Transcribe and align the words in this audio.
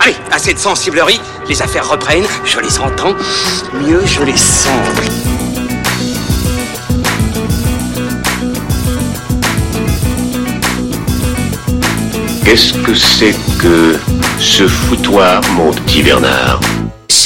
Allez, 0.00 0.16
assez 0.30 0.54
de 0.54 0.58
sensiblerie, 0.58 1.20
les 1.48 1.62
affaires 1.62 1.88
reprennent, 1.88 2.26
je 2.44 2.60
les 2.60 2.78
entends, 2.78 3.14
mieux 3.74 4.04
je 4.04 4.22
les 4.22 4.36
sens. 4.36 4.72
Qu'est-ce 12.44 12.74
que 12.74 12.94
c'est 12.94 13.34
que 13.58 13.98
ce 14.38 14.68
foutoir, 14.68 15.40
mon 15.56 15.72
petit 15.72 16.02
Bernard? 16.02 16.60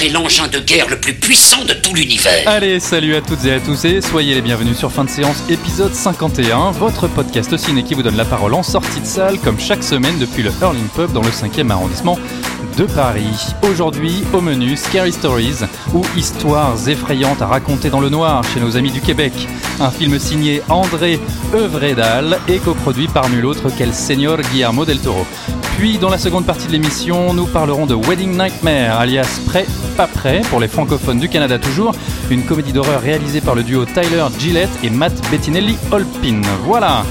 C'est 0.01 0.09
l'engin 0.09 0.48
de 0.48 0.61
guerre 0.61 0.89
le 0.89 0.98
plus 0.98 1.12
puissant 1.12 1.62
de 1.67 1.75
tout 1.75 1.95
l'univers. 1.95 2.49
Allez, 2.49 2.80
salut 2.80 3.14
à 3.17 3.21
toutes 3.21 3.45
et 3.45 3.53
à 3.53 3.61
tous 3.61 3.85
et 3.85 4.00
soyez 4.00 4.35
les 4.35 4.41
bienvenus 4.41 4.79
sur 4.79 4.91
Fin 4.91 5.05
de 5.05 5.11
séance 5.11 5.45
épisode 5.50 5.93
51, 5.93 6.71
votre 6.71 7.07
podcast 7.07 7.55
ciné 7.59 7.82
qui 7.82 7.93
vous 7.93 8.03
donne 8.03 8.17
la 8.17 8.25
parole 8.25 8.55
en 8.55 8.63
sortie 8.63 9.03
de 9.03 9.05
salle 9.05 9.39
comme 9.41 9.61
chaque 9.61 9.82
semaine 9.82 10.18
depuis 10.18 10.43
le 10.43 10.53
Hurling 10.63 10.89
Pub 10.94 11.13
dans 11.13 11.21
le 11.21 11.29
5e 11.29 11.68
arrondissement 11.68 12.18
de 12.79 12.86
Paris. 12.86 13.53
Aujourd'hui, 13.63 14.25
au 14.32 14.41
menu 14.41 14.75
Scary 14.75 15.13
Stories 15.13 15.67
ou 15.93 16.03
Histoires 16.17 16.89
effrayantes 16.89 17.43
à 17.43 17.46
raconter 17.49 17.91
dans 17.91 18.00
le 18.00 18.08
noir 18.08 18.43
chez 18.55 18.61
nos 18.61 18.79
amis 18.79 18.93
du 18.93 19.03
Québec. 19.03 19.35
Un 19.80 19.91
film 19.91 20.19
signé 20.19 20.63
André 20.71 21.21
Euvredal 21.53 22.39
et 22.49 22.57
coproduit 22.57 23.08
par 23.08 23.29
nul 23.29 23.44
autre 23.44 23.69
qu'El 23.77 23.93
Señor 23.93 24.39
Guillermo 24.50 24.86
del 24.86 25.00
Toro. 25.00 25.27
Puis, 25.80 25.96
dans 25.96 26.11
la 26.11 26.18
seconde 26.18 26.44
partie 26.44 26.66
de 26.66 26.72
l'émission, 26.72 27.32
nous 27.32 27.46
parlerons 27.46 27.86
de 27.86 27.94
Wedding 27.94 28.36
Nightmare, 28.36 29.00
alias 29.00 29.40
Prêt, 29.46 29.64
pas 29.96 30.07
prêt, 30.07 30.43
pour 30.50 30.61
les 30.61 30.68
francophones 30.68 31.18
du 31.18 31.30
Canada 31.30 31.58
toujours, 31.58 31.94
une 32.30 32.42
comédie 32.42 32.75
d'horreur 32.75 33.00
réalisée 33.00 33.41
par 33.41 33.55
le 33.55 33.62
duo 33.62 33.86
Tyler 33.86 34.27
Gillette 34.38 34.69
et 34.83 34.91
Matt 34.91 35.14
Bettinelli 35.30 35.78
Holpin. 35.91 36.42
Voilà 36.66 37.02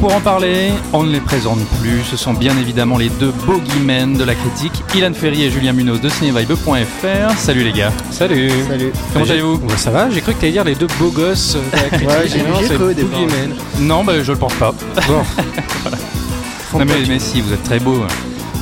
pour 0.00 0.12
en 0.12 0.20
parler, 0.20 0.72
on 0.92 1.04
ne 1.04 1.12
les 1.12 1.20
présente 1.20 1.60
plus, 1.80 2.02
ce 2.02 2.16
sont 2.16 2.34
bien 2.34 2.58
évidemment 2.58 2.98
les 2.98 3.10
deux 3.10 3.32
bogeymen 3.46 4.14
de 4.14 4.24
la 4.24 4.34
critique, 4.34 4.82
Ilan 4.96 5.14
Ferry 5.14 5.44
et 5.44 5.50
Julien 5.50 5.72
Munoz 5.72 6.00
de 6.00 6.08
cinévibe.fr. 6.08 7.38
Salut 7.38 7.62
les 7.62 7.72
gars. 7.72 7.92
Salut. 8.10 8.50
Salut. 8.68 8.92
Comment 9.12 9.24
allez-vous 9.24 9.54
Ouais, 9.54 9.76
Ça 9.76 9.92
va 9.92 10.10
J'ai 10.10 10.20
cru 10.20 10.34
que 10.34 10.40
t'allais 10.40 10.52
dire 10.52 10.64
les 10.64 10.74
deux 10.74 10.88
beaux 10.98 11.10
gosses 11.10 11.54
de 11.54 11.76
la 11.76 11.82
critique. 11.84 12.08
Ouais, 12.08 12.28
j'ai- 12.68 12.74
cru 12.74 12.92
au. 12.92 13.80
Non, 13.82 14.02
bah, 14.02 14.14
je 14.20 14.32
le 14.32 14.38
pense 14.38 14.54
pas. 14.54 14.74
Bon. 15.06 15.22
Non, 16.78 16.84
mais, 16.84 17.06
mais 17.08 17.18
si, 17.18 17.40
vous 17.40 17.52
êtes 17.52 17.62
très 17.62 17.78
beaux. 17.78 18.04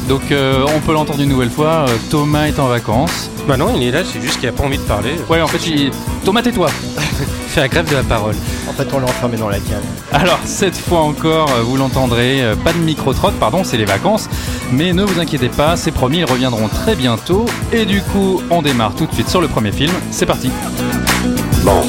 Donc 0.08 0.30
euh, 0.30 0.66
on 0.74 0.80
peut 0.80 0.92
l'entendre 0.92 1.20
une 1.20 1.30
nouvelle 1.30 1.50
fois, 1.50 1.86
euh, 1.88 1.96
Thomas 2.10 2.46
est 2.46 2.58
en 2.58 2.68
vacances. 2.68 3.30
Bah 3.48 3.56
non, 3.56 3.72
il 3.74 3.82
est 3.84 3.90
là, 3.90 4.02
c'est 4.04 4.20
juste 4.20 4.38
qu'il 4.38 4.48
a 4.48 4.52
pas 4.52 4.64
envie 4.64 4.76
de 4.76 4.82
parler. 4.82 5.12
Ouais, 5.30 5.40
en 5.40 5.46
fait, 5.46 5.66
il... 5.66 5.90
Thomas, 6.24 6.42
tais-toi 6.42 6.68
Fait 7.48 7.60
la 7.60 7.68
grève 7.68 7.88
de 7.88 7.96
la 7.96 8.02
parole. 8.02 8.34
En 8.68 8.72
fait, 8.72 8.86
on 8.92 8.98
l'a 8.98 9.06
enfermé 9.06 9.36
dans 9.36 9.48
la 9.48 9.58
cale. 9.58 9.82
Alors, 10.12 10.38
cette 10.44 10.76
fois 10.76 11.00
encore, 11.00 11.50
euh, 11.50 11.62
vous 11.62 11.76
l'entendrez, 11.76 12.42
pas 12.64 12.72
de 12.72 12.78
micro-trotte, 12.78 13.34
pardon, 13.34 13.64
c'est 13.64 13.76
les 13.76 13.84
vacances. 13.84 14.28
Mais 14.72 14.92
ne 14.92 15.04
vous 15.04 15.20
inquiétez 15.20 15.48
pas, 15.48 15.76
c'est 15.76 15.92
promis, 15.92 16.18
ils 16.18 16.24
reviendront 16.24 16.68
très 16.68 16.96
bientôt. 16.96 17.46
Et 17.72 17.86
du 17.86 18.02
coup, 18.02 18.42
on 18.50 18.60
démarre 18.60 18.94
tout 18.94 19.06
de 19.06 19.14
suite 19.14 19.28
sur 19.28 19.40
le 19.40 19.48
premier 19.48 19.72
film. 19.72 19.92
C'est 20.10 20.26
parti 20.26 20.50
Bon, 21.64 21.82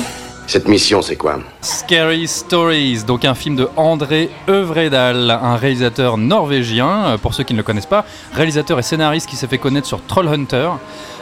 cette 0.47 0.67
mission, 0.67 1.01
c'est 1.01 1.15
quoi? 1.15 1.39
Scary 1.61 2.27
Stories, 2.27 3.03
donc 3.05 3.25
un 3.25 3.33
film 3.35 3.55
de 3.55 3.67
André 3.75 4.29
Euvredal, 4.47 5.31
un 5.31 5.55
réalisateur 5.55 6.17
norvégien, 6.17 6.87
euh, 7.05 7.17
pour 7.17 7.33
ceux 7.33 7.43
qui 7.43 7.53
ne 7.53 7.57
le 7.57 7.63
connaissent 7.63 7.85
pas, 7.85 8.05
réalisateur 8.33 8.77
et 8.79 8.83
scénariste 8.83 9.27
qui 9.29 9.35
s'est 9.35 9.47
fait 9.47 9.57
connaître 9.57 9.87
sur 9.87 10.01
Trollhunter, 10.05 10.69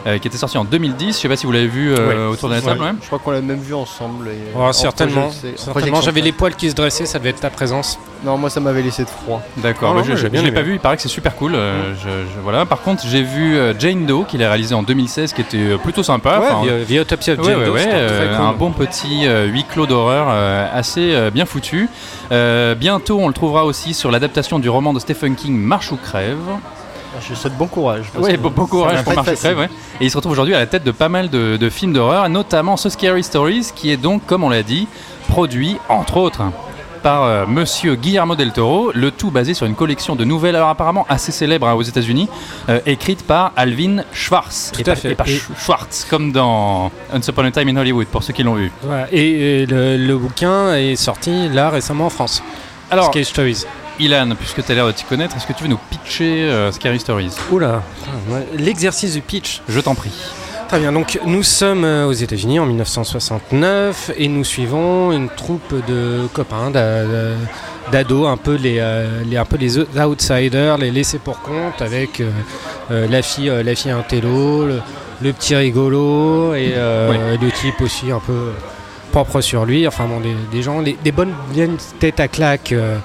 euh, 0.06 0.18
qui 0.18 0.28
était 0.28 0.38
sorti 0.38 0.58
en 0.58 0.66
2010. 0.66 1.16
Je 1.16 1.22
sais 1.22 1.30
pas 1.30 1.38
si 1.38 1.46
vous 1.46 1.54
l'avez 1.54 1.68
vu 1.68 1.94
euh, 1.94 2.30
autour 2.32 2.50
de 2.50 2.56
la 2.56 2.62
table. 2.62 2.82
Ouais. 2.82 2.88
ouais. 2.88 2.94
Je 3.02 3.08
crois 3.08 3.20
qu'on 3.20 3.32
l'a 3.32 3.42
même 3.42 3.60
vu 3.62 3.74
ensemble. 3.74 4.28
et- 4.28 4.52
Oh, 4.56 4.60
en 4.64 4.74
certainement. 4.74 5.28
projet- 5.30 5.54
certainement. 5.56 6.02
J'avais 6.02 6.22
les 6.22 6.34
poils 6.34 6.56
qui 6.56 6.70
se 6.70 6.76
dressaient, 6.76 7.06
ça 7.06 7.20
devait 7.20 7.30
être 7.30 7.40
ta 7.40 7.50
présence. 7.50 7.98
Non, 8.26 8.38
moi 8.38 8.50
ça 8.50 8.60
m'avait 8.62 8.82
laissé 8.82 9.04
de 9.04 9.10
froid. 9.10 9.42
D'accord, 9.58 9.94
non, 9.96 10.04
je, 10.04 10.16
je 10.16 10.28
l'ai 10.28 10.52
pas 10.52 10.62
vu, 10.62 10.74
il 10.74 10.80
paraît 10.80 10.96
que 10.96 11.02
c'est 11.02 11.10
super 11.10 11.36
cool. 11.36 11.56
euh, 11.56 11.94
je- 11.96 12.08
je- 12.10 12.40
voilà. 12.42 12.66
Par 12.66 12.82
contre, 12.82 13.04
j'ai 13.06 13.22
vu 13.22 13.58
Jane 13.80 14.06
Doe, 14.06 14.24
qu'il 14.26 14.42
a 14.44 14.48
réalisé 14.50 14.74
en 14.76 14.84
2016, 14.84 15.34
qui 15.34 15.42
était 15.42 15.78
plutôt 15.82 16.04
sympa. 16.04 16.40
ouais, 16.40 16.46
Enfin, 16.50 16.64
via, 16.64 16.78
via 16.78 17.02
Autopsy 17.02 17.32
of 17.32 17.40
Ouais, 17.40 17.46
Jane 17.46 17.60
ouais, 17.60 17.66
Doe, 17.66 17.72
ouais, 17.74 17.80
c'était 17.82 18.08
très 18.28 18.36
cool. 18.38 18.46
un 18.46 18.54
bon 18.54 18.72
petit 18.72 19.13
euh, 19.26 19.46
huis 19.48 19.64
clos 19.64 19.86
d'horreur 19.86 20.28
euh, 20.30 20.68
assez 20.72 21.14
euh, 21.14 21.30
bien 21.30 21.46
foutu. 21.46 21.90
Bientôt, 22.32 23.20
on 23.20 23.28
le 23.28 23.34
trouvera 23.34 23.66
aussi 23.66 23.94
sur 23.94 24.12
l'adaptation 24.12 24.60
du 24.60 24.70
roman 24.70 24.94
de 24.94 25.00
Stephen 25.00 25.36
King, 25.36 25.56
Marche 25.56 25.92
ou 25.92 25.98
crève. 25.98 26.38
Je 27.30 27.36
souhaite 27.36 27.56
bon 27.56 27.68
courage. 27.68 28.12
que 28.12 28.36
bon, 28.38 28.50
courage 28.66 29.04
pour 29.04 29.14
Marche 29.14 29.28
ou 29.30 29.36
crève. 29.36 29.60
ouais. 29.60 29.70
Et 30.02 30.06
il 30.06 30.12
se 30.12 30.18
retrouve 30.18 30.32
aujourd'hui 30.32 30.56
à 30.56 30.60
la 30.60 30.66
tête 30.66 30.84
de 30.84 30.92
pas 30.92 31.10
mal 31.10 31.30
de, 31.30 31.58
de 31.58 31.70
films 31.70 31.94
d'horreur, 31.94 32.28
notamment 32.30 32.76
ce 32.76 32.90
Scary 32.90 33.24
Stories, 33.24 33.68
qui 33.76 33.92
est 33.92 33.98
donc, 33.98 34.26
comme 34.26 34.44
on 34.44 34.50
l'a 34.50 34.64
dit, 34.64 34.88
produit 35.28 35.78
entre 35.90 36.18
autres 36.18 36.42
par 37.04 37.24
euh, 37.24 37.46
Monsieur 37.46 37.96
Guillermo 37.96 38.36
del 38.36 38.52
Toro, 38.52 38.92
le 38.96 39.12
tout 39.12 39.30
basé 39.30 39.54
sur 39.54 39.66
une 39.68 39.76
collection 39.76 40.16
de 40.16 40.24
nouvelles, 40.24 40.56
alors 40.56 40.70
apparemment 40.70 41.06
assez 41.10 41.32
célèbres 41.32 41.68
hein, 41.68 41.74
aux 41.74 41.82
États-Unis, 41.84 42.30
euh, 42.70 42.80
écrites 42.86 43.24
par 43.28 43.52
Alvin 43.56 44.04
Schwartz. 44.14 44.72
Tout 44.74 44.82
et 44.82 44.90
à 44.90 44.96
fait. 44.96 45.12
et 45.12 45.16
Sch- 45.16 45.42
Schwartz, 45.60 46.08
comme 46.10 46.32
dans 46.32 46.92
Once 47.14 47.28
Upon 47.28 47.44
a 47.46 47.52
Time 47.52 47.68
in 47.68 47.76
Hollywood, 47.78 48.08
pour 48.08 48.24
ceux 48.24 48.34
qui 48.34 48.42
l'ont 48.42 48.56
vu. 48.56 48.72
Voilà. 48.82 49.08
Et, 49.12 49.62
et 49.62 49.66
le, 49.68 49.98
le 49.98 50.18
bouquin 50.18 50.74
est 50.76 50.96
sorti 50.96 51.50
là 51.50 51.70
récemment 51.70 52.06
en 52.08 52.10
France. 52.10 52.42
Alors, 52.90 53.06
Scary 53.08 53.26
Stories. 53.26 53.66
Ilan, 54.00 54.30
puisque 54.40 54.66
tu 54.66 54.72
as 54.72 54.76
l'air 54.76 54.88
de 54.88 54.92
t'y 54.92 55.04
connaître, 55.04 55.36
est-ce 55.38 55.46
que 55.46 55.54
tu 55.54 55.64
veux 55.64 55.70
nous 55.70 55.78
pitcher 55.92 56.46
euh, 56.46 56.72
Scary 56.72 57.00
Stories? 57.00 57.30
Oula, 57.52 57.84
ouais, 58.30 58.48
l'exercice 58.58 59.14
du 59.14 59.22
pitch. 59.22 59.62
Je 59.70 59.80
t'en 59.80 59.94
prie. 59.94 60.10
Très 60.74 60.80
bien, 60.82 60.92
donc 60.92 61.20
nous 61.24 61.44
sommes 61.44 61.84
euh, 61.86 62.08
aux 62.08 62.14
États-Unis 62.14 62.58
en 62.58 62.66
1969 62.66 64.10
et 64.18 64.28
nous 64.28 64.44
suivons 64.44 65.12
une 65.12 65.30
troupe 65.30 65.72
de 65.88 66.26
copains, 66.34 66.72
d'a- 66.72 67.04
d'a- 67.06 67.36
d'ados, 67.92 68.28
un 68.28 68.38
peu 68.38 68.56
les, 68.56 68.78
euh, 68.80 69.22
les- 69.24 69.38
un 69.38 69.46
peu 69.46 69.58
les 69.58 69.78
outsiders, 69.78 70.80
les 70.80 70.90
laissés 70.90 71.20
pour 71.20 71.42
compte, 71.42 71.80
avec 71.80 72.22
euh, 72.90 73.08
la 73.08 73.22
fille, 73.22 73.52
la 73.64 73.76
fille 73.76 73.92
intello, 73.92 74.66
le, 74.66 74.80
le 75.22 75.32
petit 75.34 75.56
rigolo 75.56 76.56
et 76.56 76.74
euh, 76.76 77.38
le 77.40 77.52
type 77.52 77.80
aussi 77.82 78.12
un 78.12 78.20
peu 78.26 78.50
propre 79.12 79.42
sur 79.42 79.66
lui. 79.66 79.88
Enfin 79.88 80.06
bon, 80.08 80.22
des, 80.22 80.34
des 80.52 80.64
gens, 80.64 80.82
des, 80.82 80.98
des 81.04 81.12
bonnes 81.12 81.36
vieilles 81.52 81.78
têtes 82.00 82.20
à 82.20 82.28
claque. 82.28 82.72
euh, 82.72 82.98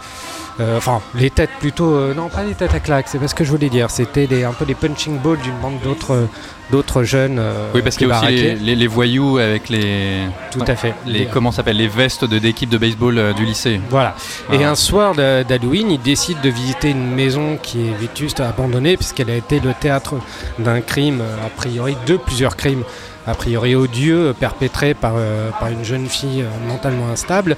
enfin, 0.76 1.00
les 1.14 1.30
têtes 1.30 1.50
plutôt. 1.60 1.94
euh, 1.94 2.14
non, 2.14 2.28
pas 2.28 2.42
les 2.44 2.54
têtes 2.54 2.74
à 2.74 2.80
claque, 2.80 3.06
c'est 3.08 3.18
pas 3.18 3.28
ce 3.28 3.34
que 3.34 3.44
je 3.44 3.50
voulais 3.50 3.68
dire. 3.68 3.90
C'était 3.90 4.26
des- 4.26 4.44
un 4.44 4.52
peu 4.52 4.64
les 4.64 4.74
punching 4.74 5.18
balls 5.18 5.38
d'une 5.38 5.56
bande 5.62 5.78
d'autres 5.84 6.26
d'autres 6.70 7.02
jeunes. 7.02 7.38
euh, 7.38 7.70
Oui, 7.74 7.80
parce 7.82 7.96
qu'il 7.96 8.08
y 8.08 8.10
a 8.12 8.18
aussi 8.18 8.26
les, 8.26 8.36
baraqués. 8.42 8.60
les- 8.64 8.76
les 8.76 8.86
voyous 8.86 9.38
avec 9.38 9.68
les. 9.70 10.18
Tout 10.50 10.60
à 10.66 10.74
fait. 10.76 10.94
Les, 11.06 11.26
comment 11.26 11.50
s'appelle 11.52 11.76
Les 11.76 11.88
vestes 11.88 12.24
de- 12.24 12.38
d'équipe 12.38 12.68
de 12.68 12.76
baseball 12.78 13.18
euh, 13.18 13.32
du 13.32 13.44
lycée. 13.44 13.80
Voilà. 13.88 14.14
Et 14.52 14.64
un 14.64 14.74
soir 14.74 15.14
de- 15.14 15.42
d'Halloween, 15.44 15.90
il 15.90 16.00
décide 16.02 16.40
de 16.42 16.48
visiter 16.50 16.90
une 16.90 17.14
maison 17.14 17.56
qui 17.62 17.88
est 17.88 17.94
vétuste, 17.98 18.40
abandonnée, 18.40 18.96
puisqu'elle 18.96 19.30
a 19.30 19.36
été 19.36 19.60
le 19.60 19.72
théâtre 19.72 20.14
d'un 20.58 20.80
crime, 20.80 21.20
euh, 21.22 21.46
a 21.46 21.48
priori 21.50 21.96
de 22.06 22.16
plusieurs 22.16 22.56
crimes, 22.56 22.82
a 23.28 23.34
priori 23.34 23.74
odieux, 23.74 24.34
perpétrés 24.38 24.94
par, 24.94 25.12
euh, 25.16 25.50
par 25.60 25.68
une 25.68 25.84
jeune 25.84 26.06
fille 26.06 26.42
euh, 26.42 26.68
mentalement 26.68 27.08
instable. 27.10 27.56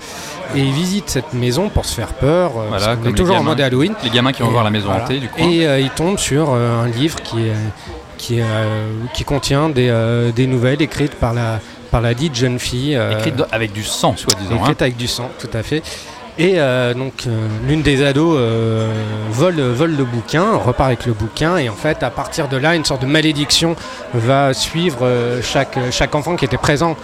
Et 0.54 0.58
il 0.60 0.72
visite 0.72 1.08
cette 1.08 1.32
maison 1.32 1.68
pour 1.68 1.84
se 1.84 1.94
faire 1.94 2.12
peur. 2.14 2.52
euh, 2.58 2.68
parce 2.70 2.82
Voilà, 2.82 2.96
qu'on 2.96 3.02
comme 3.02 3.12
est 3.12 3.16
toujours 3.16 3.34
les 3.36 3.40
en 3.40 3.44
gamins. 3.44 3.50
mode 3.52 3.60
Halloween. 3.60 3.94
Les 4.02 4.10
gamins 4.10 4.32
qui 4.32 4.42
vont 4.42 4.48
Et 4.48 4.52
voir 4.52 4.64
la 4.64 4.70
maison 4.70 4.88
voilà. 4.88 5.04
hantée 5.04 5.18
du 5.20 5.28
coin. 5.28 5.46
Et 5.48 5.80
il 5.80 5.90
tombe 5.90 6.18
sur 6.18 6.50
un 6.54 6.88
livre 6.88 7.20
qui, 7.22 7.46
qui, 8.18 8.40
qui 9.14 9.24
contient 9.24 9.68
des, 9.68 9.90
des 10.34 10.46
nouvelles 10.46 10.82
écrites 10.82 11.14
par 11.14 11.32
la, 11.32 11.60
par 11.90 12.00
la 12.00 12.14
dite 12.14 12.34
jeune 12.34 12.58
fille. 12.58 12.96
euh, 12.96 13.18
Écrite 13.18 13.42
avec 13.52 13.72
du 13.72 13.84
sang, 13.84 14.14
soi-disant. 14.16 14.54
hein. 14.56 14.62
écrite 14.62 14.82
avec 14.82 14.96
du 14.96 15.06
sang, 15.06 15.30
tout 15.38 15.50
à 15.54 15.62
fait. 15.62 15.82
Et 16.42 16.54
euh, 16.58 16.94
donc 16.94 17.24
euh, 17.26 17.46
l'une 17.68 17.82
des 17.82 18.02
ados 18.02 18.36
euh, 18.38 18.90
vole, 19.30 19.60
vole 19.60 19.94
le 19.94 20.04
bouquin, 20.04 20.56
repart 20.56 20.86
avec 20.88 21.04
le 21.04 21.12
bouquin, 21.12 21.58
et 21.58 21.68
en 21.68 21.74
fait 21.74 22.02
à 22.02 22.08
partir 22.08 22.48
de 22.48 22.56
là, 22.56 22.74
une 22.74 22.84
sorte 22.86 23.02
de 23.02 23.06
malédiction 23.06 23.76
va 24.14 24.54
suivre 24.54 25.06
chaque, 25.42 25.78
chaque 25.90 26.14
enfant 26.14 26.36
qui 26.36 26.46
était 26.46 26.56
présent 26.56 26.96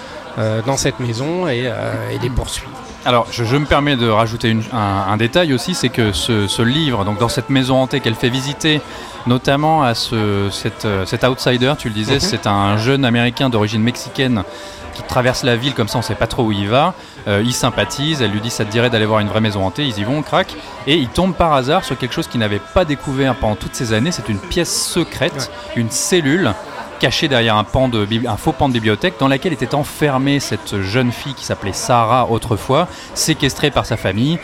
dans 0.67 0.77
cette 0.77 1.01
maison 1.01 1.49
et, 1.49 1.65
et 2.13 2.19
les 2.23 2.31
poursuit. 2.31 2.69
Alors, 3.05 3.27
je, 3.31 3.45
je 3.45 3.57
me 3.57 3.67
permets 3.67 3.97
de 3.97 4.09
rajouter 4.09 4.49
une- 4.51 4.65
un, 4.73 5.13
un 5.13 5.17
détail 5.17 5.53
aussi, 5.55 5.75
c'est 5.75 5.91
que 5.91 6.13
ce, 6.13 6.47
ce 6.49 6.63
livre, 6.63 7.05
donc 7.05 7.19
dans 7.19 7.29
cette 7.29 7.51
maison 7.51 7.77
hantée 7.77 8.01
qu'elle 8.01 8.17
fait 8.17 8.29
visiter, 8.31 8.81
notamment 9.27 9.83
à 9.85 9.95
ce, 9.95 10.49
cet, 10.51 10.87
cet 11.05 11.25
outsider, 11.25 11.75
tu 11.79 11.89
le 11.89 11.95
disais, 11.95 12.15
Mhm. 12.15 12.21
c'est 12.21 12.47
un 12.49 12.77
jeune 12.79 13.05
américain 13.05 13.49
d'origine 13.49 13.83
mexicaine 13.83 14.43
qui 14.97 15.03
traverse 15.03 15.43
la 15.43 15.57
ville 15.57 15.75
comme 15.75 15.89
ça, 15.89 15.99
on 15.99 16.03
sait 16.03 16.15
pas 16.15 16.27
trop 16.27 16.45
où 16.45 16.53
il 16.53 16.69
va. 16.69 16.95
Euh, 17.29 17.43
il 17.45 17.53
sympathise, 17.53 18.23
elle 18.23 18.31
lui 18.31 18.41
dit 18.41 18.51
ça 18.51 18.65
te 18.65 18.71
dirait 18.71 18.89
d'aller 18.91 19.07
voir 19.07 19.21
une 19.21 19.29
vraie 19.29 19.41
maison 19.41 19.65
hantée, 19.67 19.85
ils 19.85 19.99
y 19.99 20.05
vont, 20.05 20.23
crac, 20.23 20.55
et 20.87 20.95
il 20.97 21.09
tombe 21.09 21.35
par 21.35 21.53
hasard 21.53 21.85
sur 21.85 21.99
quelque 21.99 22.15
chose 22.15 22.27
qu'il 22.29 22.41
n'avait 22.41 22.61
pas 22.75 22.85
découvert 22.85 23.35
pendant 23.35 23.57
toutes 23.57 23.75
ces 23.75 23.93
années. 23.93 24.13
C'est 24.13 24.29
une 24.29 24.39
pièce 24.39 24.75
secrète, 24.87 25.51
une 25.77 25.91
cellule 25.91 26.53
cachée 26.99 27.29
derrière 27.29 27.57
un, 27.57 27.65
pan 27.65 27.89
de, 27.89 28.07
bibli- 28.07 28.27
un 28.29 28.37
faux 28.39 28.53
pan 28.53 28.69
de 28.69 28.73
bibliothèque 28.73 29.15
dans 29.21 29.29
laquelle 29.29 29.53
était 29.53 29.75
enfermée 29.75 30.41
cette 30.41 30.81
jeune 30.81 31.13
fille 31.13 31.35
qui 31.35 31.45
s'appelait 31.45 31.75
Sarah 31.75 32.27
autrefois, 32.31 32.89
séquestrée 33.15 33.71
par 33.71 33.85
sa 33.85 33.97
famille, 33.99 34.39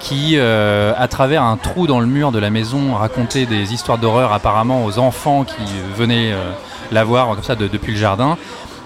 qui, 0.00 0.34
euh, 0.36 0.92
à 0.96 1.08
travers 1.08 1.42
un 1.42 1.56
trou 1.56 1.86
dans 1.86 2.00
le 2.00 2.06
mur 2.06 2.30
de 2.32 2.38
la 2.38 2.50
maison, 2.50 2.94
racontait 2.94 3.46
des 3.46 3.74
histoires 3.74 3.98
d'horreur 3.98 4.32
apparemment 4.32 4.84
aux 4.84 4.98
enfants 4.98 5.44
qui 5.44 5.64
venaient 5.96 6.32
euh, 6.32 6.52
la 6.92 7.04
voir 7.04 7.28
comme 7.34 7.42
ça 7.42 7.56
de- 7.56 7.66
depuis 7.68 7.92
le 7.92 7.98
jardin. 7.98 8.38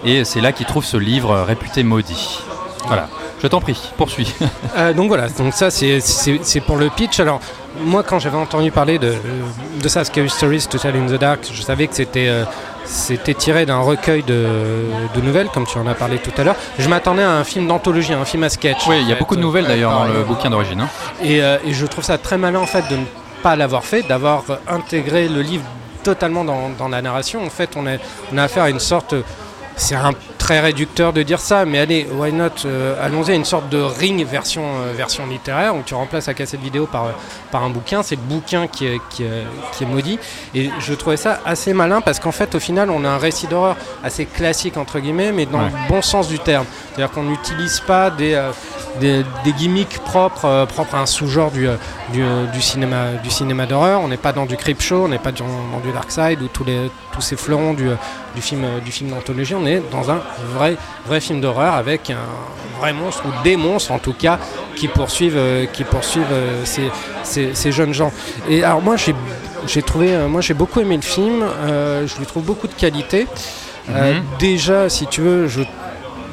Et 0.05 0.25
c'est 0.25 0.41
là 0.41 0.53
qu'il 0.53 0.67
trouve 0.67 0.85
ce 0.85 0.97
livre 0.97 1.35
réputé 1.47 1.83
maudit. 1.83 2.41
Voilà. 2.87 3.09
Je 3.43 3.47
t'en 3.49 3.61
prie, 3.61 3.81
poursuis. 3.97 4.33
Euh, 4.77 4.95
donc 4.95 5.09
voilà, 5.09 5.29
donc 5.29 5.53
ça 5.53 5.71
c'est- 5.71 6.01
pour 6.67 6.77
le 6.77 6.89
pitch. 6.89 7.21
Alors 7.21 7.41
moi, 7.81 8.03
quand 8.03 8.19
j'avais 8.19 8.37
entendu 8.39 8.71
parler 8.71 8.99
de, 8.99 9.15
de 9.83 9.89
ça, 9.89 10.03
Scary 10.05 10.31
Stories 10.31 10.67
to 10.71 10.79
Tell 10.79 10.97
in 10.97 11.07
the 11.07 11.19
Dark, 11.21 11.41
je 11.53 11.61
savais 11.63 11.87
que 11.89 11.95
c'était 11.95 12.29
euh, 12.29 12.45
c'était 12.85 13.35
tiré 13.35 13.67
d'un 13.67 13.79
recueil 13.81 14.23
de, 14.23 14.47
de 15.15 15.21
nouvelles, 15.21 15.49
comme 15.49 15.67
tu 15.67 15.77
en 15.79 15.87
as 15.87 15.95
parlé 15.95 16.19
tout 16.19 16.33
à 16.39 16.43
l'heure. 16.45 16.57
Je 16.79 16.89
m'attendais 16.89 17.23
à 17.23 17.33
un 17.33 17.45
film 17.45 17.67
d'anthologie, 17.67 18.13
un 18.15 18.25
film 18.25 18.43
à 18.45 18.49
sketch. 18.49 18.87
Oui, 18.89 18.97
il 19.03 19.09
y 19.09 19.13
a 19.13 19.17
beaucoup 19.17 19.37
de 19.37 19.41
nouvelles 19.43 19.67
d'ailleurs 19.67 19.93
dans 19.93 20.05
le 20.05 20.21
Euh, 20.21 20.25
bouquin 20.25 20.49
d'origine. 20.51 20.81
hein. 20.81 20.89
Et, 21.23 21.43
euh, 21.43 21.59
et 21.67 21.73
je 21.75 21.85
trouve 21.87 22.05
ça 22.05 22.17
très 22.19 22.39
malin 22.39 22.61
en 22.61 22.67
fait 22.67 22.89
de 22.91 22.97
ne 22.97 23.05
pas 23.43 23.57
l'avoir 23.57 23.85
fait, 23.85 24.03
d'avoir 24.03 24.43
intégré 24.69 25.29
le 25.29 25.43
livre 25.43 25.65
totalement 26.03 26.45
dans, 26.45 26.71
dans 26.79 26.89
la 26.89 27.03
narration. 27.03 27.45
En 27.45 27.51
fait, 27.51 27.71
on 27.77 27.87
a, 27.87 27.97
on 28.33 28.39
a 28.39 28.43
affaire 28.45 28.65
à 28.65 28.71
une 28.71 28.81
sorte. 28.81 29.15
C'est 29.77 29.95
un 29.95 30.13
très 30.43 30.59
réducteur 30.59 31.13
de 31.13 31.23
dire 31.23 31.39
ça, 31.39 31.65
mais 31.65 31.79
allez, 31.79 32.05
why 32.13 32.33
not 32.33 32.49
euh, 32.65 32.97
Allons-y 33.01 33.31
à 33.31 33.35
une 33.35 33.45
sorte 33.45 33.69
de 33.69 33.81
ring 33.81 34.27
version, 34.27 34.65
euh, 34.65 34.93
version 34.93 35.25
littéraire 35.25 35.77
où 35.77 35.83
tu 35.87 35.95
remplaces 35.95 36.27
la 36.27 36.35
cassette 36.35 36.61
vidéo 36.61 36.87
par, 36.87 37.11
par 37.53 37.63
un 37.63 37.71
bouquin. 37.71 38.03
C'est 38.03 38.17
le 38.17 38.23
bouquin 38.23 38.67
qui 38.67 38.87
est, 38.87 39.01
qui, 39.09 39.23
est, 39.23 39.47
qui 39.73 39.85
est 39.85 39.87
maudit. 39.87 40.19
Et 40.53 40.69
je 40.81 40.95
trouvais 40.95 41.17
ça 41.17 41.41
assez 41.47 41.73
malin 41.73 42.01
parce 42.01 42.19
qu'en 42.19 42.33
fait, 42.33 42.57
au 42.57 42.59
final, 42.59 42.91
on 42.91 43.05
a 43.05 43.09
un 43.09 43.19
récit 43.19 43.47
d'horreur 43.47 43.77
assez 44.03 44.25
classique, 44.27 44.77
entre 44.77 44.99
guillemets, 44.99 45.31
mais 45.31 45.47
dans 45.47 45.61
Ouais. 45.61 45.67
le 45.67 45.89
bon 45.89 46.03
sens 46.03 46.27
du 46.27 46.41
terme. 46.41 46.67
C'est-à-dire 46.93 47.15
qu'on 47.15 47.23
n'utilise 47.23 47.79
pas 47.79 48.11
des, 48.11 48.35
euh, 48.35 48.51
des, 48.99 49.23
des 49.45 49.53
gimmicks 49.53 49.99
propres, 50.01 50.67
propres 50.67 50.97
à 50.97 51.03
un 51.03 51.07
sous-genre 51.07 51.53
du, 51.53 51.69
du, 52.13 52.25
du 52.53 52.61
cinéma, 52.61 53.13
du 53.23 53.31
cinéma 53.31 53.65
d'horreur. 53.67 54.01
On 54.01 54.09
n'est 54.09 54.17
pas 54.17 54.33
dans 54.33 54.45
du 54.45 54.57
creep 54.57 54.83
show, 54.83 55.05
on 55.05 55.09
n'est 55.09 55.21
pas 55.21 55.31
dans, 55.31 55.45
dans 55.73 55.79
du 55.85 55.93
dark 55.93 56.11
side 56.11 56.43
ou 56.43 56.49
tous, 56.49 56.65
les, 56.65 56.91
tous 57.13 57.21
ces 57.21 57.37
fleurons 57.37 57.75
du, 57.75 57.89
du 58.35 58.43
film, 58.43 58.65
du 58.85 58.91
film 58.91 59.11
d'anthologie. 59.11 59.55
On 59.55 59.65
est 59.67 59.81
dans 59.93 60.11
un 60.11 60.21
vrai, 60.55 60.77
vrai 61.07 61.21
film 61.21 61.41
d'horreur 61.41 61.75
avec 61.75 62.11
un 62.11 62.79
vrai 62.81 62.93
monstre 62.93 63.25
ou 63.27 63.43
des 63.45 63.57
monstres 63.57 63.93
en 63.93 63.99
tout 63.99 64.13
cas 64.15 64.39
qui 64.77 64.89
poursuivent, 64.89 65.37
euh, 65.37 65.67
qui 65.67 65.85
poursuivent 65.85 66.27
euh, 66.33 66.65
ces, 66.65 66.91
ces- 67.23 67.55
ces 67.55 67.73
jeunes 67.73 67.95
gens. 67.95 68.13
Et 68.49 68.65
alors 68.65 68.83
moi 68.83 68.97
j'ai 68.97 69.15
j'ai 69.67 69.83
trouvé, 69.83 70.13
euh, 70.15 70.27
moi 70.29 70.41
j'ai 70.41 70.55
beaucoup 70.55 70.81
aimé 70.81 70.97
le 70.97 71.03
film. 71.03 71.45
je 71.67 72.19
lui 72.19 72.27
trouve 72.27 72.43
beaucoup 72.45 72.67
de 72.67 72.75
qualité. 72.75 73.27
Mhm. 73.89 74.23
déjà, 74.39 74.89
si 74.89 75.07
tu 75.09 75.21
veux, 75.23 75.49
je 75.49 75.61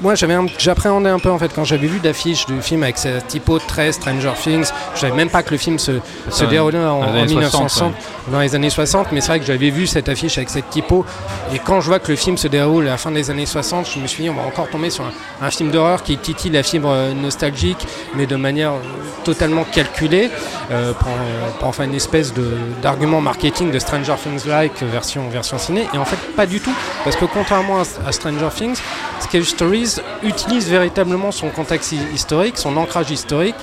moi 0.01 0.16
j'avais 0.16 0.36
j'appréhendais 0.57 1.10
un 1.10 1.19
peu 1.19 1.30
en 1.30 1.38
fait 1.38 1.51
quand 1.54 1.63
j'avais 1.63 1.88
vu 1.88 2.00
l'affiche 2.04 2.46
du 2.46 2.62
film 2.62 2.84
avec 2.84 2.98
cette 2.98 3.28
typo 3.28 3.60
très 3.60 3.92
Stranger 3.92 4.31
Things. 4.42 4.69
Je 4.96 5.00
savais 5.01 5.13
même 5.16 5.30
pas 5.30 5.44
que 5.44 5.51
le 5.51 5.57
film 5.57 5.78
se, 5.80 6.00
se 6.30 6.46
déroulait 6.46 6.78
en, 6.80 7.00
dans 7.01 7.06
les 7.06 7.12
en 7.12 7.24
années 7.24 7.25
1960, 7.36 7.69
60, 7.69 7.94
dans 8.31 8.40
les 8.40 8.56
années 8.56 8.69
60. 8.69 9.07
Mais 9.12 9.22
c'est 9.22 9.28
vrai 9.28 9.40
que 9.40 9.46
j'avais 9.46 9.69
vu 9.69 9.88
cette 9.88 10.10
affiche 10.10 10.38
avec 10.38 10.50
cette 10.50 10.69
typo. 10.69 11.06
Et 11.54 11.60
quand 11.60 11.81
je 11.81 11.88
vois 11.88 12.00
que 12.00 12.12
le 12.12 12.18
film 12.18 12.38
se 12.38 12.48
déroule 12.48 12.88
à 12.88 12.92
la 12.92 12.98
fin 12.98 13.12
des 13.12 13.30
années 13.30 13.46
60, 13.46 13.88
je 13.94 14.00
me 14.00 14.07
suis 14.07 14.24
dit 14.24 14.30
on 14.30 14.34
va 14.36 14.44
encore 14.44 14.69
tomber 14.69 14.90
sur 14.90 15.04
un, 15.06 15.12
un 15.46 15.50
film 15.51 15.72
d'horreur 15.72 16.04
qui 16.04 16.18
titille 16.18 16.51
la 16.51 16.63
fibre 16.63 16.90
euh, 16.92 17.13
nostalgique, 17.13 17.86
mais 18.16 18.25
de 18.25 18.36
manière 18.36 18.72
euh, 18.72 18.80
totalement 19.24 19.63
calculée, 19.66 20.30
euh, 20.72 20.94
pour, 20.94 21.07
en- 21.10 21.51
pour 21.60 21.68
en 21.68 21.72
faire 21.72 21.86
une 21.86 21.96
espèce 21.96 22.34
d'argument 22.81 23.22
marketing 23.22 23.72
de 23.72 23.80
Stranger 23.80 24.16
Things-like 24.22 24.81
version, 24.84 25.28
version 25.30 25.57
ciné. 25.57 25.88
Et 25.94 25.98
en 25.98 26.06
fait, 26.06 26.18
pas 26.36 26.46
du 26.46 26.60
tout. 26.60 26.74
Parce 27.04 27.16
que 27.16 27.25
contrairement 27.25 27.80
à, 27.80 28.07
à 28.07 28.12
Stranger 28.12 28.50
Things, 28.56 28.78
Scary 29.19 29.46
Stories 29.46 29.88
utilise 30.24 30.68
véritablement 30.69 31.31
son 31.31 31.50
contexte 31.50 31.91
hi- 31.94 32.00
historique, 32.13 32.57
son 32.57 32.75
ancrage 32.77 33.09
historique, 33.12 33.56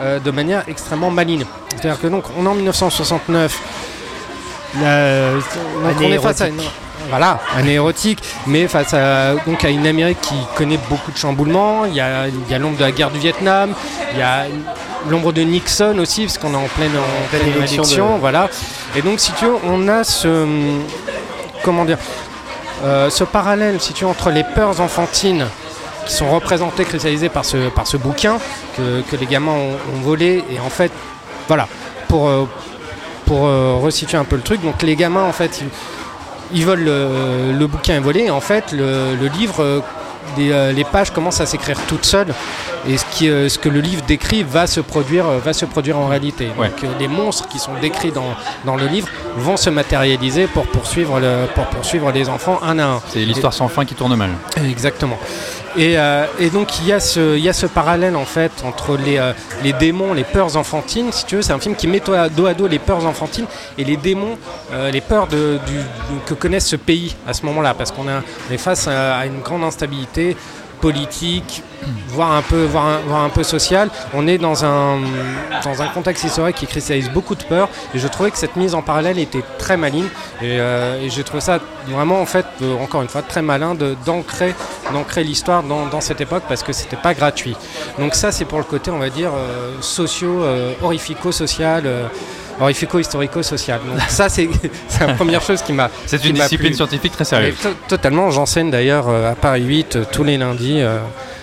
euh, 0.00 0.18
de 0.18 0.30
manière 0.30 0.62
extrêmement 0.68 1.10
maligne. 1.10 1.44
C'est-à-dire 1.70 2.00
que 2.00 2.06
donc, 2.08 2.24
on 2.38 2.44
est 2.44 2.48
en 2.48 2.54
1969. 2.54 3.58
La- 4.80 5.30
donc 5.32 5.42
Année 5.96 6.06
on 6.06 6.12
est 6.12 6.18
face 6.18 6.40
à 6.40 6.48
une, 6.48 6.60
voilà, 7.08 7.38
année 7.56 7.74
érotique, 7.74 8.18
mais 8.46 8.66
face 8.66 8.92
à, 8.94 9.34
donc 9.46 9.64
à 9.64 9.68
une 9.68 9.86
Amérique 9.86 10.20
qui 10.20 10.34
connaît 10.56 10.80
beaucoup 10.90 11.12
de 11.12 11.16
chamboulements. 11.16 11.84
Il 11.84 11.94
y 11.94 12.00
a, 12.00 12.26
l'ombre 12.58 12.76
de 12.78 12.82
la 12.82 12.90
guerre 12.90 13.10
du 13.10 13.18
Vietnam, 13.20 13.72
il 14.12 14.18
y 14.18 14.22
a 14.22 14.46
l'ombre 15.08 15.32
de 15.32 15.42
Nixon 15.42 15.96
aussi, 15.98 16.22
parce 16.24 16.38
qu'on 16.38 16.52
est 16.54 16.56
en 16.56 16.66
pleine, 16.76 16.90
en 16.96 17.28
Pleine 17.28 17.48
élection 17.56 17.82
élection, 17.82 18.14
de- 18.14 18.20
voilà. 18.20 18.48
Et 18.96 19.02
donc, 19.02 19.20
si 19.20 19.32
tu 19.32 19.44
veux, 19.44 19.54
on 19.64 19.86
a 19.86 20.02
ce, 20.02 20.46
comment 21.62 21.84
dire, 21.84 21.98
euh, 22.84 23.10
ce 23.10 23.22
parallèle, 23.22 23.80
si 23.80 23.92
tu 23.92 24.04
veux, 24.04 24.10
entre 24.10 24.30
les 24.30 24.42
peurs 24.42 24.80
enfantines 24.80 25.46
qui 26.06 26.12
sont 26.12 26.30
représentées, 26.30 26.84
cristallisées 26.84 27.28
par 27.28 27.44
ce, 27.44 27.68
par 27.68 27.86
ce 27.86 27.96
bouquin 27.96 28.38
que, 28.76 29.02
que 29.02 29.16
les 29.16 29.26
gamins 29.26 29.52
ont, 29.52 30.00
volé, 30.02 30.44
et 30.50 30.60
en 30.60 30.70
fait, 30.70 30.92
voilà, 31.48 31.68
pour, 32.08 32.28
euh, 32.28 32.44
pour 33.26 33.46
euh, 33.46 33.74
resituer 33.80 34.16
un 34.16 34.24
peu 34.24 34.36
le 34.36 34.42
truc, 34.42 34.62
donc 34.62 34.82
les 34.82 34.96
gamins, 34.96 35.24
en 35.24 35.32
fait, 35.32 35.60
ils, 35.60 36.58
ils 36.58 36.64
volent 36.64 36.84
le, 36.84 37.52
le 37.58 37.66
bouquin 37.66 37.96
est 37.96 38.00
volé, 38.00 38.24
et 38.24 38.30
en 38.30 38.40
fait, 38.40 38.72
le, 38.72 39.14
livre, 39.38 39.82
euh, 40.38 40.72
les 40.72 40.84
pages 40.84 41.10
commencent 41.10 41.40
à 41.40 41.46
s'écrire 41.46 41.78
toutes 41.86 42.04
seules, 42.04 42.34
et 42.88 42.98
ce, 42.98 43.04
qui, 43.06 43.28
euh, 43.28 43.48
ce 43.48 43.58
que 43.58 43.68
le 43.68 43.80
livre 43.80 44.02
décrit 44.06 44.42
va 44.42 44.66
se 44.66 44.80
produire, 44.80 45.26
euh, 45.26 45.38
va 45.38 45.52
se 45.52 45.64
produire 45.64 45.98
en 45.98 46.06
réalité. 46.08 46.48
Ouais. 46.58 46.68
Donc, 46.68 46.84
euh, 46.84 46.88
les 46.98 47.08
monstres 47.08 47.48
qui 47.48 47.58
sont 47.58 47.72
décrits 47.80 48.12
dans, 48.12 48.34
dans 48.64 48.76
le 48.76 48.86
livre 48.86 49.08
vont 49.36 49.56
se 49.56 49.70
matérialiser 49.70 50.46
pour 50.46 50.66
poursuivre, 50.66 51.20
le, 51.20 51.46
pour 51.54 51.66
poursuivre 51.66 52.12
les 52.12 52.28
enfants 52.28 52.60
un 52.62 52.78
à 52.78 52.84
un. 52.84 53.02
C'est 53.08 53.20
l'histoire 53.20 53.52
sans 53.52 53.68
fin 53.68 53.84
qui 53.84 53.94
tourne 53.94 54.14
mal. 54.16 54.30
Exactement. 54.68 55.18
Et, 55.76 55.98
euh, 55.98 56.26
et 56.38 56.50
donc 56.50 56.78
il 56.78 56.86
y, 56.86 56.92
a 56.92 57.00
ce, 57.00 57.36
il 57.36 57.42
y 57.42 57.48
a 57.48 57.52
ce 57.52 57.66
parallèle 57.66 58.14
en 58.14 58.24
fait 58.24 58.52
entre 58.64 58.96
les, 58.96 59.18
euh, 59.18 59.32
les 59.64 59.72
démons, 59.72 60.12
les 60.12 60.22
peurs 60.22 60.56
enfantines, 60.56 61.10
si 61.10 61.24
tu 61.24 61.34
veux, 61.34 61.42
c'est 61.42 61.52
un 61.52 61.58
film 61.58 61.74
qui 61.74 61.88
met 61.88 61.98
dos 61.98 62.12
à 62.12 62.28
dos, 62.28 62.46
à 62.46 62.54
dos 62.54 62.68
les 62.68 62.78
peurs 62.78 63.04
enfantines 63.04 63.46
et 63.76 63.82
les 63.82 63.96
démons, 63.96 64.38
euh, 64.72 64.92
les 64.92 65.00
peurs 65.00 65.26
de, 65.26 65.58
du, 65.66 65.74
que 66.26 66.34
connaissent 66.34 66.68
ce 66.68 66.76
pays 66.76 67.16
à 67.26 67.32
ce 67.32 67.44
moment-là, 67.46 67.74
parce 67.74 67.90
qu'on 67.90 68.04
est 68.52 68.56
face 68.56 68.86
à, 68.86 69.16
à 69.16 69.26
une 69.26 69.40
grande 69.40 69.64
instabilité 69.64 70.36
politique, 70.84 71.62
voire 72.08 72.32
un 72.32 72.42
peu, 72.42 72.64
voire 72.66 73.24
un, 73.24 73.30
peu 73.30 73.42
social. 73.42 73.88
On 74.12 74.26
est 74.26 74.36
dans 74.36 74.66
un, 74.66 74.98
dans 75.64 75.80
un 75.80 75.86
contexte 75.86 76.24
historique 76.24 76.56
qui 76.56 76.66
cristallise 76.66 77.08
beaucoup 77.08 77.34
de 77.34 77.42
peur, 77.42 77.70
et 77.94 77.98
je 77.98 78.06
trouvais 78.06 78.30
que 78.30 78.36
cette 78.36 78.56
mise 78.56 78.74
en 78.74 78.82
parallèle 78.82 79.18
était 79.18 79.44
très 79.58 79.78
maligne, 79.78 80.10
et, 80.42 80.60
euh, 80.60 81.00
et 81.02 81.08
j'ai 81.08 81.24
trouvé 81.24 81.40
ça 81.40 81.58
vraiment 81.88 82.20
en 82.20 82.26
fait, 82.26 82.46
euh, 82.60 82.76
encore 82.82 83.00
une 83.02 83.08
fois, 83.08 83.22
très 83.22 83.42
malin 83.42 83.74
d'ancrer 84.04 85.24
l'histoire 85.24 85.62
dans, 85.62 85.86
dans 85.86 86.00
cette 86.00 86.20
époque 86.20 86.44
parce 86.48 86.62
que 86.62 86.72
c'était 86.72 86.96
pas 86.96 87.14
gratuit. 87.14 87.56
Donc 87.98 88.14
ça 88.14 88.32
c'est 88.32 88.44
pour 88.44 88.58
le 88.58 88.64
côté 88.64 88.90
on 88.90 88.98
va 88.98 89.10
dire 89.10 89.30
euh, 89.34 89.76
socio, 89.80 90.42
euh, 90.42 90.72
horrifico-social, 90.82 91.84
euh, 92.58 92.62
horrifico-historico-social. 92.62 93.80
Donc 93.86 94.00
ça 94.08 94.28
c'est 94.28 94.48
la 95.00 95.14
première 95.14 95.42
chose 95.42 95.62
qui 95.62 95.72
m'a 95.72 95.90
C'est 96.06 96.24
une 96.24 96.34
discipline 96.34 96.68
plu. 96.70 96.76
scientifique 96.76 97.12
très 97.12 97.24
sérieuse. 97.24 97.56
to- 97.62 97.68
totalement, 97.88 98.30
j'enseigne 98.30 98.70
d'ailleurs 98.70 99.08
euh, 99.08 99.32
à 99.32 99.34
Paris 99.34 99.62
8 99.62 99.96
euh, 99.96 100.04
tous 100.10 100.24
les 100.24 100.36
lundis 100.38 100.80
euh, 100.80 100.98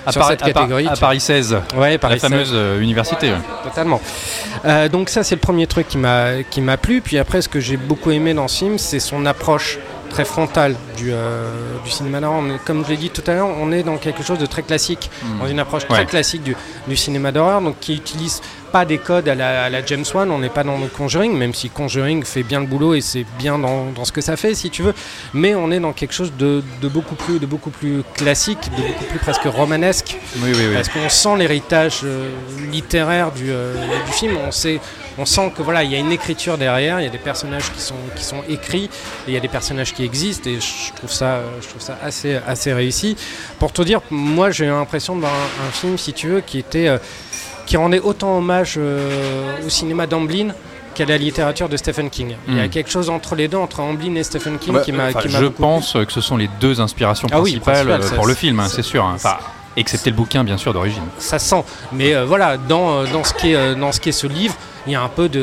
À, 0.05 0.11
sur 0.11 0.21
Paris- 0.21 0.33
cette 0.33 0.41
à 0.43 0.53
Par- 0.53 0.63
catégorie. 0.63 0.87
à 0.87 0.95
Paris 0.95 1.19
16, 1.19 1.57
Ouais, 1.77 1.91
la 1.93 1.99
Paris 1.99 2.19
fameuse 2.19 2.51
euh, 2.53 2.79
université. 2.81 3.29
ouais. 3.31 3.37
Totalement. 3.63 4.01
Euh, 4.65 4.89
donc 4.89 5.09
ça 5.09 5.23
c'est 5.23 5.35
le 5.35 5.41
premier 5.41 5.67
truc 5.67 5.87
qui 5.87 5.97
m'a 6.61 6.77
plu. 6.77 7.01
Puis 7.01 7.17
après 7.17 7.41
ce 7.41 7.50
que 7.50 7.59
j'ai 7.59 7.77
beaucoup 7.77 8.12
aimé 8.12 8.33
dans 8.33 8.47
film, 8.47 8.77
c'est 8.77 9.00
son 9.00 9.25
approche 9.25 9.79
très 10.09 10.25
frontale 10.25 10.75
du, 10.97 11.13
du 11.86 11.89
cinéma 11.89 12.19
d'horreur. 12.19 12.43
Comme 12.65 12.83
je 12.83 12.89
l'ai 12.89 12.97
dit 12.97 13.09
tout 13.09 13.24
à 13.27 13.33
l'heure, 13.33 13.47
on 13.62 13.71
est 13.71 13.81
dans 13.83 13.95
quelque 13.95 14.24
chose 14.24 14.39
de 14.39 14.45
très 14.45 14.62
classique, 14.62 15.09
dans 15.39 15.47
une 15.47 15.59
approche 15.59 15.88
très. 15.88 16.00
Ouais. 16.00 16.05
classique 16.05 16.43
du, 16.43 16.53
du 16.88 16.97
cinéma 16.97 17.31
d'horreur, 17.31 17.62
donc 17.62 17.79
qui 17.79 17.95
utilise 17.95 18.41
pas 18.71 18.85
des 18.85 18.97
codes 18.97 19.27
à 19.27 19.35
la, 19.35 19.65
à 19.65 19.69
la 19.69 19.85
James 19.85 20.05
Wan. 20.13 20.31
On 20.31 20.39
n'est 20.39 20.49
pas 20.49 20.63
dans 20.63 20.77
le 20.77 20.87
Conjuring, 20.87 21.33
même 21.35 21.53
si 21.53 21.69
Conjuring 21.69 22.23
fait 22.23 22.43
bien 22.43 22.59
le 22.59 22.65
boulot 22.65 22.93
et 22.93 23.01
c'est 23.01 23.25
bien 23.37 23.59
dans, 23.59 23.91
dans 23.91 24.05
ce 24.05 24.11
que 24.11 24.21
ça 24.21 24.37
fait, 24.37 24.55
si 24.55 24.69
tu 24.69 24.81
veux. 24.81 24.93
Mais 25.33 25.55
on 25.55 25.71
est 25.71 25.79
dans 25.79 25.93
quelque 25.93 26.13
chose 26.13 26.33
de, 26.37 26.63
de 26.81 26.87
beaucoup 26.87 27.15
plus 27.15 27.39
de 27.39 27.45
beaucoup 27.45 27.69
plus 27.69 28.03
classique, 28.15 28.69
de 28.77 28.81
beaucoup 28.81 29.05
plus 29.05 29.19
presque 29.19 29.43
romanesque. 29.43 30.17
Oui, 30.37 30.51
oui, 30.53 30.65
oui. 30.69 30.73
Parce 30.73 30.89
qu'on 30.89 31.09
sent 31.09 31.37
l'héritage 31.37 32.01
euh, 32.03 32.29
littéraire 32.71 33.31
du, 33.31 33.51
euh, 33.51 33.75
du 34.05 34.11
film, 34.11 34.37
on, 34.47 34.51
sait, 34.51 34.79
on 35.17 35.25
sent 35.25 35.51
que 35.55 35.61
voilà, 35.61 35.83
il 35.83 35.91
y 35.91 35.95
a 35.95 35.99
une 35.99 36.11
écriture 36.11 36.57
derrière, 36.57 36.99
il 36.99 37.03
y 37.03 37.07
a 37.07 37.11
des 37.11 37.17
personnages 37.17 37.71
qui 37.73 37.81
sont, 37.81 37.95
qui 38.15 38.23
sont 38.23 38.43
écrits, 38.49 38.89
il 39.27 39.33
y 39.33 39.37
a 39.37 39.39
des 39.39 39.47
personnages 39.47 39.93
qui 39.93 40.03
existent, 40.03 40.49
et 40.49 40.59
je 40.59 40.93
trouve 40.95 41.11
ça, 41.11 41.41
je 41.61 41.67
trouve 41.67 41.81
ça 41.81 41.97
assez, 42.03 42.39
assez 42.47 42.73
réussi. 42.73 43.17
Pour 43.59 43.71
te 43.73 43.81
dire, 43.81 44.01
moi 44.09 44.51
j'ai 44.51 44.65
eu 44.65 44.69
l'impression 44.69 45.15
de 45.15 45.21
voir 45.21 45.33
un, 45.33 45.67
un 45.67 45.71
film, 45.71 45.97
si 45.97 46.13
tu 46.13 46.27
veux, 46.27 46.41
qui 46.41 46.59
était 46.59 46.87
euh, 46.87 46.97
qui 47.71 47.77
rendait 47.77 48.01
autant 48.01 48.37
hommage 48.37 48.75
euh, 48.77 49.55
au 49.65 49.69
cinéma 49.69 50.05
d'Amblin 50.05 50.49
qu'à 50.93 51.05
la 51.05 51.17
littérature 51.17 51.69
de 51.69 51.77
Stephen 51.77 52.09
King. 52.09 52.35
Il 52.49 52.57
y 52.57 52.59
a 52.59 52.65
Mm. 52.65 52.69
quelque 52.69 52.89
chose 52.91 53.09
entre 53.09 53.33
les 53.33 53.47
deux, 53.47 53.55
entre 53.55 53.79
Amblin 53.79 54.15
et 54.15 54.23
Stephen 54.23 54.57
King, 54.59 54.73
Bah, 54.73 54.81
qui 54.81 54.91
m'a 54.91 55.09
je 55.11 55.45
pense 55.45 55.93
que 55.93 56.11
ce 56.11 56.19
sont 56.19 56.35
les 56.35 56.49
deux 56.59 56.81
inspirations 56.81 57.29
Ah 57.31 57.39
oui, 57.39 57.59
principales 57.61 57.89
euh, 57.89 58.09
pour 58.17 58.27
le 58.27 58.33
film, 58.33 58.59
hein, 58.59 58.67
c'est- 58.67 58.81
sûr. 58.81 59.05
hein. 59.05 59.13
Enfin, 59.15 59.37
excepté 59.77 60.09
le 60.09 60.17
bouquin, 60.17 60.43
bien 60.43 60.57
sûr, 60.57 60.73
d'origine. 60.73 61.03
ça 61.17 61.39
sent. 61.39 61.63
Mais 61.93 62.13
euh, 62.13 62.25
voilà, 62.25 62.57
dans, 62.57 63.05
dans, 63.05 63.23
ce 63.23 63.33
qui 63.33 63.53
est, 63.53 63.75
dans 63.75 63.93
ce 63.93 64.01
qui 64.01 64.09
est 64.09 64.11
ce 64.11 64.27
livre, 64.27 64.55
il 64.85 64.91
y 64.91 64.95
a 64.95 65.01
un 65.01 65.07
peu 65.07 65.29
de, 65.29 65.39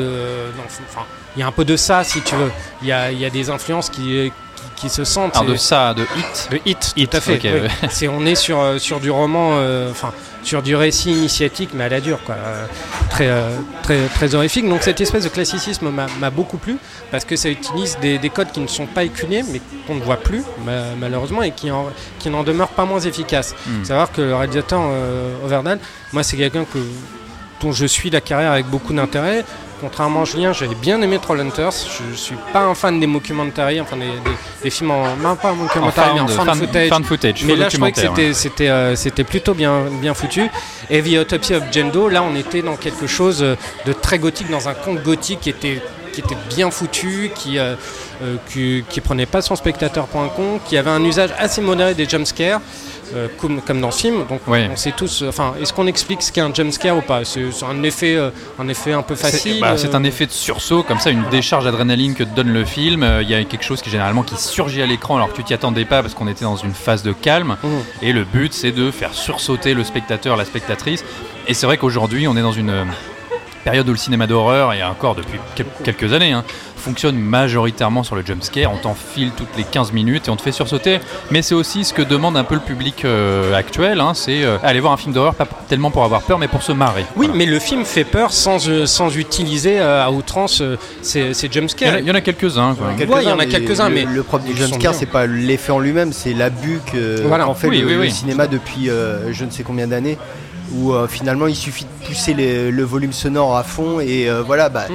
dans- 0.55 0.83
enfin, 0.87 1.07
il 1.35 1.39
y 1.39 1.41
a 1.43 1.47
un 1.47 1.51
peu 1.51 1.65
de 1.65 1.75
ça, 1.77 2.03
si 2.03 2.21
tu 2.21 2.35
veux. 2.35 2.51
Il 2.83 2.87
y 2.87 2.91
a, 2.91 3.11
il 3.11 3.17
y 3.19 3.25
a 3.25 3.31
des 3.31 3.49
influences 3.49 3.89
qui, 3.89 4.31
qui, 4.75 4.87
qui 4.87 4.89
se 4.89 5.03
sentent. 5.03 5.45
De 5.45 5.55
ça, 5.55 5.93
de 5.93 6.03
Hit, 6.03 6.47
de 6.51 6.59
hit, 6.65 6.93
Hit, 6.95 7.09
tout 7.11 7.17
à 7.17 7.21
fait. 7.21 7.33
ok, 7.35 7.41
oui. 7.43 7.49
ouais. 7.61 7.89
C'est, 7.89 8.07
on 8.07 8.25
est 8.25 8.35
sur, 8.35 8.59
euh, 8.59 8.77
sur 8.77 8.99
du 8.99 9.09
roman, 9.11 9.51
euh, 9.53 9.89
enfin, 9.91 10.11
sur 10.43 10.61
du 10.61 10.75
récit 10.75 11.11
initiatique, 11.11 11.69
mais 11.73 11.85
à 11.85 11.89
la 11.89 12.01
dure, 12.01 12.19
quoi. 12.25 12.35
Euh, 12.35 12.65
très, 13.09 13.27
euh, 13.27 13.49
très, 13.83 14.05
très 14.07 14.35
horrifique. 14.35 14.67
Donc 14.69 14.83
cette 14.83 15.01
espèce 15.01 15.23
de 15.23 15.29
classicisme 15.29 15.89
m'a, 15.89 16.07
m'a 16.19 16.29
beaucoup 16.29 16.57
plu, 16.57 16.77
parce 17.11 17.25
que 17.25 17.35
ça 17.35 17.49
utilise 17.49 17.97
des, 18.01 18.17
des 18.17 18.29
codes 18.29 18.51
qui 18.51 18.59
ne 18.59 18.67
sont 18.67 18.85
pas 18.85 19.03
éculés, 19.03 19.43
mais 19.51 19.61
qu'on 19.87 19.95
ne 19.95 20.01
voit 20.01 20.17
plus, 20.17 20.43
ma- 20.65 20.95
malheureusement, 20.99 21.41
et 21.43 21.51
qui, 21.51 21.71
en, 21.71 21.87
qui 22.19 22.29
n'en 22.29 22.43
demeurent 22.43 22.69
pas 22.69 22.85
moins 22.85 22.99
efficaces. 22.99 23.55
Hmm. 23.67 23.83
Savoir 23.83 24.11
que 24.11 24.21
le 24.21 24.35
réalisateur 24.35 24.81
Overdale, 25.43 25.79
moi 26.13 26.23
c'est 26.23 26.37
quelqu'un 26.37 26.65
que 26.65 26.79
dont 27.61 27.71
je 27.73 27.85
suis 27.85 28.09
la 28.09 28.21
carrière 28.21 28.51
avec 28.53 28.67
beaucoup 28.67 28.93
d'intérêt. 28.93 29.43
Contrairement 29.79 30.21
à 30.21 30.25
Julien, 30.25 30.53
j'avais 30.53 30.75
bien 30.75 31.01
aimé 31.01 31.19
Trollhunters. 31.21 31.71
Je, 31.71 32.15
suis 32.15 32.35
pas 32.53 32.61
un 32.61 32.75
fan 32.75 32.99
des 32.99 33.07
mockumentaries, 33.07 33.81
enfin 33.81 33.97
des, 33.97 34.05
des, 34.05 34.37
des 34.63 34.69
films 34.69 34.91
en. 34.91 35.15
Non, 35.17 35.35
pas 35.35 35.51
en 35.51 35.55
mockumentary, 35.55 36.13
mais 36.15 36.21
en 36.21 36.27
fan, 36.27 36.55
footage. 36.55 36.89
fan 36.89 37.03
footage, 37.03 37.43
Mais 37.45 37.55
là, 37.55 37.69
je 37.69 37.75
trouvais 37.75 37.91
que 37.91 38.01
documentaire, 38.01 38.15
c'était 38.15 38.33
c'était 38.33 38.69
euh, 38.69 38.95
c'était 38.95 39.23
plutôt 39.23 39.53
bien 39.53 39.83
bien 40.01 40.13
foutu. 40.13 40.49
Et 40.89 41.01
The 41.01 41.19
Autopsy 41.19 41.55
of 41.55 41.63
Jane 41.71 41.91
là, 42.11 42.23
on 42.23 42.35
était 42.35 42.61
dans 42.61 42.75
quelque 42.75 43.07
chose 43.07 43.39
de 43.39 43.93
très 43.93 44.19
gothique, 44.19 44.49
dans 44.49 44.69
un 44.69 44.73
conte 44.73 45.03
gothique 45.03 45.41
qui 45.41 45.49
était 45.49 45.81
qui 46.13 46.21
était 46.21 46.37
bien 46.55 46.71
foutu, 46.71 47.31
qui 47.33 47.57
euh, 47.57 47.75
euh, 48.21 48.35
qui, 48.51 48.83
qui 48.89 49.01
prenait 49.01 49.25
pas 49.25 49.41
son 49.41 49.55
spectateur 49.55 50.07
pour 50.07 50.21
un 50.21 50.27
con, 50.27 50.59
qui 50.65 50.77
avait 50.77 50.89
un 50.89 51.03
usage 51.03 51.29
assez 51.37 51.61
modéré 51.61 51.93
des 51.93 52.05
jumpscares. 52.05 52.61
Euh, 53.15 53.27
comme, 53.39 53.61
comme 53.61 53.81
dans 53.81 53.91
ce 53.91 54.01
film, 54.01 54.25
donc 54.29 54.41
Oui. 54.47 54.59
on 54.71 54.75
sait 54.75 54.91
tous. 54.95 55.23
Enfin, 55.27 55.53
est-ce 55.61 55.73
qu'on 55.73 55.87
explique 55.87 56.21
ce 56.21 56.31
qu'est 56.31 56.41
un 56.41 56.53
jumpscare 56.53 56.97
ou 56.97 57.01
pas? 57.01 57.25
C'est 57.25 57.41
un 57.69 57.83
effet, 57.83 58.15
euh, 58.15 58.29
un 58.59 58.67
effet 58.67 58.93
un 58.93 59.01
peu 59.01 59.15
facile. 59.15 59.59
bah, 59.59 59.77
c'est 59.77 59.93
euh, 59.93 59.97
un 59.97 60.03
effet 60.03 60.25
de 60.25 60.31
sursaut, 60.31 60.83
comme 60.83 60.99
ça, 60.99 61.09
une 61.09 61.23
décharge 61.29 61.63
d'adrénaline 61.65 62.13
que 62.15 62.23
te 62.23 62.35
donne 62.35 62.51
le 62.53 62.65
film. 62.65 63.03
Euh, 63.03 63.21
Il 63.21 63.29
y 63.29 63.33
a 63.35 63.43
quelque 63.43 63.63
chose 63.63 63.81
qui 63.81 63.89
généralement 63.89 64.23
qui 64.23 64.35
surgit 64.37 64.81
à 64.81 64.85
l'écran 64.85 65.15
alors 65.15 65.31
que 65.31 65.35
tu 65.37 65.43
t'y 65.43 65.53
attendais 65.53 65.85
pas 65.85 66.01
parce 66.01 66.13
qu'on 66.13 66.27
était 66.27 66.45
dans 66.45 66.55
une 66.57 66.73
phase 66.73 67.03
de 67.03 67.11
calme. 67.11 67.57
Mhm. 67.63 67.69
Et 68.01 68.13
le 68.13 68.23
but, 68.23 68.53
c'est 68.53 68.71
de 68.71 68.91
faire 68.91 69.13
sursauter 69.13 69.73
le 69.73 69.83
spectateur, 69.83 70.35
la 70.37 70.45
spectatrice. 70.45 71.03
Et 71.47 71.53
c'est 71.53 71.65
vrai 71.65 71.77
qu'aujourd'hui, 71.77 72.27
on 72.27 72.35
est 72.37 72.41
dans 72.41 72.51
une 72.51 72.69
euh, 72.69 72.83
période 73.63 73.87
où 73.89 73.91
le 73.91 73.97
cinéma 73.97 74.27
d'horreur, 74.27 74.73
et 74.73 74.83
encore 74.83 75.15
depuis 75.15 75.39
quel- 75.55 75.65
quelques 75.83 76.13
années, 76.13 76.31
hein, 76.31 76.43
fonctionne 76.89 77.17
majoritairement 77.19 78.01
sur 78.03 78.15
le 78.15 78.25
jumpscare. 78.25 78.71
On 78.73 78.77
t'enfile 78.77 79.29
toutes 79.37 79.55
les 79.57 79.63
15 79.63 79.91
minutes 79.93 80.27
et 80.27 80.31
on 80.31 80.35
te 80.35 80.41
fait 80.41 80.51
sursauter. 80.51 80.99
Mais 81.29 81.43
c'est 81.43 81.53
aussi 81.53 81.83
ce 81.85 81.93
que 81.93 82.01
demande 82.01 82.35
un 82.35 82.43
peu 82.43 82.55
le 82.55 82.61
public 82.61 83.05
euh, 83.05 83.53
actuel. 83.53 83.99
hein, 83.99 84.13
c'est 84.15 84.43
euh, 84.43 84.57
aller 84.63 84.79
voir 84.79 84.93
un 84.93 84.97
film 84.97 85.13
d'horreur, 85.13 85.35
pas 85.35 85.47
tellement 85.67 85.91
pour 85.91 86.03
avoir 86.03 86.23
peur, 86.23 86.39
mais 86.39 86.47
pour 86.47 86.63
se 86.63 86.71
marrer. 86.71 87.05
Oui, 87.15 87.27
Voilà. 87.27 87.33
mais 87.35 87.45
le 87.45 87.59
film 87.59 87.85
fait 87.85 88.03
peur 88.05 88.31
sans, 88.33 88.67
euh, 88.67 88.87
sans 88.87 89.15
utiliser 89.15 89.79
euh, 89.79 90.03
à 90.03 90.09
outrance 90.09 90.63
ces, 91.03 91.35
ces 91.35 91.47
en 91.47 91.51
jumpscares. 91.51 91.93
a- 91.93 91.99
il 91.99 92.07
y 92.07 92.11
en 92.11 92.15
a 92.15 92.21
quelques-uns. 92.21 92.75
il 92.97 93.23
y 93.23 93.31
en 93.31 93.37
a 93.39 93.45
quelques-uns, 93.45 93.89
mais 93.89 94.05
le 94.05 94.23
propre 94.23 94.45
du 94.45 94.55
jumpscare, 94.57 94.95
c'est 94.95 95.05
pas 95.05 95.27
l'effet 95.27 95.71
en 95.71 95.79
lui-même, 95.79 96.11
c'est 96.11 96.33
l'abus 96.33 96.79
que 96.91 97.21
Voilà. 97.21 97.43
qu'en 97.45 97.53
fait 97.53 97.67
Oui, 97.67 97.81
le, 97.81 97.85
oui, 97.87 97.93
le 97.93 97.99
oui. 97.99 98.11
cinéma 98.11 98.47
depuis 98.47 98.89
euh, 98.89 99.31
je 99.31 99.45
ne 99.45 99.51
sais 99.51 99.61
combien 99.63 99.85
d'années. 99.87 100.17
Où 100.73 100.93
euh, 100.93 101.07
finalement 101.07 101.47
il 101.47 101.55
suffit 101.55 101.85
de 101.85 102.05
pousser 102.07 102.33
les- 102.35 102.69
le 102.71 102.83
volume 102.83 103.11
sonore 103.13 103.55
à 103.57 103.63
fond 103.63 103.99
et 103.99 104.27
euh, 104.29 104.41
voilà, 104.45 104.69
bah, 104.69 104.85
Mm. 104.89 104.93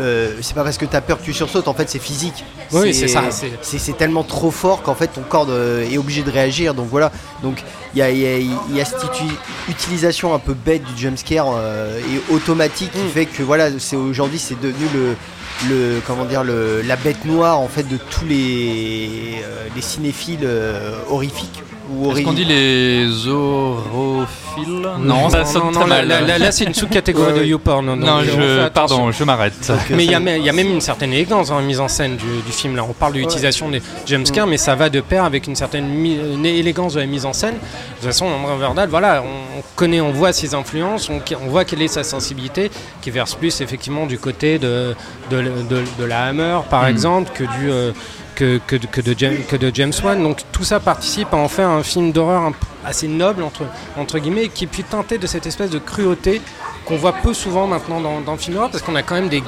Euh, 0.00 0.32
c'est 0.42 0.54
pas 0.54 0.64
parce 0.64 0.76
que 0.78 0.84
tu 0.86 0.96
as 0.96 1.00
peur 1.00 1.18
que 1.18 1.24
tu 1.24 1.32
sursautes, 1.32 1.68
en 1.68 1.74
fait 1.74 1.88
c'est 1.88 1.98
physique. 1.98 2.44
Oui, 2.72 2.92
c'est 2.94 3.08
ça, 3.08 3.22
c'est- 3.30 3.96
tellement 3.96 4.24
trop 4.24 4.50
fort 4.50 4.82
qu'en 4.82 4.94
fait 4.94 5.08
ton 5.08 5.20
corps 5.22 5.46
euh, 5.50 5.88
est 5.88 5.98
obligé 5.98 6.22
de 6.22 6.30
réagir. 6.30 6.74
Donc 6.74 6.88
voilà, 6.90 7.12
donc 7.42 7.62
il 7.94 7.98
y 7.98 8.02
a, 8.02 8.10
il 8.10 8.18
y 8.18 8.26
a- 8.26 8.38
il 8.38 8.76
y 8.76 8.80
a 8.80 8.84
cette 8.84 9.02
uti- 9.04 9.36
utilisation 9.68 10.34
un 10.34 10.38
peu 10.40 10.54
bête 10.54 10.82
du 10.84 11.00
jumpscare 11.02 11.46
euh, 11.56 11.98
et 12.00 12.32
automatique 12.34 12.90
qui 12.92 12.98
Mm. 13.04 13.08
fait 13.10 13.26
que 13.26 13.42
voilà, 13.42 13.70
c'est 13.78 13.96
aujourd'hui 13.96 14.38
c'est 14.38 14.60
devenu 14.60 14.86
le 14.94 15.14
le 15.68 16.00
comment 16.04 16.24
dire 16.24 16.42
le, 16.42 16.82
la 16.82 16.96
bête 16.96 17.24
noire 17.24 17.60
en 17.60 17.68
fait 17.68 17.84
de 17.84 17.96
tous 17.96 18.24
les 18.24 19.40
euh, 19.44 19.66
les 19.76 19.82
cinéphiles 19.82 20.48
horrifiques 21.08 21.62
Est-ce 22.12 22.22
qu'on 22.22 22.32
dit 22.32 22.44
les 22.46 23.06
orophiles 23.28 24.88
Non, 25.00 25.28
ça 25.28 25.44
sonne 25.44 25.64
non, 25.64 25.70
très 25.72 25.80
non, 25.80 25.86
là, 25.86 25.96
mal. 25.96 26.08
là, 26.08 26.20
là, 26.22 26.38
là, 26.38 26.52
c'est 26.52 26.64
une 26.64 26.74
sous-catégorie 26.74 27.32
Ouais, 27.34 27.40
de. 27.40 27.44
YouPorn. 27.44 27.94
non, 27.94 28.22
je, 28.22 28.68
pardon, 28.68 29.10
je 29.12 29.24
m'arrête. 29.24 29.70
Mais 29.90 30.04
il 30.04 30.10
y, 30.10 30.14
a 30.14 30.20
même- 30.20 30.40
il 30.40 30.46
y 30.46 30.48
a 30.48 30.52
même 30.52 30.70
une 30.70 30.80
certaine 30.80 31.12
élégance 31.12 31.48
dans 31.48 31.58
la 31.58 31.64
mise 31.64 31.80
en 31.80 31.88
scène 31.88 32.16
du, 32.16 32.24
du 32.44 32.52
film. 32.52 32.76
Là, 32.76 32.84
on 32.88 32.92
parle 32.92 33.12
de 33.14 33.18
l'utilisation 33.18 33.68
des 33.68 33.82
jumpscares, 34.06 34.46
mais 34.46 34.56
ça 34.56 34.74
va 34.74 34.88
de 34.88 35.00
pair 35.00 35.24
avec 35.24 35.46
une 35.46 35.56
certaine 35.56 35.84
une 36.04 36.46
élégance 36.46 36.94
de 36.94 37.00
la 37.00 37.06
mise 37.06 37.26
en 37.26 37.32
scène. 37.32 37.54
De 37.54 37.58
toute 37.96 38.06
façon, 38.06 38.26
André 38.26 38.56
Verdal, 38.58 38.88
voilà, 38.88 39.22
on, 39.22 39.58
on 39.58 39.62
connaît, 39.76 40.00
on 40.00 40.10
voit 40.10 40.32
ses 40.32 40.54
influences, 40.54 41.08
on, 41.10 41.20
on 41.44 41.48
voit 41.50 41.64
quelle 41.64 41.82
est 41.82 41.88
sa 41.88 42.02
sensibilité, 42.04 42.70
qui 43.02 43.10
verse 43.10 43.34
plus 43.34 43.60
effectivement 43.60 44.06
du 44.06 44.18
côté 44.18 44.58
de, 44.58 44.94
de, 45.30 45.42
de- 45.42 45.82
de 45.98 46.04
la 46.04 46.24
Hammer, 46.24 46.58
par 46.70 46.84
Mm. 46.84 46.88
exemple, 46.88 47.30
que 47.34 47.44
du 47.44 47.70
euh, 47.70 47.92
que, 48.34 48.60
que, 48.66 48.76
de- 48.76 48.86
que 48.86 49.00
de 49.00 49.14
James, 49.16 49.38
que 49.48 49.56
de 49.56 49.70
James 49.74 49.92
Wan. 50.02 50.22
Donc 50.22 50.40
tout 50.52 50.64
ça 50.64 50.80
participe 50.80 51.32
à 51.32 51.36
en 51.36 51.48
faire 51.48 51.68
un 51.68 51.82
film 51.82 52.12
d'horreur 52.12 52.52
assez 52.84 53.08
noble 53.08 53.42
entre, 53.42 53.62
entre 53.96 54.18
guillemets, 54.18 54.48
qui 54.48 54.66
puis 54.66 54.82
teinté 54.84 55.18
de 55.18 55.26
cette 55.26 55.46
espèce 55.46 55.70
de 55.70 55.78
cruauté 55.78 56.40
qu'on 56.84 56.96
voit 56.96 57.12
peu 57.14 57.32
souvent 57.32 57.66
maintenant 57.66 58.00
dans, 58.00 58.20
dans 58.20 58.32
le 58.32 58.38
film 58.38 58.54
d'horreur, 58.54 58.70
parce 58.70 58.82
qu'on 58.82 58.94
a 58.96 59.02
quand 59.02 59.14
même 59.14 59.28
des 59.28 59.42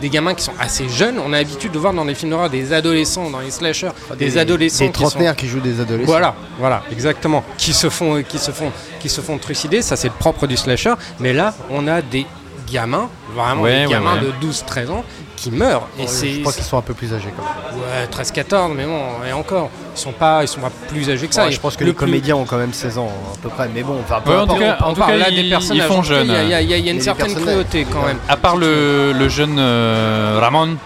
des 0.00 0.08
gamins 0.10 0.34
qui 0.34 0.42
sont 0.42 0.52
assez 0.58 0.88
jeunes. 0.88 1.20
On 1.24 1.32
a 1.32 1.36
l'habitude 1.36 1.70
de 1.70 1.78
voir 1.78 1.94
dans 1.94 2.02
les 2.02 2.16
films 2.16 2.32
d'horreur 2.32 2.50
des 2.50 2.72
adolescents, 2.72 3.30
dans 3.30 3.38
les 3.38 3.52
slashers, 3.52 3.90
des, 4.18 4.36
adolescents 4.36 4.86
des 4.86 4.90
qui 4.90 4.98
sont 4.98 5.08
trentenaires 5.10 5.36
qui 5.36 5.46
jouent 5.46 5.60
des 5.60 5.80
adolescents. 5.80 6.10
voilà, 6.10 6.34
voilà, 6.58 6.82
exactement. 6.90 7.44
Qui 7.56 7.72
se 7.72 7.88
font, 7.88 8.20
qui 8.28 8.38
se 8.40 8.50
font, 8.50 8.72
qui 8.98 9.08
se 9.08 9.20
font 9.20 9.38
trucider. 9.38 9.80
Ça, 9.80 9.94
c'est 9.94 10.08
le 10.08 10.14
propre 10.18 10.48
du 10.48 10.56
slasher. 10.56 10.94
Mais 11.20 11.32
là, 11.32 11.54
on 11.70 11.86
a 11.86 12.02
des 12.02 12.26
gamins, 12.68 13.08
vraiment 13.32 13.62
Ouais, 13.62 13.82
des 13.82 13.86
ouais, 13.86 13.92
gamins 13.92 14.14
ouais. 14.16 14.32
de 14.40 14.46
12-13 14.52 14.90
ans, 14.90 15.04
qui 15.36 15.50
meurent. 15.50 15.88
Et 15.98 16.02
Ouais, 16.02 16.06
c'est 16.08 16.32
je 16.34 16.40
crois 16.40 16.52
qu'ils 16.52 16.62
sont 16.64 16.78
un 16.78 16.82
peu 16.82 16.94
plus 16.94 17.12
âgés 17.12 17.32
quand 17.36 17.42
même. 17.42 17.80
ouais, 17.82 18.06
13-14, 18.10 18.72
mais 18.74 18.84
bon, 18.84 19.00
et 19.28 19.32
encore, 19.32 19.70
ils 19.96 19.98
sont 20.00 20.12
pas, 20.12 20.42
ils 20.42 20.48
sont 20.48 20.60
pas 20.60 20.70
plus 20.88 21.10
âgés 21.10 21.26
que 21.26 21.34
ça. 21.34 21.42
Ouais, 21.44 21.48
Et 21.48 21.52
je 21.52 21.60
pense 21.60 21.74
que 21.76 21.80
le 21.84 21.90
les 21.90 21.92
plus- 21.94 22.06
comédiens 22.06 22.36
ont 22.36 22.44
quand 22.44 22.58
même 22.58 22.72
16 22.72 22.98
ans 22.98 23.10
à 23.34 23.38
peu 23.42 23.48
près. 23.48 23.68
Mais 23.74 23.82
bon, 23.82 23.96
enfin, 24.04 24.20
peu 24.24 24.30
Ouais, 24.30 24.36
en 24.36 24.40
importe. 24.42 24.58
tout 24.58 24.64
cas, 24.64 24.76
on 24.80 24.84
en 24.84 24.92
tout 24.94 25.00
parle 25.00 25.12
cas, 25.12 25.18
là 25.18 25.26
ils- 25.30 25.42
des 25.44 25.48
personnages. 25.50 25.84
ils 25.88 25.92
font 25.94 26.02
jeunes. 26.02 26.26
Il 26.28 26.32
y 26.32 26.36
a, 26.36 26.42
il 26.42 26.48
y 26.50 26.54
a- 26.54 26.60
il 26.60 26.70
y 26.70 26.74
a 26.74 26.76
Il 26.78 26.86
y 26.86 26.88
a 26.88 26.92
une 26.92 27.00
certaine 27.00 27.34
cruauté 27.34 27.86
quand 27.90 28.06
même. 28.06 28.18
À 28.28 28.36
part 28.36 28.56
le, 28.56 29.12
le 29.12 29.28
jeune 29.28 29.56
euh, 29.58 30.38
Ramon, 30.40 30.76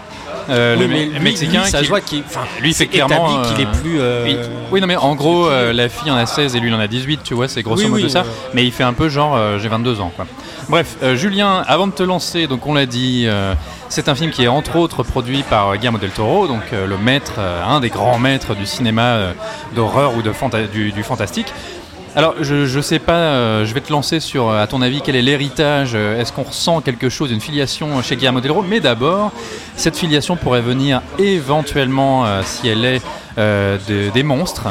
euh, 0.49 0.75
Oui, 0.77 0.81
le 0.81 0.87
mais 0.87 1.05
me- 1.05 1.11
lui, 1.13 1.19
mexicain, 1.19 1.63
lui, 1.63 1.69
ça 1.71 1.79
qui- 1.81 1.87
voit 1.87 2.01
qu'il, 2.01 2.23
lui, 2.61 2.73
c'est 2.73 2.87
clairement, 2.87 3.41
qu'il 3.43 3.65
euh, 3.65 3.69
est 3.69 3.77
plus. 3.81 3.99
euh, 3.99 4.23
Oui, 4.25 4.37
oui, 4.71 4.81
non 4.81 4.87
mais 4.87 4.95
en 4.95 5.15
gros, 5.15 5.47
euh, 5.47 5.73
la 5.73 5.89
fille 5.89 6.11
en 6.11 6.15
a 6.15 6.25
16 6.25 6.55
et 6.55 6.59
lui 6.59 6.69
il 6.69 6.73
en 6.73 6.79
a 6.79 6.87
18, 6.87 7.21
tu 7.23 7.33
vois, 7.33 7.47
c'est 7.47 7.61
grosso 7.63 7.83
Oui, 7.83 7.89
modo 7.89 8.09
ça. 8.09 8.19
euh. 8.21 8.49
Mais 8.53 8.63
il 8.65 8.71
fait 8.71 8.83
un 8.83 8.93
peu 8.93 9.09
genre, 9.09 9.35
euh, 9.35 9.57
j'ai 9.59 9.67
22 9.69 9.99
ans, 10.01 10.11
quoi. 10.15 10.25
Bref, 10.69 10.97
euh, 11.03 11.15
Julien, 11.15 11.63
avant 11.67 11.87
de 11.87 11.93
te 11.93 12.03
lancer, 12.03 12.47
donc 12.47 12.65
on 12.67 12.73
l'a 12.73 12.85
dit, 12.85 13.23
euh, 13.25 13.53
c'est 13.89 14.09
un 14.09 14.15
film 14.15 14.31
qui 14.31 14.43
est 14.43 14.47
entre 14.49 14.75
autres 14.75 15.03
produit 15.03 15.43
par 15.43 15.69
euh, 15.69 15.75
Guillermo 15.75 15.97
del 15.97 16.09
Toro, 16.11 16.47
donc 16.47 16.61
euh, 16.73 16.85
le 16.87 16.97
maître, 16.97 17.33
euh, 17.39 17.63
un 17.65 17.79
des 17.79 17.89
grands 17.89 18.19
maîtres 18.19 18.53
du 18.55 18.65
cinéma 18.65 19.01
euh, 19.03 19.33
d'horreur 19.75 20.15
ou 20.17 20.21
de 20.21 20.31
fanta- 20.31 20.69
du, 20.69 20.91
du 20.91 21.03
fantastique. 21.03 21.47
Alors, 22.17 22.33
je, 22.41 22.65
je 22.65 22.79
sais 22.81 22.97
pas, 22.97 23.13
euh, 23.13 23.65
je 23.65 23.73
vais 23.75 23.79
te 23.81 23.91
lancer 23.91 24.19
sur, 24.19 24.49
euh, 24.49 24.59
à 24.63 24.65
ton 24.65 24.81
avis, 24.81 25.01
quel 25.03 25.15
est 25.15 25.21
l'héritage 25.21 25.91
euh, 25.93 26.19
Est-ce 26.19 26.33
qu'on 26.33 26.41
ressent 26.41 26.81
quelque 26.81 27.09
chose, 27.09 27.31
une 27.31 27.39
filiation 27.41 28.01
chez 28.01 28.15
Guillermo 28.15 28.41
del 28.41 28.49
Toro 28.49 28.63
Mais 28.67 28.79
d'abord, 28.79 29.31
cette 29.75 29.95
filiation 29.95 30.35
pourrait 30.35 30.61
venir 30.61 31.01
éventuellement, 31.19 32.25
euh, 32.25 32.41
si 32.43 32.67
elle 32.69 32.85
est, 32.85 33.01
euh, 33.37 33.77
de- 33.87 34.09
des 34.09 34.23
monstres 34.23 34.63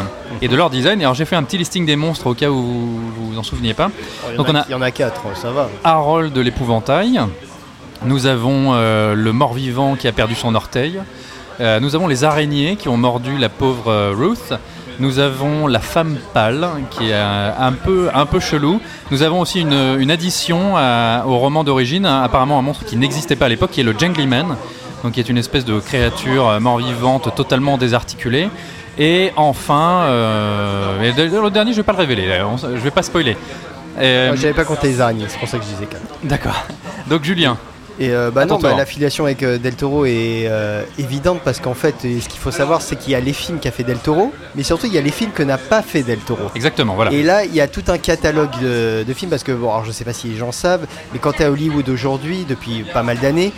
et 0.42 0.48
de 0.48 0.56
leur 0.56 0.70
design. 0.70 1.00
Alors, 1.00 1.14
j'ai 1.14 1.24
fait 1.24 1.36
un 1.36 1.44
petit 1.44 1.56
listing 1.56 1.86
des 1.86 1.94
monstres 1.94 2.26
au 2.26 2.34
cas 2.34 2.50
où 2.50 2.56
vous 2.60 3.30
vous 3.30 3.38
en 3.38 3.44
souveniez 3.44 3.74
pas. 3.74 3.90
Il 4.28 4.32
y 4.32 4.34
en 4.34 4.36
Donc 4.38 4.48
a- 4.48 4.50
on 4.50 4.54
a- 4.56 4.64
il 4.68 4.72
y 4.72 4.74
en 4.74 4.82
a 4.82 4.90
4, 4.90 5.22
ça 5.36 5.52
va. 5.52 5.68
Harold 5.84 6.32
de 6.32 6.40
l'épouvantail. 6.40 7.20
Nous 8.04 8.26
avons 8.26 8.72
le 8.74 9.30
mort-vivant 9.32 9.94
qui 9.94 10.08
a 10.08 10.12
perdu 10.12 10.34
son 10.34 10.54
orteil. 10.56 10.98
Nous 11.60 11.94
avons 11.94 12.08
les 12.08 12.24
araignées 12.24 12.74
qui 12.76 12.88
ont 12.88 12.96
mordu 12.96 13.38
la 13.38 13.48
pauvre 13.48 14.12
Ruth. 14.14 14.52
Nous 14.98 15.18
avons 15.18 15.66
la 15.66 15.80
femme 15.80 16.16
pâle 16.32 16.66
qui 16.90 17.10
est 17.10 17.14
euh, 17.14 17.50
un 17.58 17.72
peu, 17.72 18.08
un 18.14 18.26
peu 18.26 18.40
chelou. 18.40 18.80
Nous 19.10 19.22
avons 19.22 19.40
aussi 19.40 19.60
une, 19.60 19.96
une 19.98 20.10
addition 20.10 20.76
à- 20.76 21.24
au 21.26 21.36
roman 21.38 21.64
d'origine, 21.64 22.06
hein, 22.06 22.22
apparemment 22.22 22.58
un 22.58 22.62
monstre 22.62 22.84
qui 22.84 22.96
n'existait 22.96 23.36
pas 23.36 23.46
à 23.46 23.48
l'époque, 23.48 23.70
qui 23.72 23.80
est 23.80 23.84
le 23.84 23.94
Jangly 23.98 24.26
Man, 24.26 24.56
donc 25.04 25.12
qui 25.12 25.20
est 25.20 25.28
une 25.28 25.38
espèce 25.38 25.64
de 25.64 25.78
créature 25.80 26.48
euh, 26.48 26.60
mort-vivante 26.60 27.34
totalement 27.34 27.76
désarticulée. 27.78 28.48
Et 28.98 29.32
enfin, 29.36 30.04
euh, 30.06 31.02
et 31.02 31.12
le 31.28 31.50
dernier, 31.50 31.72
je 31.72 31.76
vais 31.76 31.82
pas 31.82 31.92
le 31.92 31.98
révéler, 31.98 32.28
je 32.62 32.80
vais 32.80 32.90
pas 32.90 33.02
spoiler. 33.02 33.36
Euh, 33.98 34.28
Moi, 34.28 34.36
J'avais 34.36 34.54
pas 34.54 34.64
compté 34.64 34.88
les 34.88 35.00
araignées, 35.00 35.26
c'est 35.28 35.38
pour 35.38 35.48
ça 35.48 35.58
que 35.58 35.64
je 35.64 35.68
disais 35.68 35.86
4. 35.86 36.00
D'accord. 36.24 36.64
Donc 37.08 37.22
Julien, 37.24 37.58
Et 37.98 38.10
euh, 38.10 38.30
bah 38.30 38.44
non, 38.44 38.58
bah, 38.58 38.74
l'affiliation 38.76 39.24
avec 39.24 39.42
euh, 39.42 39.58
Del 39.58 39.74
Toro 39.74 40.04
est 40.04 40.46
euh, 40.46 40.82
évidente 40.98 41.40
parce 41.44 41.60
qu'en 41.60 41.74
fait, 41.74 41.94
ce 42.02 42.28
qu'il 42.28 42.40
faut 42.40 42.50
savoir, 42.50 42.82
c'est 42.82 42.96
qu'il 42.96 43.12
y 43.12 43.14
a 43.14 43.20
les 43.20 43.32
films 43.32 43.58
qu'a 43.58 43.70
fait 43.70 43.84
Del 43.84 43.98
Toro, 43.98 44.32
mais 44.54 44.62
surtout 44.62 44.86
il 44.86 44.92
y 44.92 44.98
a 44.98 45.00
les 45.00 45.10
films 45.10 45.30
que 45.32 45.42
n'a 45.42 45.58
pas 45.58 45.82
fait 45.82 46.02
Del 46.02 46.18
Toro. 46.18 46.50
exactement, 46.54 46.94
voilà. 46.94 47.12
Et 47.12 47.22
là, 47.22 47.44
il 47.44 47.54
y 47.54 47.60
a 47.60 47.68
tout 47.68 47.84
un 47.88 47.98
catalogue 47.98 48.50
de, 48.60 49.02
de 49.02 49.14
films 49.14 49.30
parce 49.30 49.42
que, 49.42 49.52
bon, 49.52 49.70
alors 49.70 49.84
je 49.84 49.92
sais 49.92 50.04
pas 50.04 50.12
si 50.12 50.28
les 50.28 50.36
gens 50.36 50.52
savent, 50.52 50.86
mais 51.12 51.18
quand 51.18 51.32
tu 51.32 51.42
es 51.42 51.46
à 51.46 51.50
Hollywood 51.50 51.88
aujourd'hui, 51.88 52.44
depuis 52.46 52.84
pas 52.92 53.02
mal 53.02 53.18
d'années, 53.18 53.52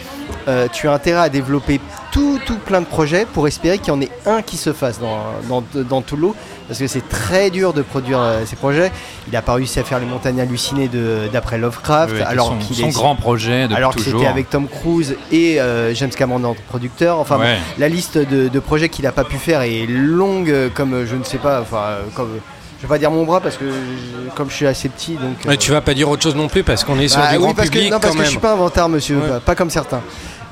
tu 0.72 0.88
as 0.88 0.92
intérêt 0.92 1.20
à 1.20 1.28
développer 1.28 1.80
tout, 2.18 2.38
tout 2.46 2.58
plein 2.58 2.80
de 2.80 2.86
projets 2.86 3.26
pour 3.32 3.46
espérer 3.46 3.78
qu'il 3.78 3.88
y 3.88 3.90
en 3.96 4.00
ait 4.00 4.10
un 4.26 4.42
qui 4.42 4.56
se 4.56 4.72
fasse 4.72 4.98
dans, 5.00 5.18
dans, 5.48 5.62
dans 5.84 6.02
tout 6.02 6.16
l'eau. 6.16 6.34
Parce 6.66 6.80
que 6.80 6.86
c'est 6.86 7.08
très 7.08 7.48
dur 7.50 7.72
de 7.72 7.80
produire 7.82 8.20
euh, 8.20 8.40
ces 8.44 8.56
projets. 8.56 8.90
Il 9.26 9.32
n'a 9.32 9.40
pas 9.42 9.54
réussi 9.54 9.78
à 9.80 9.84
faire 9.84 9.98
Les 10.00 10.06
Montagnes 10.06 10.40
Hallucinées 10.40 10.88
de- 10.88 11.28
d'après 11.32 11.56
Lovecraft, 11.58 12.14
Oui, 12.16 12.22
alors 12.26 12.48
son, 12.60 12.74
son 12.74 12.88
est 12.88 12.92
grand 12.92 13.14
projet 13.16 13.62
depuis 13.62 13.76
alors 13.76 13.94
que 13.94 14.02
c'était 14.02 14.26
avec 14.26 14.50
Tom 14.50 14.66
Cruise 14.68 15.16
et 15.32 15.60
euh, 15.60 15.94
James 15.94 16.10
Cameron 16.10 16.44
en 16.44 16.54
producteur. 16.68 17.18
Enfin, 17.18 17.38
bon, 17.38 17.44
la 17.78 17.88
liste 17.88 18.18
de, 18.18 18.48
de 18.48 18.60
projets 18.60 18.88
qu'il 18.90 19.04
n'a 19.04 19.12
pas 19.12 19.24
pu 19.24 19.36
faire 19.36 19.62
est 19.62 19.86
longue 19.88 20.50
euh, 20.50 20.68
comme 20.74 21.06
je 21.06 21.14
ne 21.16 21.24
sais 21.24 21.38
pas, 21.38 21.60
enfin, 21.62 21.84
comme, 22.14 22.32
je 22.78 22.82
vais 22.82 22.88
pas 22.88 22.98
dire 22.98 23.10
mon 23.10 23.24
bras 23.24 23.40
parce 23.40 23.56
que 23.56 23.64
je- 23.64 24.30
comme 24.36 24.50
je 24.50 24.54
suis 24.56 24.66
assez 24.66 24.90
petit, 24.90 25.14
donc. 25.14 25.46
Euh, 25.46 25.56
tu 25.58 25.70
vas 25.70 25.80
pas 25.80 25.94
dire 25.94 26.10
autre 26.10 26.22
chose 26.22 26.36
non 26.36 26.48
plus 26.48 26.64
parce 26.64 26.84
qu'on 26.84 26.98
est 26.98 27.08
sur 27.08 27.20
bah 27.20 27.28
du 27.30 27.36
oui, 27.36 27.42
grand 27.44 27.54
parce 27.54 27.68
que, 27.70 27.74
public 27.74 27.92
non, 27.92 27.98
parce 27.98 28.12
quand 28.12 28.12
que 28.12 28.18
même. 28.18 28.26
je 28.26 28.30
suis 28.32 28.40
pas 28.40 28.52
un 28.52 28.56
vantard, 28.56 28.88
monsieur, 28.90 29.16
Ouais. 29.16 29.28
pas, 29.28 29.40
pas 29.40 29.54
comme 29.54 29.70
certains. 29.70 30.02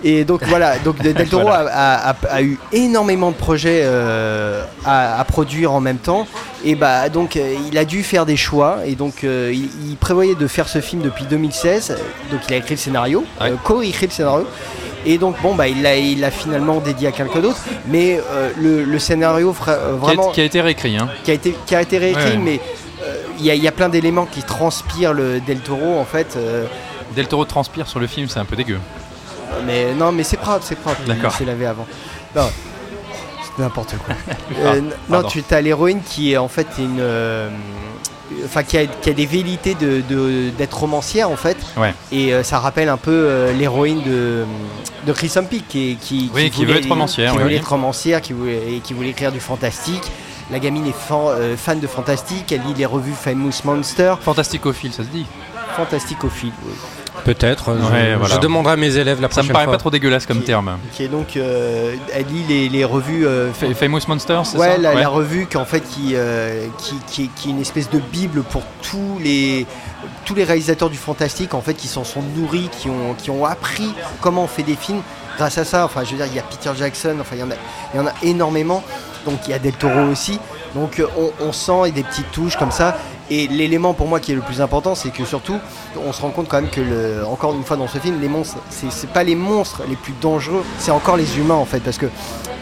Et 0.05 0.25
donc 0.25 0.43
voilà, 0.49 0.79
donc 0.79 0.99
Del 1.01 1.29
Toro 1.29 1.45
Voilà. 1.45 1.71
a, 1.73 2.11
a- 2.11 2.17
a 2.31 2.43
eu 2.43 2.59
énormément 2.73 3.31
de 3.31 3.37
projets 3.37 3.81
euh, 3.85 4.63
à, 4.85 5.19
à 5.21 5.25
produire 5.25 5.73
en 5.73 5.81
même 5.81 5.99
temps. 5.99 6.27
Et 6.65 6.75
bah 6.75 7.09
donc 7.09 7.37
euh, 7.37 7.55
il 7.71 7.79
a 7.79 7.85
dû 7.85 8.03
faire 8.03 8.27
des 8.27 8.37
choix. 8.37 8.79
Et 8.87 8.95
donc 8.95 9.25
euh, 9.25 9.51
il, 9.55 9.69
il 9.91 9.97
prévoyait 9.97 10.35
de 10.35 10.47
faire 10.47 10.69
ce 10.69 10.81
film 10.81 11.03
depuis 11.03 11.25
2016. 11.25 11.97
Donc 12.31 12.41
il 12.49 12.55
a 12.55 12.57
écrit 12.59 12.75
le 12.75 12.81
scénario, 12.81 13.25
Ouais. 13.41 13.51
euh, 13.53 13.55
co-écrit 13.63 14.07
le 14.07 14.13
scénario. 14.13 14.47
Et 15.07 15.19
donc 15.19 15.41
bon 15.41 15.55
bah 15.55 15.69
il 15.69 15.83
l'a 15.83 15.97
il 15.97 16.25
finalement 16.33 16.81
dédié 16.81 17.09
à 17.09 17.13
quelqu'un 17.13 17.41
d'autre. 17.41 17.59
Mais 17.89 18.21
le, 18.59 18.85
le 18.85 18.99
scénario 18.99 19.53
fra- 19.53 19.77
Qui 19.77 19.81
a, 19.81 19.93
vraiment 19.93 20.31
qui 20.33 20.41
a 20.41 20.45
été 20.45 20.61
réécrit. 20.61 20.97
Hein. 20.97 21.09
qui 21.25 21.31
a 21.31 21.35
été, 21.35 21.57
qui 21.65 21.75
a 21.75 21.81
été 21.83 21.99
réécrit, 21.99 22.33
Ouais. 22.33 22.37
mais 22.39 22.61
il 23.39 23.45
y, 23.47 23.57
y 23.57 23.69
a 23.69 23.73
plein 23.73 23.89
d'éléments 23.89 24.27
qui 24.27 24.43
transpirent 24.43 25.13
le 25.13 25.39
Del 25.41 25.61
Toro 25.61 25.99
en 25.99 26.05
fait. 26.05 26.37
Del 27.15 27.29
Toro 27.29 27.45
transpire 27.45 27.87
sur 27.87 28.01
le 28.01 28.07
film, 28.09 28.29
c'est 28.29 28.41
un 28.41 28.45
peu 28.45 28.57
dégueu. 28.57 28.79
Mais 29.65 29.95
non, 29.95 30.13
mais 30.13 30.23
c'est 30.25 30.37
propre, 30.37 30.65
c'est 30.65 30.77
propre. 30.79 31.01
il 31.07 31.15
D'accord. 31.15 31.33
s'est 31.33 31.45
lavé 31.45 31.67
avant. 31.67 31.87
Non, 32.35 32.49
c'est 33.43 33.63
n'importe 33.63 33.95
quoi. 34.05 34.15
Ah, 34.65 34.73
Euh, 34.75 34.81
non, 35.09 35.23
tu 35.23 35.43
as 35.51 35.61
l'héroïne 35.61 36.01
qui 36.03 36.33
est 36.33 36.37
en 36.37 36.49
fait 36.49 36.67
une, 36.79 36.99
euh, 37.01 37.49
enfin 38.45 38.63
qui 38.63 38.77
a, 38.79 38.87
qui 38.87 39.11
a 39.11 39.13
des 39.13 39.27
velléités 39.27 39.75
de 39.75 40.03
de- 40.09 40.51
d'être 40.57 40.79
romancière 40.79 41.31
en 41.31 41.37
fait. 41.37 41.57
Ouais. 41.77 41.95
Et 42.13 42.33
euh, 42.35 42.43
ça 42.43 42.59
rappelle 42.59 42.89
un 42.89 42.97
peu 42.97 43.51
l'héroïne 43.59 44.03
de 44.03 44.45
de 45.07 45.13
Chris 45.13 45.33
Peak 45.49 45.69
qui, 45.69 45.97
qui, 46.01 46.31
Oui, 46.35 46.51
qui 46.51 46.65
veut 46.65 46.77
être 46.77 46.89
romancière, 46.89 47.31
qui 47.33 47.37
oui, 47.39 47.43
voulait 47.45 47.57
être 47.57 47.69
romancière, 47.71 48.21
qui 48.21 48.33
voulait 48.33 48.75
et 48.75 48.81
qui 48.81 48.93
voulait 48.93 49.11
écrire 49.11 49.31
du 49.33 49.41
fantastique. 49.41 50.03
La 50.51 50.59
gamine 50.61 50.87
est 50.87 50.93
fan, 50.95 51.19
euh, 51.29 51.57
fan 51.57 51.81
de 51.81 51.87
fantastique, 51.89 52.53
elle 52.53 52.63
lit 52.63 52.75
les 52.77 52.87
revues 52.87 53.13
Famous 53.13 53.53
Monster, 53.65 54.15
Fantasticophile, 54.21 54.93
ça 54.93 55.03
se 55.03 55.09
dit. 55.09 55.27
fantasticophile. 55.77 56.53
oui. 56.65 56.73
Peut-être. 57.27 57.75
je- 57.77 57.93
Ouais, 57.93 58.11
je, 58.13 58.19
voilà. 58.19 58.39
demanderai 58.39 58.73
à 58.73 58.77
mes 58.77 58.97
élèves 58.97 59.21
la 59.21 59.27
Ça 59.27 59.29
prochaine 59.29 59.49
me 59.49 59.53
paraît 59.53 59.65
fois. 59.67 59.73
pas 59.75 59.79
trop 59.79 59.91
dégueulasse 59.91 60.25
comme 60.25 60.39
Qui- 60.39 60.45
terme. 60.47 60.79
Qui 60.93 61.03
est 61.05 61.09
donc, 61.09 61.37
euh, 61.37 61.95
elle 62.15 62.27
lit 62.27 62.45
les, 62.49 62.69
les 62.71 62.85
revues 62.85 63.27
euh, 63.27 63.53
Fa- 63.53 63.75
Famous 63.75 64.01
Monsters, 64.09 64.47
c'est 64.47 64.57
Ouais, 64.59 64.73
ça 64.77 64.79
la, 64.79 64.95
la 64.95 65.09
revue 65.09 65.47
qui 65.47 65.57
en 65.59 65.65
fait 65.65 65.81
qui, 65.81 66.13
euh, 66.15 66.67
qui, 66.79 66.95
qui, 67.07 67.29
qui 67.37 67.49
est 67.49 67.51
une 67.51 67.61
espèce 67.61 67.91
de 67.91 67.99
bible 67.99 68.43
pour 68.45 68.63
tous 68.83 69.19
les 69.23 69.67
tous 70.25 70.35
les 70.35 70.45
réalisateurs 70.45 70.89
du 70.91 70.97
fantastique 70.97 71.53
en 71.55 71.61
fait 71.61 71.75
qui 71.75 71.89
s'en 71.89 72.05
sont 72.05 72.23
nourris, 72.37 72.71
qui 72.79 72.89
ont 72.89 73.15
qui 73.19 73.31
ont 73.31 73.45
appris 73.45 73.93
comment 74.21 74.45
on 74.45 74.49
fait 74.49 74.63
des 74.63 74.77
films 74.77 75.03
grâce 75.37 75.59
à 75.59 75.65
ça. 75.65 75.85
Enfin, 75.85 76.05
je 76.05 76.13
veux 76.13 76.17
dire, 76.17 76.27
il 76.27 76.35
y 76.35 76.39
a 76.39 76.43
Peter 76.43 76.71
Jackson, 76.79 77.17
enfin 77.21 77.35
il 77.35 77.41
y 77.41 77.43
en 77.43 77.51
a 77.51 77.55
il 77.93 77.97
y 77.99 78.01
en 78.01 78.07
a 78.07 78.13
énormément. 78.23 78.83
Donc 79.25 79.41
il 79.47 79.51
y 79.51 79.55
a 79.55 79.59
Del 79.59 79.73
Toro 79.73 80.03
aussi. 80.13 80.39
Donc 80.77 81.03
on, 81.19 81.33
on 81.45 81.53
sent 81.53 81.91
des 81.93 82.05
petites 82.05 82.31
touches 82.31 82.57
comme 82.57 82.71
ça. 82.71 82.97
Et 83.29 83.49
l'élément 83.49 83.93
pour 83.93 84.07
moi 84.07 84.21
qui 84.21 84.33
est 84.33 84.35
le 84.37 84.41
plus 84.41 84.61
important, 84.61 84.95
c'est 84.95 85.11
que 85.11 85.25
surtout, 85.25 85.57
on 86.07 86.13
se 86.13 86.23
rend 86.23 86.31
compte 86.31 86.49
quand 86.49 86.61
même 86.61 86.71
que, 86.71 87.25
encore 87.25 87.55
une 87.55 87.65
fois 87.65 87.77
dans 87.77 87.89
ce 87.89 87.99
film, 87.99 88.21
les 88.21 88.29
monstres, 88.29 88.59
c'est 88.71 89.11
pas 89.11 89.25
les 89.25 89.35
monstres 89.35 89.83
les 89.89 89.97
plus 89.97 90.15
dangereux, 90.21 90.65
c'est 90.79 90.93
encore 90.93 91.17
les 91.17 91.39
humains 91.39 91.55
en 91.55 91.65
fait, 91.65 91.81
parce 91.81 91.99
que 91.99 92.07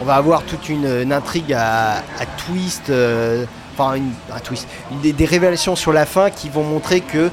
on 0.01 0.05
va 0.05 0.15
avoir 0.15 0.43
toute 0.43 0.67
une, 0.67 1.13
intrigue 1.13 1.53
à, 1.53 2.01
twist, 2.47 2.89
euh, 2.89 3.45
enfin 3.77 3.95
une, 3.95 4.11
un 4.33 4.39
twist, 4.39 4.67
des 5.03 5.25
révélations 5.25 5.75
sur 5.75 5.93
la 5.93 6.05
fin 6.07 6.31
qui 6.31 6.49
vont 6.49 6.63
montrer 6.63 7.01
que 7.01 7.29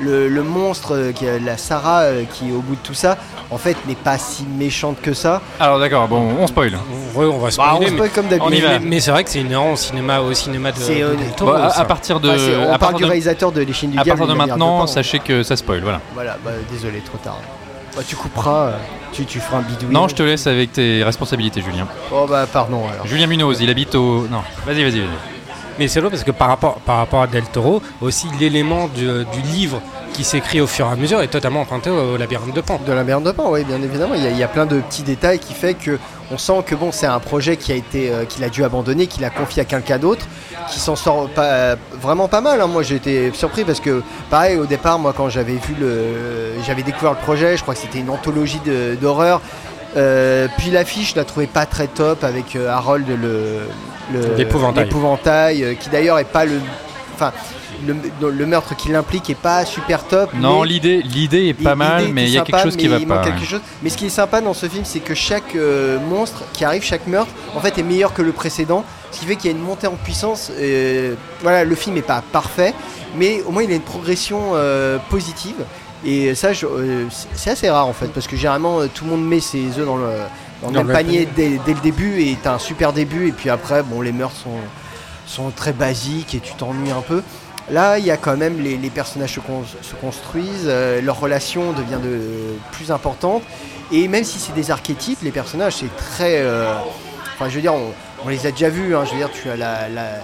le, 0.00 0.28
le 0.28 0.42
monstre, 0.42 0.94
euh, 0.94 1.12
qui 1.12 1.24
est 1.26 1.38
la 1.40 1.56
Sarah 1.56 2.02
euh, 2.02 2.24
qui 2.24 2.50
est 2.50 2.52
au 2.52 2.60
bout 2.60 2.74
de 2.74 2.80
tout 2.82 2.94
ça, 2.94 3.16
en 3.50 3.58
fait 3.58 3.76
n'est 3.86 3.94
pas 3.94 4.18
si 4.18 4.44
méchante 4.44 5.00
que 5.00 5.12
ça. 5.14 5.40
Alors 5.60 5.78
d'accord, 5.78 6.08
bon, 6.08 6.34
on 6.40 6.46
spoil. 6.46 6.72
Ouais, 7.14 7.24
on 7.26 7.38
va 7.38 7.44
Bah, 7.46 7.50
spoiler, 7.50 7.72
on 7.76 7.80
mais- 7.80 7.88
spoil 7.88 8.10
comme 8.10 8.26
on 8.26 8.28
y 8.28 8.38
d'habitude. 8.60 8.64
mais, 8.68 8.78
mais 8.80 9.00
c'est 9.00 9.10
vrai 9.10 9.24
que 9.24 9.30
c'est 9.30 9.40
inhérent 9.40 9.72
au 9.72 9.76
cinéma, 9.76 10.20
au 10.20 10.32
cinéma 10.34 10.72
de, 10.72 10.78
C'est, 10.78 11.00
de 11.00 11.04
euh, 11.04 11.14
Toro, 11.36 11.52
Bon, 11.52 11.62
à, 11.62 11.84
partir 11.84 12.20
de, 12.20 12.28
Enfin, 12.30 12.38
on 12.58 12.62
à 12.62 12.66
parle 12.66 12.78
partir 12.78 12.96
du 12.98 13.02
de, 13.04 13.08
réalisateur 13.08 13.52
de 13.52 13.60
Les 13.60 13.72
Chiens 13.72 13.88
du 13.88 13.98
à 13.98 14.04
partir 14.04 14.26
de 14.26 14.34
maintenant, 14.34 14.86
sachez 14.86 15.18
que 15.20 15.42
ça 15.42 15.56
spoil, 15.56 15.80
voilà. 15.82 16.00
Voilà, 16.14 16.36
bah, 16.44 16.50
désolé, 16.70 17.00
trop 17.00 17.18
tard. 17.18 17.38
Bah, 17.96 18.02
tu 18.06 18.16
couperas, 18.16 18.72
tu, 19.12 19.24
tu 19.24 19.38
feras 19.38 19.58
un 19.58 19.62
bidouille. 19.62 19.92
Non, 19.94 20.08
je 20.08 20.16
te 20.16 20.22
laisse 20.24 20.48
avec 20.48 20.72
tes 20.72 21.04
responsabilités, 21.04 21.62
Julien. 21.62 21.86
Oh 22.10 22.26
bah 22.28 22.44
pardon 22.52 22.82
alors. 22.92 23.06
Julien 23.06 23.28
Munoz, 23.28 23.60
il 23.60 23.70
habite 23.70 23.94
au. 23.94 24.26
Non, 24.28 24.42
vas-y, 24.66 24.82
vas-y, 24.82 24.98
vas-y. 24.98 25.33
Mais 25.78 25.88
c'est 25.88 26.00
drôle 26.00 26.12
parce 26.12 26.24
que 26.24 26.30
par 26.30 26.48
rapport, 26.48 26.76
par 26.76 26.98
rapport 26.98 27.22
à 27.22 27.26
Del 27.26 27.44
Toro, 27.44 27.82
aussi 28.00 28.28
l'élément 28.38 28.88
du, 28.88 29.24
livre 29.52 29.80
qui 30.12 30.22
s'écrit 30.22 30.60
au 30.60 30.68
fur 30.68 30.86
et 30.86 30.92
à 30.92 30.94
mesure 30.94 31.20
est 31.20 31.28
totalement 31.28 31.62
emprunté 31.62 31.90
au, 31.90 32.16
labyrinthe 32.16 32.54
de 32.54 32.60
Pan. 32.60 32.80
De 32.86 32.92
la 32.92 33.02
merde 33.02 33.24
de 33.24 33.32
pain, 33.32 33.44
oui, 33.48 33.64
bien 33.64 33.82
évidemment. 33.82 34.14
Il 34.14 34.38
y, 34.38 34.42
a, 34.42 34.48
plein 34.48 34.66
de 34.66 34.80
petits 34.80 35.02
détails 35.02 35.40
qui 35.40 35.52
fait 35.52 35.74
que 35.74 35.98
on 36.30 36.38
sent 36.38 36.62
que 36.64 36.76
bon, 36.76 36.92
c'est 36.92 37.06
un 37.06 37.18
projet 37.18 37.58
a 37.68 37.96
euh, 37.96 38.24
qu'il 38.24 38.44
a 38.44 38.48
dû 38.48 38.62
abandonner, 38.62 39.08
qu'il 39.08 39.24
a 39.24 39.30
confié 39.30 39.62
à 39.62 39.64
quelqu'un 39.64 39.98
d'autre, 39.98 40.26
qui 40.70 40.78
s'en 40.78 40.94
sort 40.94 41.28
euh, 41.36 41.74
vraiment 42.00 42.28
pas 42.28 42.40
mal. 42.40 42.60
hein. 42.60 42.68
Moi, 42.68 42.82
j'ai 42.82 42.94
été 42.94 43.32
surpris 43.34 43.64
parce 43.64 43.80
que, 43.80 44.02
pareil, 44.30 44.56
au 44.56 44.66
départ, 44.66 44.98
moi, 45.00 45.12
quand 45.16 45.28
j'avais 45.28 45.54
vu 45.56 45.74
le, 45.78 46.62
j'avais 46.64 46.82
découvert 46.82 47.12
le 47.12 47.18
projet, 47.18 47.56
je 47.56 47.62
crois 47.62 47.74
que 47.74 47.80
c'était 47.80 47.98
une 47.98 48.10
anthologie 48.10 48.60
d'horreur. 49.00 49.40
Euh, 49.96 50.48
puis 50.58 50.70
l'affiche, 50.70 51.12
je 51.12 51.16
la 51.16 51.24
trouvais 51.24 51.46
pas 51.46 51.66
très 51.66 51.86
top 51.86 52.24
avec 52.24 52.56
euh, 52.56 52.68
Harold 52.68 53.06
le, 53.08 53.60
L'épouvantail. 54.36 55.64
euh, 55.64 55.74
qui 55.74 55.88
d'ailleurs 55.88 56.18
est 56.18 56.24
pas 56.24 56.44
le, 56.44 56.60
enfin. 57.14 57.32
Le, 57.86 58.30
le 58.30 58.46
meurtre 58.46 58.76
qui 58.76 58.88
l'implique 58.88 59.28
est 59.30 59.34
pas 59.34 59.64
super 59.64 60.04
top. 60.04 60.30
Non, 60.34 60.62
l'idée, 60.62 61.02
l'idée 61.02 61.48
est 61.48 61.54
pas 61.54 61.74
mal, 61.74 62.08
mais 62.12 62.22
il 62.22 62.30
y 62.30 62.38
a 62.38 62.42
quelque 62.42 62.62
chose 62.62 62.76
qui 62.76 62.86
va 62.86 63.00
pas. 63.00 63.18
quelque 63.24 63.44
chose. 63.44 63.60
Mais 63.82 63.90
ce 63.90 63.96
qui 63.96 64.06
est 64.06 64.10
sympa 64.10 64.40
dans 64.40 64.54
ce 64.54 64.66
film, 64.66 64.84
c'est 64.84 65.00
que 65.00 65.12
chaque 65.14 65.56
monstre 66.08 66.44
qui 66.52 66.64
arrive, 66.64 66.82
chaque 66.84 67.06
meurtre, 67.08 67.32
en 67.54 67.60
fait, 67.60 67.76
est 67.76 67.82
meilleur 67.82 68.14
que 68.14 68.22
le 68.22 68.32
précédent. 68.32 68.84
Ce 69.10 69.18
qui 69.18 69.26
fait 69.26 69.36
qu'il 69.36 69.50
y 69.50 69.54
a 69.54 69.56
une 69.56 69.62
montée 69.62 69.88
en 69.88 69.96
puissance. 69.96 70.52
voilà, 71.42 71.64
le 71.64 71.74
film 71.74 71.96
n'est 71.96 72.02
pas 72.02 72.22
parfait, 72.32 72.74
mais 73.16 73.42
au 73.44 73.50
moins 73.50 73.64
il 73.64 73.72
a 73.72 73.74
une 73.74 73.80
progression 73.82 74.52
positive. 75.10 75.56
Et 76.04 76.34
ça, 76.34 76.48
euh, 76.64 77.06
c'est- 77.36 77.50
assez 77.50 77.70
rare 77.70 77.86
en 77.86 77.92
fait, 77.92 78.08
parce 78.08 78.26
que 78.26 78.36
généralement 78.36 78.80
euh, 78.80 78.88
tout 78.92 79.04
le 79.04 79.10
monde 79.10 79.26
met 79.26 79.40
ses 79.40 79.78
œufs 79.78 79.86
dans 79.86 79.96
le, 79.96 80.10
dans 80.62 80.68
le 80.68 80.72
Dans 80.74 80.78
même 80.80 80.86
le 80.88 80.92
panier 80.92 81.28
dès, 81.34 81.58
dès 81.64 81.74
le 81.74 81.80
début, 81.80 82.20
et 82.22 82.36
t'as 82.42 82.54
un 82.54 82.58
super 82.58 82.92
début, 82.92 83.28
et 83.28 83.32
puis 83.32 83.48
après, 83.50 83.82
bon, 83.82 84.00
les 84.00 84.12
meurtres 84.12 84.36
sont, 84.36 84.50
sont 85.26 85.50
très 85.50 85.72
basiques 85.72 86.34
et 86.34 86.40
tu 86.40 86.52
t'ennuies 86.54 86.90
un 86.90 87.00
peu. 87.00 87.22
Là, 87.70 87.98
il 87.98 88.04
y 88.04 88.10
a 88.10 88.18
quand 88.18 88.36
même 88.36 88.60
les, 88.60 88.76
les 88.76 88.90
personnages 88.90 89.34
se, 89.34 89.40
con- 89.40 89.64
se 89.80 89.94
construisent, 89.94 90.66
euh, 90.66 91.00
leur 91.00 91.18
relation 91.18 91.72
devient 91.72 91.98
de 92.02 92.20
plus 92.72 92.90
importante. 92.92 93.42
Et 93.90 94.06
même 94.08 94.24
si 94.24 94.38
c'est 94.38 94.54
des 94.54 94.70
archétypes, 94.70 95.20
les 95.22 95.30
personnages, 95.30 95.76
c'est 95.76 95.96
très. 95.96 96.40
euh, 96.40 96.74
enfin, 97.34 97.48
je 97.48 97.54
veux 97.54 97.62
dire, 97.62 97.72
on, 97.74 97.92
on 98.24 98.28
les 98.28 98.46
a 98.46 98.50
déjà 98.50 98.68
vus. 98.68 98.94
hein, 98.94 99.04
je 99.06 99.12
veux 99.12 99.16
dire, 99.18 99.30
tu 99.32 99.48
as 99.48 99.56
la. 99.56 99.88
la- 99.88 100.20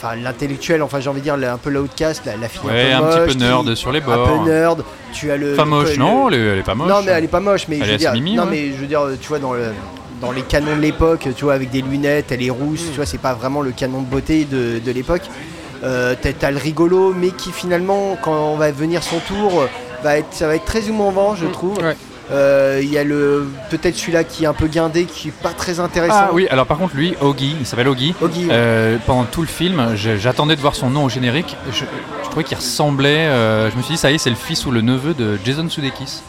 Enfin, 0.00 0.14
l'intellectuel, 0.14 0.80
enfin 0.82 1.00
j'ai 1.00 1.08
envie 1.10 1.18
de 1.20 1.24
dire 1.24 1.34
un 1.34 1.56
peu 1.58 1.70
l'outcast, 1.70 2.22
la, 2.24 2.36
la 2.36 2.48
fille 2.48 2.60
Ouais, 2.64 2.92
un 2.92 2.98
un 2.98 3.02
peu 3.02 3.08
petit 3.08 3.18
peu 3.18 3.26
qui- 3.32 3.36
nerd 3.38 3.74
sur 3.74 3.90
les 3.90 4.00
un 4.00 4.04
bords. 4.04 4.44
peu 4.44 4.50
nerd. 4.50 4.84
Tu 5.12 5.30
as 5.32 5.36
le. 5.36 5.54
Pas 5.56 5.64
moche, 5.64 5.90
le- 5.90 5.96
non, 5.96 6.28
elle 6.28 6.34
est, 6.34 6.38
elle 6.38 6.58
est 6.58 6.62
pas 6.62 6.74
moche. 6.76 6.88
non, 6.88 7.02
mais 7.04 7.10
elle 7.12 7.24
est 7.24 7.28
pas 7.28 7.40
moche, 7.40 7.66
mais 7.68 7.78
Elle 7.78 7.84
je 7.84 7.88
est 7.88 7.92
veux 7.92 7.98
dire, 7.98 8.12
mimi, 8.12 8.34
non, 8.36 8.44
ouais. 8.44 8.48
mais 8.52 8.66
je 8.70 8.76
veux 8.80 8.86
dire, 8.86 9.02
tu 9.20 9.26
vois, 9.28 9.38
dans 9.40 9.52
le 9.54 9.72
dans 10.20 10.30
les 10.32 10.42
canons 10.42 10.76
de 10.76 10.80
l'époque, 10.80 11.28
tu 11.36 11.44
vois, 11.44 11.54
avec 11.54 11.70
des 11.70 11.80
lunettes, 11.82 12.30
elle 12.32 12.42
est 12.44 12.50
rousse, 12.50 12.82
Mm. 12.86 12.90
tu 12.90 12.96
vois, 12.96 13.06
c'est 13.06 13.18
pas 13.18 13.34
vraiment 13.34 13.60
le 13.60 13.70
canon 13.72 14.00
de 14.02 14.06
beauté 14.06 14.44
de, 14.44 14.78
de 14.84 14.92
l'époque. 14.92 15.22
Euh, 15.84 16.14
t'as, 16.20 16.50
le 16.50 16.56
rigolo, 16.58 17.14
mais 17.16 17.30
qui 17.30 17.52
finalement, 17.52 18.16
quand 18.22 18.52
on 18.52 18.56
va 18.56 18.70
venir 18.72 19.02
son 19.02 19.18
tour, 19.20 19.64
va 20.02 20.18
être, 20.18 20.26
ça 20.32 20.46
va 20.48 20.56
être 20.56 20.64
très 20.64 20.88
émouvant, 20.88 21.34
je 21.36 21.46
trouve. 21.46 21.78
Ouais. 21.78 21.96
Euh, 22.30 22.80
Il 22.82 22.90
y 22.92 22.98
a 22.98 23.04
le 23.04 23.48
peut-être 23.70 23.96
celui-là 23.96 24.24
qui 24.24 24.44
est 24.44 24.46
un 24.46 24.52
peu 24.52 24.66
guindé, 24.66 25.04
qui 25.04 25.28
est 25.28 25.32
pas 25.42 25.50
très 25.52 25.80
intéressant. 25.80 26.14
Ah 26.14 26.30
oui, 26.32 26.46
alors 26.50 26.66
par 26.66 26.76
contre, 26.78 26.94
lui, 26.96 27.14
Oggy, 27.20 27.56
il 27.60 27.66
s'appelle 27.66 27.88
Oggy. 27.88 28.14
Oggy, 28.20 28.44
ouais. 28.46 28.50
Euh, 28.52 28.96
pendant 29.06 29.24
tout 29.24 29.40
le 29.40 29.46
film, 29.46 29.94
j'attendais 29.94 30.54
de 30.56 30.60
voir 30.60 30.74
son 30.74 30.90
nom 30.90 31.04
au 31.04 31.08
générique. 31.08 31.56
Je, 31.72 31.84
je 32.24 32.28
trouvais 32.30 32.44
qu'il 32.44 32.56
ressemblait. 32.56 33.26
euh, 33.26 33.70
je 33.70 33.76
me 33.76 33.82
suis 33.82 33.94
dit, 33.94 33.98
ça 33.98 34.10
y 34.10 34.14
est, 34.14 34.18
c'est 34.18 34.30
le 34.30 34.36
fils 34.36 34.66
ou 34.66 34.70
le 34.70 34.80
neveu 34.82 35.14
de 35.14 35.38
Jason 35.44 35.68
Sudeikis. 35.68 36.22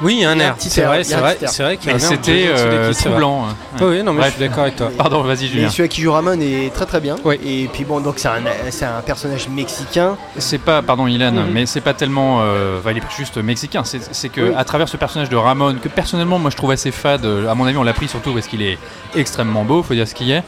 Oui, 0.00 0.14
il 0.18 0.22
y 0.22 0.24
a 0.24 0.30
un 0.30 0.38
air. 0.38 0.54
C'est 0.58 0.82
vrai, 0.82 1.02
c'est 1.02 1.16
vrai, 1.16 1.36
c'est 1.44 1.62
vrai 1.62 1.76
qu'il 1.76 1.90
y 1.90 1.92
a 1.92 1.96
Et 1.96 2.00
un 2.00 2.02
air. 2.04 2.08
c'était 2.08 2.46
euh, 2.48 3.16
blanc. 3.16 3.46
hein. 3.50 3.54
Oui, 3.80 4.00
non, 4.04 4.12
mais 4.12 4.22
je 4.24 4.30
suis 4.30 4.38
d'accord 4.40 4.60
avec 4.62 4.76
toi. 4.76 4.90
Pardon, 4.96 5.22
vas-y, 5.22 5.46
Et 5.46 5.48
Julien. 5.48 5.68
celui 5.70 5.88
qui 5.88 6.02
joue 6.02 6.12
Ramon 6.12 6.38
est 6.40 6.72
très 6.72 6.86
très 6.86 7.00
bien. 7.00 7.16
Oui. 7.24 7.38
Et 7.44 7.68
puis 7.72 7.84
bon, 7.84 7.98
donc 8.00 8.14
c'est 8.18 8.28
un, 8.28 8.40
c'est 8.70 8.84
un 8.84 9.00
personnage 9.04 9.48
mexicain. 9.48 10.16
C'est 10.38 10.58
pas, 10.58 10.82
pardon, 10.82 11.08
Ilan, 11.08 11.32
Mhm. 11.32 11.50
mais 11.52 11.66
c'est 11.66 11.80
pas 11.80 11.94
tellement. 11.94 12.38
euh, 12.42 12.80
il 12.88 12.96
est 12.98 13.02
juste 13.16 13.38
mexicain. 13.38 13.82
C'est 13.84 14.28
que 14.28 14.54
à 14.56 14.64
travers 14.64 14.88
ce 14.88 14.96
personnage 14.96 15.30
de 15.30 15.36
Ramon, 15.36 15.74
que 15.82 15.88
personnellement, 15.88 16.38
moi, 16.38 16.50
je 16.52 16.56
trouve 16.56 16.70
assez 16.70 16.92
fade. 16.92 17.24
euh, 17.24 17.48
À 17.48 17.54
mon 17.56 17.64
avis, 17.66 17.76
on 17.76 17.82
l'a 17.82 17.92
pris 17.92 18.06
surtout 18.08 18.32
parce 18.32 18.46
qu'il 18.46 18.62
est 18.62 18.78
extrêmement 19.16 19.64
beau, 19.64 19.82
faut 19.82 19.94
dire 19.94 20.06
ce 20.06 20.14
qu'il 20.14 20.30
est. 20.30 20.44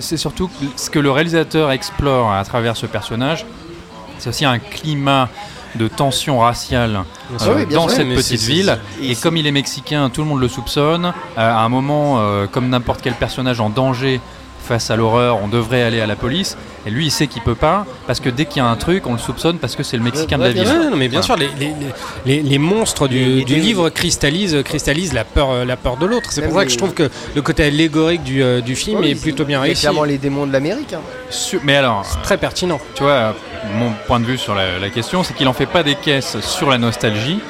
C'est 0.00 0.16
surtout 0.16 0.50
ce 0.76 0.88
que 0.88 0.98
le 0.98 1.10
réalisateur 1.10 1.70
explore 1.72 2.32
à 2.32 2.42
travers 2.44 2.76
ce 2.76 2.86
personnage. 2.86 3.44
C'est 4.18 4.30
aussi 4.30 4.44
un 4.44 4.58
climat 4.58 5.28
de 5.76 5.88
tension 5.88 6.40
raciale 6.40 7.04
euh, 7.32 7.54
oui, 7.56 7.66
bien 7.66 7.78
dans 7.78 7.88
sûr. 7.88 7.98
cette 7.98 8.14
petite 8.14 8.40
ville. 8.40 8.78
Et 9.00 9.12
Et 9.12 9.16
comme 9.16 9.36
il 9.36 9.46
est 9.46 9.52
mexicain, 9.52 10.10
tout 10.10 10.22
le 10.22 10.28
monde 10.28 10.40
le 10.40 10.48
soupçonne. 10.48 11.06
Euh, 11.06 11.10
à 11.36 11.60
un 11.60 11.68
moment, 11.68 12.16
euh, 12.18 12.46
comme 12.46 12.68
n'importe 12.68 13.00
quel 13.02 13.14
personnage 13.14 13.60
en 13.60 13.70
danger 13.70 14.20
face 14.68 14.90
à 14.90 14.96
l'horreur, 14.96 15.38
on 15.42 15.48
devrait 15.48 15.82
aller 15.82 16.00
à 16.00 16.06
la 16.06 16.14
police. 16.14 16.56
Et 16.86 16.90
lui, 16.90 17.06
il 17.06 17.10
sait 17.10 17.26
qu'il 17.26 17.42
peut 17.42 17.54
pas 17.54 17.86
parce 18.06 18.20
que 18.20 18.28
dès 18.28 18.44
qu'il 18.44 18.58
y 18.62 18.64
a 18.64 18.68
un 18.68 18.76
truc, 18.76 19.06
on 19.06 19.12
le 19.12 19.18
soupçonne 19.18 19.58
parce 19.58 19.74
que 19.76 19.82
c'est 19.82 19.96
le 19.96 20.02
Mexicain 20.02 20.38
de 20.38 20.44
la 20.44 20.50
ville. 20.50 20.62
ouais, 20.66 20.90
non, 20.90 20.96
mais 20.96 21.08
bien 21.08 21.20
Voilà. 21.20 21.22
sûr, 21.22 21.36
les, 21.36 21.48
les- 21.58 21.74
les- 22.26 22.36
les- 22.36 22.42
les 22.42 22.58
monstres 22.58 23.08
du, 23.08 23.18
Les- 23.18 23.24
les 23.36 23.44
du 23.44 23.54
démons. 23.54 23.66
livre 23.66 23.88
cristallisent, 23.90 24.62
cristallisent 24.64 25.12
la 25.14 25.24
peur, 25.24 25.50
euh, 25.50 25.64
la 25.64 25.76
peur 25.76 25.96
de 25.96 26.06
l'autre. 26.06 26.30
C'est 26.30 26.42
pour 26.42 26.52
ça 26.54 26.60
que 26.60 26.64
les- 26.68 26.72
je 26.72 26.78
trouve 26.78 26.94
que 26.94 27.10
le 27.34 27.42
côté 27.42 27.64
allégorique 27.64 28.22
du, 28.22 28.42
euh, 28.42 28.60
du 28.60 28.76
film 28.76 29.02
est 29.04 29.14
plutôt 29.20 29.44
bien 29.44 29.58
c'est 29.60 29.64
réussi. 29.66 29.80
clairement 29.82 30.04
les 30.04 30.18
démons 30.18 30.46
de 30.46 30.52
l'Amérique. 30.52 30.92
hein. 30.92 31.00
Mais 31.64 31.76
alors, 31.76 32.06
Très 32.22 32.36
pertinent. 32.38 32.78
tu 32.94 33.02
vois, 33.02 33.34
mon 33.74 33.92
point 34.06 34.20
de 34.20 34.24
vue 34.26 34.38
sur 34.38 34.54
la, 34.54 34.78
la 34.78 34.90
question, 34.90 35.22
c'est 35.24 35.34
qu'il 35.34 35.48
en 35.48 35.52
fait 35.52 35.66
pas 35.66 35.82
des 35.82 35.94
caisses 35.96 36.38
sur 36.40 36.70
la 36.70 36.78
nostalgie. 36.78 37.40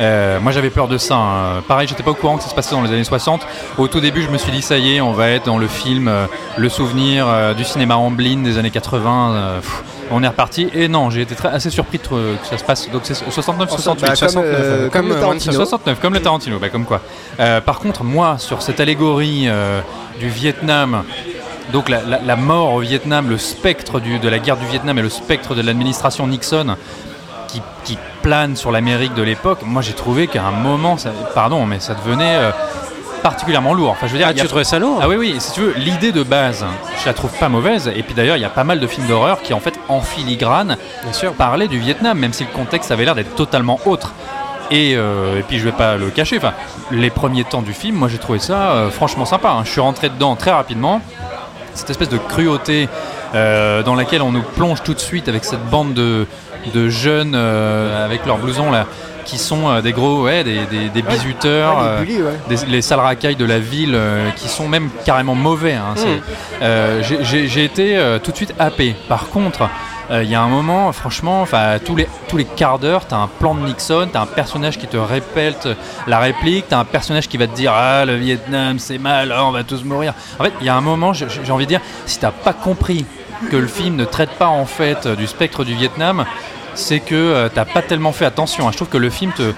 Euh, 0.00 0.38
moi 0.40 0.52
j'avais 0.52 0.70
peur 0.70 0.88
de 0.88 0.98
ça. 0.98 1.16
hein. 1.16 1.62
Pareil, 1.66 1.88
j'étais 1.88 2.02
pas 2.02 2.10
au 2.10 2.14
courant 2.14 2.36
que 2.36 2.42
ça 2.42 2.50
se 2.50 2.54
passait 2.54 2.74
dans 2.74 2.82
les 2.82 2.90
années 2.92 3.04
60. 3.04 3.46
Au 3.78 3.88
tout 3.88 4.00
début, 4.00 4.22
je 4.22 4.28
me 4.28 4.36
suis 4.38 4.52
dit 4.52 4.62
ça 4.62 4.76
y 4.78 4.96
est, 4.96 5.00
on 5.00 5.12
va 5.12 5.28
être 5.30 5.46
dans 5.46 5.58
le 5.58 5.68
film, 5.68 6.08
euh, 6.08 6.26
le 6.56 6.68
souvenir 6.68 7.26
euh, 7.28 7.54
du 7.54 7.64
cinéma 7.64 7.96
Amblin 7.96 8.42
des 8.42 8.58
années 8.58 8.70
80. 8.70 9.30
euh, 9.34 9.60
pff, 9.60 9.82
on 10.10 10.22
est 10.22 10.28
reparti. 10.28 10.68
Et 10.74 10.86
non, 10.88 11.10
j'ai 11.10 11.22
été 11.22 11.34
très, 11.34 11.48
assez 11.48 11.70
surpris 11.70 11.98
de, 11.98 12.04
euh, 12.14 12.34
que 12.36 12.46
ça 12.46 12.58
se 12.58 12.64
passe. 12.64 12.90
Donc 12.90 13.02
c'est 13.04 13.14
69, 13.14 13.70
68. 13.70 14.00
Bah, 14.02 14.06
comme, 14.08 14.16
69, 14.16 14.44
euh, 14.46 14.80
comme 14.82 14.90
comme, 14.90 15.08
le 15.08 15.14
euh, 15.16 15.20
Tarantino. 15.20 15.52
69, 15.54 16.00
comme 16.00 16.14
le 16.14 16.20
Tarantino, 16.22 16.58
bah, 16.58 16.68
comme 16.68 16.84
quoi. 16.84 17.00
Euh, 17.40 17.60
par 17.60 17.78
contre, 17.80 18.04
moi, 18.04 18.36
sur 18.38 18.62
cette 18.62 18.80
allégorie 18.80 19.44
euh, 19.48 19.80
du 20.20 20.28
Vietnam, 20.28 21.02
donc 21.72 21.88
la, 21.88 22.02
la- 22.02 22.20
la 22.24 22.36
mort 22.36 22.74
au 22.74 22.80
Vietnam, 22.80 23.28
le 23.28 23.38
spectre 23.38 23.98
du- 23.98 24.18
de 24.18 24.28
la 24.28 24.38
guerre 24.38 24.56
du 24.58 24.66
Vietnam 24.66 24.98
et 24.98 25.02
le 25.02 25.08
spectre 25.10 25.54
de 25.54 25.62
l'administration 25.62 26.26
Nixon 26.28 26.76
qui, 27.48 27.60
qui 27.84 27.98
plane 28.26 28.56
sur 28.56 28.72
l'Amérique 28.72 29.14
de 29.14 29.22
l'époque, 29.22 29.60
moi 29.64 29.82
j'ai 29.82 29.92
trouvé 29.92 30.26
qu'à 30.26 30.42
un 30.42 30.50
moment, 30.50 30.96
ça- 30.96 31.12
pardon, 31.32 31.64
mais 31.64 31.78
ça 31.78 31.94
devenait 31.94 32.34
euh, 32.34 32.50
particulièrement 33.22 33.72
lourd. 33.72 33.90
Enfin, 33.90 34.08
je 34.08 34.12
veux 34.12 34.18
dire, 34.18 34.26
Ah, 34.26 34.30
a- 34.30 34.34
tu 34.34 34.44
trouvais 34.48 34.64
ça 34.64 34.80
lourd 34.80 34.98
ah 35.00 35.08
oui, 35.08 35.14
oui, 35.16 35.36
si 35.38 35.52
tu 35.52 35.60
veux, 35.60 35.74
l'idée 35.76 36.10
de 36.10 36.24
base, 36.24 36.64
je 37.00 37.06
la 37.06 37.14
trouve 37.14 37.30
pas 37.38 37.48
mauvaise. 37.48 37.88
Et 37.94 38.02
puis 38.02 38.14
d'ailleurs, 38.14 38.36
il 38.36 38.40
y 38.42 38.44
a 38.44 38.48
pas 38.50 38.64
mal 38.64 38.80
de 38.80 38.86
films 38.88 39.06
d'horreur 39.06 39.42
qui, 39.42 39.54
en 39.54 39.60
fait, 39.60 39.74
en 39.88 40.00
filigrane, 40.00 40.76
Bien 41.04 41.12
sûr. 41.12 41.34
parlaient 41.34 41.68
du 41.68 41.78
Vietnam, 41.78 42.18
même 42.18 42.32
si 42.32 42.42
le 42.42 42.50
contexte 42.50 42.90
avait 42.90 43.04
l'air 43.04 43.14
d'être 43.14 43.36
totalement 43.36 43.78
autre. 43.86 44.12
Et, 44.72 44.94
euh, 44.96 45.38
et 45.38 45.42
puis 45.44 45.60
je 45.60 45.64
vais 45.64 45.70
pas 45.70 45.96
le 45.96 46.10
cacher, 46.10 46.38
enfin, 46.38 46.52
les 46.90 47.10
premiers 47.10 47.44
temps 47.44 47.62
du 47.62 47.72
film, 47.72 47.94
moi 47.94 48.08
j'ai 48.08 48.18
trouvé 48.18 48.40
ça 48.40 48.70
euh, 48.72 48.90
franchement 48.90 49.24
sympa. 49.24 49.50
hein. 49.50 49.62
Je 49.64 49.70
suis 49.70 49.80
rentré 49.80 50.08
dedans 50.08 50.34
très 50.34 50.50
rapidement. 50.50 51.00
Cette 51.76 51.90
espèce 51.90 52.08
de 52.08 52.18
cruauté 52.18 52.88
euh, 53.34 53.82
dans 53.82 53.94
laquelle 53.94 54.22
on 54.22 54.32
nous 54.32 54.42
plonge 54.42 54.82
tout 54.82 54.94
de 54.94 54.98
suite 55.00 55.28
avec 55.28 55.44
cette 55.44 55.64
bande 55.70 55.94
de, 55.94 56.26
de 56.74 56.88
jeunes 56.88 57.34
euh, 57.34 58.04
avec 58.04 58.24
leurs 58.26 58.38
blousons 58.38 58.70
là, 58.70 58.86
qui 59.24 59.38
sont 59.38 59.68
euh, 59.68 59.80
des 59.82 59.92
gros, 59.92 60.22
ouais, 60.24 60.42
des, 60.44 60.64
des- 60.66 60.88
des 60.88 61.02
bisuteurs. 61.02 61.78
Ouais, 61.78 62.00
les 62.00 62.06
bullies, 62.06 62.22
ouais. 62.22 62.38
des- 62.56 62.66
les 62.66 62.82
sales 62.82 63.00
racailles 63.00 63.36
de 63.36 63.44
la 63.44 63.58
ville 63.58 63.94
euh, 63.94 64.30
qui 64.36 64.48
sont 64.48 64.68
même 64.68 64.88
carrément 65.04 65.34
mauvais. 65.34 65.74
hein. 65.74 65.94
Hmm. 65.96 66.62
euh, 66.62 67.02
j'ai- 67.02 67.64
été 67.64 67.98
tout 68.22 68.30
de 68.30 68.36
suite 68.36 68.54
happé. 68.58 68.94
Par 69.08 69.28
contre, 69.28 69.68
euh, 70.10 70.22
il 70.22 70.30
y 70.30 70.34
a 70.34 70.40
un 70.42 70.48
moment, 70.48 70.92
franchement, 70.92 71.42
enfin 71.42 71.78
tous 71.84 71.96
les, 71.96 72.08
tous 72.28 72.36
les 72.36 72.44
quarts 72.44 72.78
d'heure, 72.78 73.06
tu 73.08 73.14
as 73.14 73.18
un 73.18 73.26
plan 73.26 73.54
de 73.54 73.60
Nixon, 73.60 74.08
tu 74.10 74.16
as 74.16 74.20
un 74.20 74.26
personnage 74.26 74.78
qui 74.78 74.86
te 74.86 74.96
répète 74.96 75.68
la 76.06 76.18
réplique, 76.20 76.68
tu 76.68 76.74
as 76.74 76.78
un 76.78 76.84
personnage 76.84 77.28
qui 77.28 77.36
va 77.36 77.46
te 77.46 77.54
dire 77.56 77.72
Ah, 77.74 78.04
le 78.04 78.14
Vietnam, 78.14 78.78
c'est 78.78 78.98
mal, 78.98 79.32
ah, 79.36 79.44
on 79.44 79.50
va 79.50 79.64
tous 79.64 79.82
mourir. 79.84 80.14
En 80.38 80.44
fait, 80.44 80.52
il 80.60 80.66
y 80.66 80.68
a 80.68 80.76
un 80.76 80.80
moment, 80.80 81.12
j'ai 81.12 81.26
envie 81.50 81.64
de 81.64 81.70
dire, 81.70 81.80
si 82.06 82.18
tu 82.20 82.26
pas 82.44 82.52
compris 82.52 83.04
que 83.50 83.56
le 83.56 83.66
film 83.66 83.96
ne 83.96 84.04
traite 84.04 84.30
pas 84.30 84.48
en 84.48 84.64
fait 84.64 85.06
du 85.08 85.26
spectre 85.26 85.64
du 85.64 85.74
Vietnam, 85.74 86.24
c'est 86.74 87.00
que 87.00 87.14
euh, 87.14 87.48
t'as 87.52 87.64
pas 87.64 87.82
tellement 87.82 88.12
fait 88.12 88.26
attention. 88.26 88.66
hein. 88.66 88.70
Je 88.70 88.76
trouve 88.76 88.88
que 88.88 88.98
le 88.98 89.10
film 89.10 89.32
te, 89.32 89.52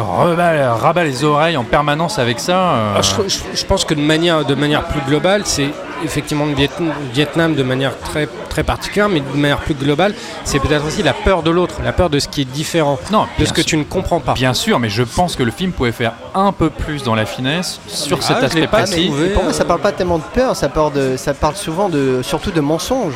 rabat 0.00 1.04
les 1.04 1.24
oreilles 1.24 1.56
en 1.56 1.64
permanence 1.64 2.18
avec 2.18 2.40
ça. 2.40 2.52
euh, 2.58 2.94
Ah, 2.96 3.02
je, 3.02 3.28
je- 3.28 3.38
je 3.58 3.64
pense 3.66 3.84
que 3.84 3.94
de 3.94 4.00
manière, 4.00 4.44
de 4.44 4.54
manière 4.54 4.84
plus 4.84 5.00
globale, 5.02 5.42
c'est 5.44 5.70
effectivement 6.04 6.46
le 6.46 6.54
Viet- 6.54 6.70
Vietnam 7.12 7.54
de 7.54 7.62
manière 7.62 7.98
très, 7.98 8.28
très 8.48 8.62
particulière, 8.62 9.08
mais 9.08 9.20
de 9.20 9.36
manière 9.36 9.58
plus 9.60 9.74
globale, 9.74 10.14
c'est 10.44 10.58
peut-être 10.58 10.86
aussi 10.86 11.02
la 11.02 11.12
peur 11.12 11.42
de 11.42 11.50
l'autre, 11.50 11.76
la 11.84 11.92
peur 11.92 12.10
de 12.10 12.18
ce 12.18 12.28
qui 12.28 12.42
est 12.42 12.44
différent, 12.46 12.98
non, 13.12 13.26
de 13.38 13.44
ce 13.44 13.52
que 13.52 13.60
sûr- 13.62 13.66
tu 13.70 13.76
ne 13.76 13.84
comprends 13.84 14.20
pas. 14.20 14.34
Bien 14.34 14.54
sûr, 14.54 14.78
mais 14.78 14.88
je 14.88 15.02
pense 15.02 15.36
que 15.36 15.42
le 15.42 15.50
film 15.50 15.72
pouvait 15.72 15.92
faire 15.92 16.12
un 16.34 16.52
peu 16.52 16.70
plus 16.70 17.02
dans 17.02 17.14
la 17.14 17.26
finesse 17.26 17.80
sur 17.86 18.18
Ah, 18.20 18.26
cet 18.26 18.42
aspect 18.44 18.66
précis. 18.66 19.06
trouvé. 19.06 19.28
Pour 19.30 19.44
moi, 19.44 19.52
ça 19.52 19.64
parle 19.64 19.80
pas 19.80 19.92
tellement 19.92 20.18
de 20.18 20.24
peur, 20.34 20.56
ça 20.56 20.68
parle, 20.68 20.92
de, 20.92 21.16
ça 21.16 21.34
parle 21.34 21.56
souvent 21.56 21.88
de, 21.88 22.20
surtout 22.22 22.50
de 22.50 22.60
mensonges. 22.60 23.14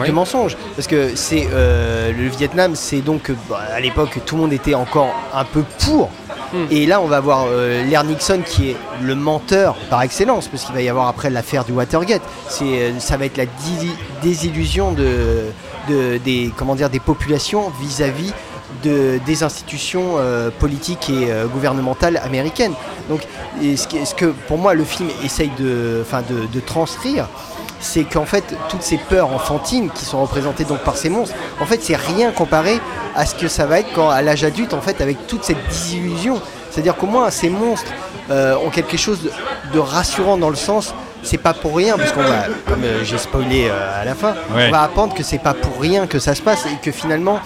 Oui. 0.00 0.08
De 0.08 0.12
mensonges. 0.12 0.56
Parce 0.74 0.88
que 0.88 1.12
c'est 1.14 1.48
euh, 1.52 2.10
le 2.12 2.28
Vietnam, 2.28 2.72
c'est 2.74 3.00
donc 3.00 3.30
bah, 3.48 3.60
à 3.72 3.80
l'époque 3.80 4.18
tout 4.26 4.34
le 4.34 4.42
monde 4.42 4.52
était 4.52 4.74
encore 4.74 5.14
un 5.32 5.44
peu 5.44 5.62
pour. 5.84 6.10
Et 6.70 6.86
là, 6.86 7.00
on 7.00 7.06
va 7.06 7.20
voir 7.20 7.46
euh, 7.48 7.82
l'air 7.84 8.04
Nixon 8.04 8.40
qui 8.44 8.70
est 8.70 8.76
le 9.02 9.14
menteur 9.14 9.74
par 9.90 10.02
excellence, 10.02 10.48
parce 10.48 10.64
qu'il 10.64 10.74
va 10.74 10.80
y 10.82 10.88
avoir 10.88 11.08
après 11.08 11.28
l'affaire 11.30 11.64
du 11.64 11.72
Watergate. 11.72 12.22
C'est, 12.48 12.64
euh, 12.64 12.98
ça 12.98 13.16
va 13.16 13.26
être 13.26 13.36
la 13.36 13.44
désillusion 14.22 14.92
de, 14.92 15.46
de- 15.88 16.18
des, 16.18 16.52
comment 16.56 16.74
dire, 16.74 16.90
des 16.90 17.00
populations 17.00 17.70
vis-à-vis 17.80 18.32
de, 18.82 19.18
des 19.24 19.42
institutions 19.42 20.16
euh, 20.18 20.50
politiques 20.50 21.08
et 21.10 21.28
gouvernementales 21.52 22.18
américaines. 22.24 22.72
Donc, 23.08 23.20
ce, 23.60 24.14
que 24.14 24.26
pour 24.48 24.58
moi 24.58 24.74
le 24.74 24.84
film 24.84 25.08
essaye 25.24 25.50
de, 25.58 26.04
de 26.52 26.60
transcrire, 26.60 27.28
c'est 27.80 28.04
qu'en 28.04 28.24
fait 28.24 28.44
toutes 28.68 28.82
ces 28.82 28.96
peurs 28.96 29.32
enfantines 29.32 29.90
qui 29.90 30.04
sont 30.04 30.20
représentées 30.22 30.64
donc 30.64 30.78
par 30.80 30.96
ces 30.96 31.08
monstres, 31.10 31.34
en 31.60 31.66
fait 31.66 31.82
c'est 31.82 31.96
rien 31.96 32.30
comparé 32.32 32.80
à 33.14 33.26
ce 33.26 33.34
que 33.34 33.48
ça 33.48 33.66
va 33.66 33.80
être 33.80 33.92
quand 33.94 34.08
à 34.10 34.22
l'âge 34.22 34.44
adulte 34.44 34.74
en 34.74 34.80
fait 34.80 35.00
avec 35.00 35.26
toute 35.26 35.44
cette 35.44 35.62
désillusion. 35.68 36.40
C'est-à-dire 36.70 36.96
qu'au 36.96 37.06
moins 37.06 37.30
ces 37.30 37.48
monstres 37.50 37.90
euh, 38.30 38.56
ont 38.64 38.70
quelque 38.70 38.96
chose 38.96 39.22
de, 39.22 39.30
de 39.72 39.78
rassurant 39.78 40.36
dans 40.36 40.50
le 40.50 40.56
sens 40.56 40.94
c'est 41.22 41.38
pas 41.38 41.54
pour 41.54 41.74
rien 41.76 41.96
parce 41.96 42.12
qu'on 42.12 42.22
va 42.22 42.44
comme 42.68 42.84
euh, 42.84 43.02
j'ai 43.04 43.18
spoilé 43.18 43.68
euh, 43.68 44.00
à 44.02 44.04
la 44.04 44.14
fin 44.14 44.34
Ouais. 44.54 44.66
on 44.68 44.70
va 44.70 44.82
apprendre 44.82 45.12
que 45.14 45.22
c'est 45.22 45.38
pas 45.38 45.54
pour 45.54 45.80
rien 45.80 46.06
que 46.06 46.18
ça 46.18 46.34
se 46.34 46.42
passe 46.42 46.66
et 46.66 46.76
que 46.82 46.92
finalement 46.92 47.40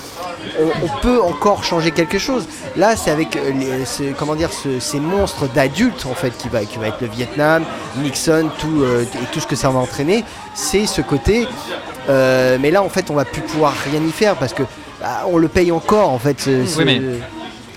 on, 0.60 0.86
on 0.86 1.00
peut 1.00 1.20
encore 1.22 1.64
changer 1.64 1.90
quelque 1.90 2.18
chose. 2.18 2.46
Là, 2.76 2.96
c'est 2.96 3.10
avec 3.10 3.36
euh, 3.36 3.50
les- 3.52 3.84
ce- 3.84 4.12
comment 4.18 4.34
dire 4.34 4.52
ce- 4.52 4.80
ces 4.80 5.00
monstres 5.00 5.46
d'adultes 5.48 6.06
en 6.10 6.14
fait 6.14 6.30
qui 6.36 6.48
va 6.48 6.64
qui 6.64 6.78
va 6.78 6.88
être 6.88 7.00
le 7.00 7.08
Vietnam, 7.08 7.64
Nixon, 7.96 8.50
tout 8.58 8.82
euh, 8.82 9.02
et 9.02 9.26
tout 9.32 9.40
ce 9.40 9.46
que 9.46 9.56
ça 9.56 9.70
va 9.70 9.78
entraîner. 9.78 10.24
C'est 10.54 10.86
ce 10.86 11.00
côté. 11.02 11.46
euh, 12.08 12.58
mais 12.60 12.70
là, 12.70 12.82
en 12.82 12.88
fait, 12.88 13.10
on 13.10 13.14
va 13.14 13.24
plus 13.24 13.42
pouvoir 13.42 13.72
rien 13.90 14.00
y 14.02 14.10
faire 14.10 14.34
parce 14.36 14.52
que 14.54 14.62
bah, 15.00 15.24
on 15.28 15.36
le 15.38 15.48
paye 15.48 15.70
encore 15.72 16.10
en 16.12 16.18
fait. 16.18 16.40
ce- 16.40 16.64
ce- 16.66 16.78
mais- 17.00 17.00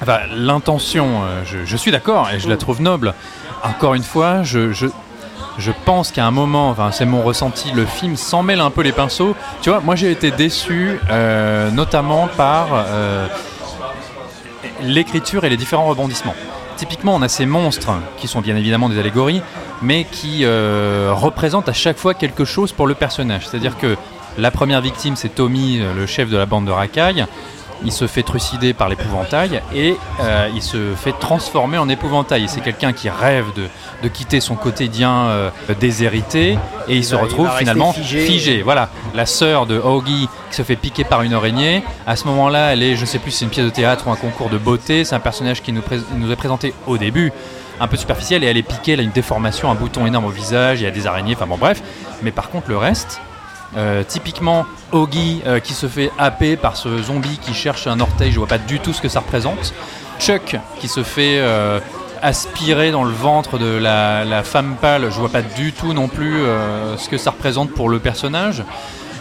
Enfin, 0.02 0.20
l'intention, 0.36 1.22
euh, 1.24 1.44
je, 1.46 1.60
je 1.66 1.78
suis 1.78 1.92
d'accord 1.92 2.30
et 2.34 2.40
je 2.40 2.50
la 2.50 2.58
trouve 2.58 2.82
noble. 2.82 3.14
Encore 3.64 3.94
une 3.94 4.04
fois, 4.04 4.44
je, 4.44 4.74
je, 4.74 4.88
je 5.58 5.72
pense 5.86 6.12
qu'à 6.12 6.26
un 6.26 6.32
moment, 6.32 6.70
enfin, 6.70 6.92
c'est 6.92 7.06
mon 7.06 7.22
ressenti, 7.22 7.72
le 7.72 7.86
film 7.86 8.16
s'en 8.16 8.44
mêle 8.44 8.60
un 8.60 8.72
peu 8.72 8.82
les 8.82 8.92
pinceaux. 8.92 9.36
Tu 9.62 9.70
vois, 9.70 9.80
moi 9.82 9.96
j'ai 9.96 10.12
été 10.12 10.32
déçu, 10.32 11.00
euh, 11.10 11.70
notamment 11.72 12.28
par 12.36 12.68
euh, 12.74 13.28
l'écriture 14.82 15.44
et 15.46 15.50
les 15.50 15.58
différents 15.58 15.86
rebondissements. 15.86 16.36
Typiquement, 16.78 17.16
on 17.16 17.22
a 17.22 17.30
ces 17.30 17.46
monstres 17.46 17.92
qui 18.18 18.28
sont 18.28 18.42
bien 18.42 18.56
évidemment 18.56 18.90
des 18.90 19.00
allégories, 19.00 19.42
mais 19.82 20.06
qui 20.06 20.40
euh, 20.44 21.12
représentent 21.14 21.70
à 21.70 21.74
chaque 21.74 21.98
fois 21.98 22.14
quelque 22.14 22.46
chose 22.46 22.72
pour 22.72 22.88
le 22.88 22.96
personnage. 22.96 23.48
C'est-à-dire 23.48 23.78
que 23.78 23.96
la 24.38 24.50
première 24.50 24.82
victime, 24.82 25.16
c'est 25.16 25.30
Tommy, 25.30 25.80
le 25.96 26.06
chef 26.08 26.30
de 26.30 26.38
la 26.38 26.48
bande 26.48 26.66
de 26.66 26.72
racailles. 26.72 27.28
Il 27.86 27.92
se 27.92 28.08
fait 28.08 28.24
trucider 28.24 28.74
par 28.74 28.88
l'épouvantail 28.90 29.62
et 29.76 29.96
euh, 30.22 30.50
il 30.56 30.62
se 30.62 30.94
fait 30.96 31.14
transformer 31.20 31.78
en 31.78 31.90
épouvantail. 31.90 32.46
C'est 32.48 32.62
quelqu'un 32.62 32.94
qui 32.94 33.10
rêve 33.10 33.46
de, 33.56 33.68
de 34.04 34.08
quitter 34.08 34.40
son 34.40 34.56
quotidien 34.56 35.26
euh, 35.28 35.50
déshérité 35.80 36.58
et 36.88 36.96
il, 36.96 37.04
se 37.04 37.16
il 37.16 37.22
retrouve 37.22 37.50
finalement 37.58 37.92
figé. 37.94 38.26
figé. 38.26 38.62
Voilà, 38.62 38.90
la 39.14 39.26
sœur 39.26 39.66
de 39.66 39.78
Augie 39.78 40.30
qui 40.50 40.56
se 40.56 40.64
fait 40.64 40.76
piquer 40.76 41.04
par 41.04 41.24
une 41.24 41.34
araignée. 41.34 41.84
À 42.08 42.16
ce 42.16 42.26
moment-là, 42.28 42.74
elle 42.74 42.84
est, 42.84 42.96
je 42.96 43.06
sais 43.06 43.20
plus 43.20 43.32
si 43.32 43.40
c'est 43.40 43.46
une 43.46 43.52
pièce 43.52 43.66
de 43.66 43.72
théâtre 43.72 44.08
ou 44.08 44.12
un 44.12 44.16
concours 44.16 44.50
de 44.50 44.58
beauté. 44.58 45.04
C'est 45.04 45.16
un 45.16 45.20
personnage 45.20 45.62
qui 45.62 45.74
nous 45.74 46.32
est 46.32 46.36
présenté 46.36 46.74
au 46.88 46.98
début, 46.98 47.32
un 47.80 47.88
peu 47.88 47.98
superficiel, 47.98 48.44
et 48.44 48.48
elle 48.48 48.58
est 48.58 48.64
piquée, 48.64 48.94
elle 48.94 49.00
a 49.00 49.04
une 49.04 49.12
déformation, 49.12 49.70
un 49.70 49.76
bouton 49.76 50.06
énorme 50.06 50.26
au 50.26 50.30
visage, 50.30 50.82
il 50.82 50.84
y 50.84 50.88
a 50.88 50.92
des 50.92 51.08
araignées, 51.08 51.36
enfin 51.36 51.48
bon 51.48 51.58
bref. 51.58 51.82
Mais 52.22 52.32
par 52.32 52.50
contre, 52.50 52.70
le 52.70 52.78
reste, 52.78 53.20
euh, 53.78 54.04
typiquement, 54.04 54.66
Augie 54.92 55.42
euh, 55.46 55.60
qui 55.60 55.74
se 55.74 55.88
fait 55.88 56.12
happer 56.20 56.58
par 56.58 56.78
ce 56.78 57.02
zombie 57.02 57.40
qui 57.42 57.54
cherche 57.54 57.88
un 57.88 58.00
orteil, 58.00 58.32
je 58.32 58.38
vois 58.38 58.48
pas 58.48 58.58
du 58.58 58.80
tout 58.80 58.94
ce 58.94 59.02
que 59.02 59.10
ça 59.10 59.20
représente. 59.20 59.74
Chuck 60.20 60.58
qui 60.80 60.88
se 60.88 61.04
fait 61.04 61.40
euh, 61.40 61.80
aspirer 62.22 62.92
dans 62.92 63.04
le 63.04 63.12
ventre 63.12 63.58
de 63.58 63.78
la, 63.78 64.44
femme 64.44 64.76
pâle, 64.80 65.08
je 65.10 65.20
vois 65.20 65.30
pas 65.30 65.42
du 65.42 65.74
tout 65.74 65.94
non 65.94 66.08
plus 66.08 66.42
ce 66.98 67.10
que 67.10 67.18
ça 67.18 67.32
représente 67.32 67.72
pour 67.72 67.90
le 67.90 68.00
personnage. 68.00 68.64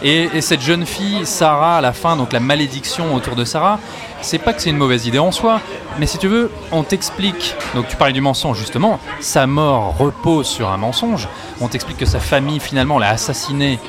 Et, 0.03 0.29
et 0.33 0.41
cette 0.41 0.61
jeune 0.61 0.85
fille, 0.85 1.25
Sarah, 1.25 1.77
à 1.77 1.81
la 1.81 1.93
fin, 1.93 2.15
donc 2.15 2.33
la 2.33 2.39
malédiction 2.39 3.15
autour 3.15 3.35
de 3.35 3.45
Sarah, 3.45 3.79
c'est 4.23 4.39
pas 4.39 4.53
que 4.53 4.61
c'est 4.61 4.69
une 4.69 4.77
mauvaise 4.77 5.05
idée 5.05 5.19
en 5.19 5.31
soi, 5.31 5.59
mais 5.99 6.05
si 6.05 6.17
tu 6.17 6.27
veux, 6.27 6.49
on 6.71 6.83
t'explique, 6.83 7.55
donc 7.75 7.87
tu 7.87 7.97
parlais 7.97 8.13
du 8.13 8.21
mensonge 8.21 8.57
justement, 8.57 8.99
sa 9.19 9.47
mort 9.47 9.97
repose 9.97 10.47
sur 10.47 10.69
un 10.69 10.77
mensonge, 10.77 11.27
on 11.61 11.67
t'explique 11.67 11.97
que 11.97 12.05
sa 12.05 12.19
famille 12.19 12.59
finalement 12.59 12.99
l'a 12.99 13.09
assassinée 13.09 13.79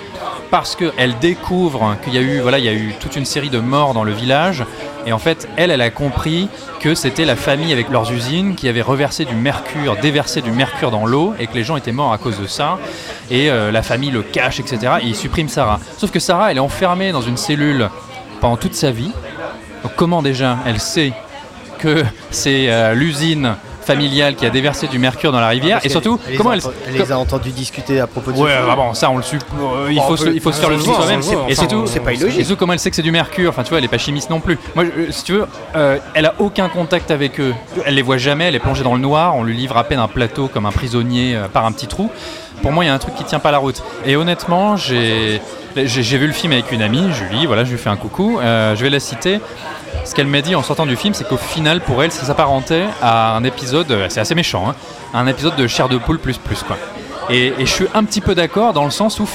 parce 0.50 0.76
qu'elle 0.76 1.18
découvre 1.20 1.96
qu'il 2.04 2.14
y 2.14 2.18
a 2.18 2.20
eu 2.20 2.40
voilà 2.40 2.58
il 2.58 2.64
y 2.64 2.68
a 2.68 2.72
eu 2.72 2.94
toute 3.00 3.16
une 3.16 3.24
série 3.24 3.50
de 3.50 3.58
morts 3.58 3.94
dans 3.94 4.04
le 4.04 4.12
village 4.12 4.64
et 5.06 5.12
en 5.12 5.18
fait 5.18 5.48
elle 5.56 5.70
elle 5.70 5.80
a 5.80 5.90
compris 5.90 6.48
que 6.80 6.94
c'était 6.94 7.24
la 7.24 7.36
famille 7.36 7.72
avec 7.72 7.90
leurs 7.90 8.12
usines 8.12 8.54
qui 8.54 8.68
avait 8.68 8.82
reversé 8.82 9.24
du 9.24 9.34
mercure 9.34 9.96
déversé 9.96 10.42
du 10.42 10.50
mercure 10.50 10.90
dans 10.90 11.06
l'eau 11.06 11.34
et 11.38 11.46
que 11.46 11.54
les 11.54 11.64
gens 11.64 11.76
étaient 11.76 11.92
morts 11.92 12.12
à 12.12 12.18
cause 12.18 12.38
de 12.38 12.46
ça 12.46 12.78
et 13.30 13.50
euh, 13.50 13.70
la 13.70 13.82
famille 13.82 14.10
le 14.10 14.22
cache, 14.22 14.60
etc. 14.60 14.94
Et 15.02 15.06
il 15.06 15.16
supprime 15.16 15.48
Sarah. 15.48 15.80
Sauf 15.96 16.10
que 16.10 16.20
Sarah, 16.20 16.50
elle 16.50 16.58
est 16.58 16.60
enfermée 16.60 17.12
dans 17.12 17.20
une 17.20 17.36
cellule 17.36 17.88
pendant 18.40 18.56
toute 18.56 18.74
sa 18.74 18.90
vie. 18.90 19.10
Donc 19.82 19.92
comment 19.96 20.22
déjà 20.22 20.58
elle 20.66 20.80
sait 20.80 21.12
que 21.78 22.04
c'est 22.30 22.70
euh, 22.70 22.94
l'usine 22.94 23.56
familiale 23.84 24.34
qui 24.34 24.46
a 24.46 24.50
déversé 24.50 24.86
du 24.88 24.98
mercure 24.98 25.32
dans 25.32 25.40
la 25.40 25.48
rivière 25.48 25.76
Parce 25.76 25.86
et 25.86 25.88
surtout 25.90 26.16
qu'elle- 26.18 26.36
comment 26.36 26.52
les 26.52 26.58
elle 26.58 26.66
a- 26.70 26.72
elle 26.88 26.96
les 27.06 27.12
a 27.12 27.18
entendus 27.18 27.50
discuter 27.50 28.00
à 28.00 28.06
propos 28.06 28.32
de 28.32 28.38
Ouais, 28.38 28.52
film. 28.54 28.66
bah 28.66 28.76
bon, 28.76 28.94
ça 28.94 29.10
on 29.10 29.16
le 29.16 29.22
sup- 29.22 29.42
euh, 29.60 29.88
il 29.92 30.00
faut 30.00 30.16
se, 30.16 30.28
il 30.28 30.40
faut 30.40 30.52
se 30.52 30.60
faire 30.60 30.70
le 30.70 30.76
voit, 30.76 30.94
soi-même. 30.96 31.20
Et 31.48 31.54
surtout, 31.54 31.84
c'est 31.86 32.00
pas 32.00 32.12
et 32.12 32.16
illogique. 32.16 32.40
surtout 32.44 32.56
comment 32.58 32.72
elle 32.72 32.78
sait 32.78 32.90
que 32.90 32.96
c'est 32.96 33.02
du 33.02 33.12
mercure? 33.12 33.50
Enfin, 33.50 33.62
tu 33.62 33.70
vois, 33.70 33.78
elle 33.78 33.84
est 33.84 33.88
pas 33.88 33.98
chimiste 33.98 34.30
non 34.30 34.40
plus. 34.40 34.58
Moi, 34.74 34.84
je- 34.84 35.10
si 35.12 35.24
tu 35.24 35.32
veux, 35.32 35.46
euh, 35.76 35.98
elle 36.14 36.26
a 36.26 36.34
aucun 36.38 36.68
contact 36.68 37.10
avec 37.10 37.38
eux. 37.40 37.54
Elle 37.84 37.94
les 37.94 38.02
voit 38.02 38.18
jamais. 38.18 38.44
Elle 38.48 38.54
est 38.54 38.58
plongée 38.60 38.82
dans 38.84 38.94
le 38.94 39.00
noir. 39.00 39.36
On 39.36 39.42
lui 39.44 39.56
livre 39.56 39.76
à 39.76 39.84
peine 39.84 39.98
un 39.98 40.08
plateau 40.08 40.48
comme 40.48 40.66
un 40.66 40.72
prisonnier 40.72 41.34
euh, 41.36 41.48
par 41.48 41.64
un 41.66 41.72
petit 41.72 41.86
trou. 41.86 42.10
Pour 42.62 42.72
moi, 42.72 42.84
il 42.84 42.86
y 42.86 42.90
a 42.90 42.94
un 42.94 42.98
truc 42.98 43.14
qui 43.14 43.24
tient 43.24 43.40
pas 43.40 43.50
la 43.50 43.58
route. 43.58 43.82
Et 44.06 44.16
honnêtement, 44.16 44.76
j'ai 44.76 45.40
j'ai 45.76 46.02
j'ai 46.04 46.18
vu 46.18 46.26
le 46.28 46.32
film 46.32 46.52
avec 46.52 46.70
une 46.72 46.82
amie, 46.82 47.10
Julie. 47.12 47.46
Voilà, 47.46 47.64
je 47.64 47.72
lui 47.72 47.78
fais 47.78 47.90
un 47.90 47.96
coucou. 47.96 48.38
Euh, 48.40 48.74
je 48.76 48.82
vais 48.82 48.90
la 48.90 49.00
citer. 49.00 49.40
Ce 50.04 50.14
qu'elle 50.14 50.26
m'a 50.26 50.42
dit 50.42 50.54
en 50.54 50.62
sortant 50.62 50.86
du 50.86 50.96
film, 50.96 51.14
c'est 51.14 51.26
qu'au 51.26 51.36
final, 51.36 51.80
pour 51.80 52.02
elle, 52.02 52.12
ça 52.12 52.24
s'apparentait 52.26 52.84
à 53.02 53.36
un 53.36 53.44
épisode, 53.44 54.06
c'est 54.08 54.20
assez 54.20 54.34
méchant, 54.34 54.68
hein, 54.68 54.74
un 55.14 55.26
épisode 55.26 55.56
de 55.56 55.66
chair 55.66 55.88
de 55.88 55.98
poule 55.98 56.18
plus 56.18 56.38
plus 56.38 56.62
quoi. 56.62 56.76
Et, 57.30 57.54
et 57.58 57.66
je 57.66 57.72
suis 57.72 57.86
un 57.94 58.04
petit 58.04 58.20
peu 58.20 58.34
d'accord 58.34 58.74
dans 58.74 58.84
le 58.84 58.90
sens 58.90 59.18
où 59.18 59.26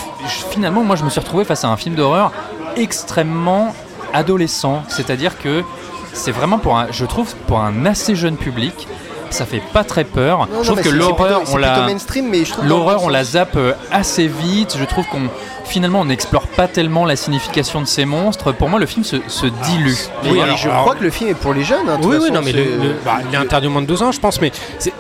finalement, 0.52 0.84
moi, 0.84 0.96
je 0.96 1.04
me 1.04 1.10
suis 1.10 1.20
retrouvé 1.20 1.44
face 1.44 1.64
à 1.64 1.70
un 1.70 1.78
film 1.78 1.96
d'horreur 1.96 2.32
extrêmement 2.76 3.74
adolescent. 4.14 4.84
C'est-à-dire 4.88 5.40
que 5.40 5.64
c'est 6.14 6.32
vraiment 6.32 6.60
pour 6.60 6.78
un, 6.78 6.88
je 6.92 7.06
trouve, 7.06 7.34
pour 7.48 7.60
un 7.62 7.86
assez 7.86 8.16
jeune 8.16 8.38
public, 8.38 8.88
ça 9.32 9.46
fait 9.46 9.62
pas 9.74 9.84
très 9.84 10.04
peur. 10.04 10.40
Non, 10.40 10.64
je 10.64 10.70
non, 10.70 10.76
trouve 10.76 10.82
que 10.82 10.90
l'horreur, 10.90 11.42
on 11.52 11.58
l'a, 11.58 11.86
l'horreur, 12.64 13.04
on 13.04 13.10
la 13.10 13.24
zappe 13.24 13.56
euh, 13.56 13.74
assez 13.92 14.28
vite. 14.28 14.76
Je 14.80 14.86
trouve 14.86 15.06
qu'on 15.08 15.22
finalement 15.66 16.02
on 16.02 16.06
n'explore 16.06 16.48
pas 16.48 16.68
tellement 16.68 17.06
la 17.06 17.16
signification 17.16 17.82
de 17.82 17.86
ces 17.86 18.06
monstres. 18.06 18.52
Pour 18.52 18.70
moi, 18.70 18.80
le 18.80 18.86
film 18.86 19.04
se, 19.04 19.18
se 19.28 19.46
dilue. 19.46 19.94
Oui, 20.26 20.40
Et- 20.40 20.54
et 20.54 20.58
je 20.58 20.70
crois 20.70 20.96
que 20.96 21.04
le 21.04 21.10
film 21.12 21.30
est 21.30 21.34
pour 21.36 21.54
les 21.54 21.64
jeunes. 21.64 21.88
hein, 21.90 21.98
Oui, 22.02 22.16
oui, 22.16 22.20
façon, 22.22 22.34
non, 22.34 22.42
mais 22.44 22.52
le, 22.52 22.64
le- 22.64 22.96
bah, 23.06 23.18
il 23.28 23.34
est 23.34 23.38
interdit 23.38 23.68
au 23.68 23.72
moins 23.72 23.82
de 23.82 23.88
12 23.88 24.02
ans, 24.02 24.12
je 24.12 24.20
pense. 24.20 24.42
Mais, 24.42 24.52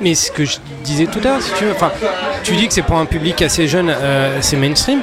mais 0.01 0.13
ce 0.15 0.31
que 0.31 0.45
je 0.45 0.57
disais 0.83 1.05
tout 1.07 1.19
à 1.19 1.29
l'heure, 1.29 1.41
si 1.41 1.51
tu 1.57 1.65
veux, 1.65 1.71
enfin, 1.71 1.91
tu 2.43 2.55
dis 2.55 2.67
que 2.67 2.73
c'est 2.73 2.81
pour 2.83 2.97
un 2.97 3.05
public 3.05 3.41
assez 3.41 3.67
jeune, 3.67 3.89
euh, 3.89 4.37
c'est 4.41 4.57
mainstream. 4.57 5.01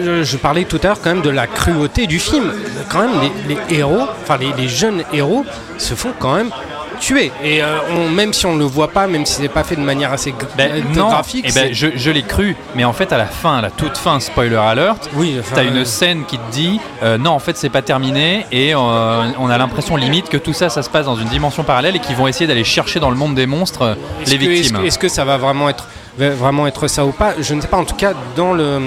Je, 0.00 0.22
je 0.22 0.36
parlais 0.36 0.62
tout 0.64 0.78
à 0.84 0.88
l'heure 0.88 1.00
quand 1.02 1.10
même 1.10 1.22
de 1.22 1.30
la 1.30 1.46
cruauté 1.48 2.06
du 2.06 2.20
film. 2.20 2.52
Quand 2.88 3.00
même, 3.00 3.10
les, 3.48 3.54
les 3.56 3.78
héros, 3.78 4.02
enfin 4.22 4.36
les, 4.36 4.52
les 4.52 4.68
jeunes 4.68 5.02
héros, 5.12 5.44
se 5.78 5.94
font 5.94 6.12
quand 6.20 6.34
même 6.36 6.50
tuer. 6.98 7.30
Et 7.44 7.62
euh, 7.62 7.78
on- 7.96 8.08
même 8.08 8.32
si 8.32 8.46
on 8.46 8.54
ne 8.54 8.58
le 8.58 8.64
voit 8.64 8.88
pas, 8.88 9.06
même 9.06 9.24
si 9.26 9.34
c'est 9.34 9.48
pas 9.48 9.64
fait 9.64 9.76
de 9.76 9.80
manière 9.80 10.12
assez 10.12 10.30
gra- 10.32 10.46
Ben, 10.56 10.70
euh, 10.72 10.80
non, 10.94 11.08
graphique, 11.08 11.44
eh 11.48 11.52
ben, 11.52 11.68
je, 11.72 11.88
je 11.94 12.10
l'ai 12.10 12.22
cru, 12.22 12.56
mais 12.74 12.84
en 12.84 12.92
fait 12.92 13.12
à 13.12 13.18
la 13.18 13.26
fin, 13.26 13.58
à 13.58 13.60
la 13.62 13.70
toute 13.70 13.96
fin, 13.96 14.20
spoiler 14.20 14.56
alert, 14.56 15.08
oui, 15.14 15.36
enfin, 15.40 15.56
T'as 15.56 15.64
une 15.64 15.78
euh, 15.78 15.84
scène 15.84 16.24
qui 16.26 16.38
te 16.38 16.50
dit 16.52 16.80
euh, 17.02 17.18
non 17.18 17.30
en 17.30 17.38
fait 17.38 17.56
c'est 17.56 17.68
pas 17.70 17.82
terminé 17.82 18.46
et 18.52 18.74
on 18.74 19.48
a 19.50 19.58
l'impression 19.58 19.96
limite 19.96 20.28
que 20.28 20.36
tout 20.36 20.52
ça 20.52 20.68
ça 20.68 20.82
se 20.82 20.90
passe 20.90 21.06
dans 21.06 21.16
une 21.16 21.28
dimension 21.28 21.62
parallèle 21.64 21.96
et 21.96 22.00
qu'ils 22.00 22.16
vont 22.16 22.26
essayer 22.26 22.46
d'aller 22.46 22.64
chercher 22.64 23.00
dans 23.00 23.10
le 23.10 23.16
monde 23.16 23.34
des 23.34 23.46
monstres 23.46 23.96
les 24.20 24.24
que- 24.24 24.30
est-ce 24.30 24.36
victimes. 24.50 24.78
que- 24.78 24.86
Est-ce 24.86 24.98
que, 24.98 25.08
ça 25.08 25.24
va 25.24 25.36
vraiment 25.36 25.68
être, 25.68 25.86
va 26.18 26.30
vraiment 26.30 26.66
être 26.66 26.88
ça 26.88 27.04
ou 27.04 27.12
pas? 27.12 27.34
Je 27.40 27.54
ne 27.54 27.60
sais 27.60 27.68
pas. 27.68 27.76
En 27.76 27.84
tout 27.84 27.94
cas, 27.96 28.12
dans 28.36 28.52
le 28.52 28.80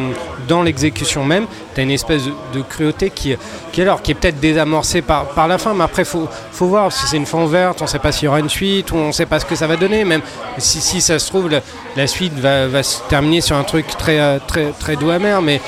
dans 0.52 0.64
l'exécution 0.64 1.24
même, 1.24 1.46
tu 1.74 1.80
as 1.80 1.84
une 1.84 1.92
espèce 1.92 2.24
de, 2.26 2.62
cruauté 2.62 3.10
qui, 3.10 3.34
qui, 3.72 3.82
alors, 3.82 4.02
qui 4.02 4.12
est 4.12 4.16
peut-être 4.16 4.42
désamorcée 4.42 5.02
par, 5.02 5.30
par 5.30 5.48
la 5.48 5.58
fin, 5.58 5.74
mais 5.74 5.86
après, 5.86 6.02
il 6.02 6.10
faut, 6.14 6.28
faut 6.52 6.66
voir 6.66 6.92
si 6.92 7.08
c'est 7.08 7.16
une 7.16 7.26
fin 7.26 7.42
ouverte, 7.42 7.82
on 7.82 7.86
ne 7.86 7.90
sait 7.90 8.00
pas 8.00 8.12
s'il 8.12 8.26
y 8.26 8.28
aura 8.28 8.42
une 8.42 8.50
suite, 8.50 8.92
ou 8.92 8.98
on 8.98 9.08
ne 9.08 9.12
sait 9.14 9.26
pas 9.26 9.40
ce 9.40 9.46
que 9.46 9.56
ça 9.56 9.66
va 9.66 9.78
donner. 9.78 10.04
Même 10.04 10.22
si, 10.58 10.82
si 10.82 11.00
ça 11.00 11.20
se 11.20 11.28
trouve, 11.28 11.50
la, 11.96 12.08
suite 12.08 12.34
va, 12.34 12.68
va 12.68 12.84
se 12.84 13.02
terminer 13.08 13.40
sur 13.40 13.56
un 13.56 13.64
truc 13.64 13.88
très, 13.88 14.20
euh, 14.20 14.40
très, 14.46 14.72
très 14.78 14.98
doux 14.98 15.10
amer, 15.10 15.42
mais 15.42 15.62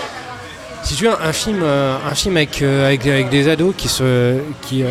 si 0.83 0.95
tu 0.95 1.05
veux 1.05 1.13
un 1.13 1.31
film, 1.31 1.61
euh, 1.63 1.95
un 2.05 2.13
film 2.13 2.35
avec, 2.35 2.61
euh, 2.61 2.87
avec, 2.87 3.07
avec 3.07 3.29
des 3.29 3.47
ados 3.47 3.73
qui 3.77 3.87
se, 3.87 4.37
qui, 4.63 4.83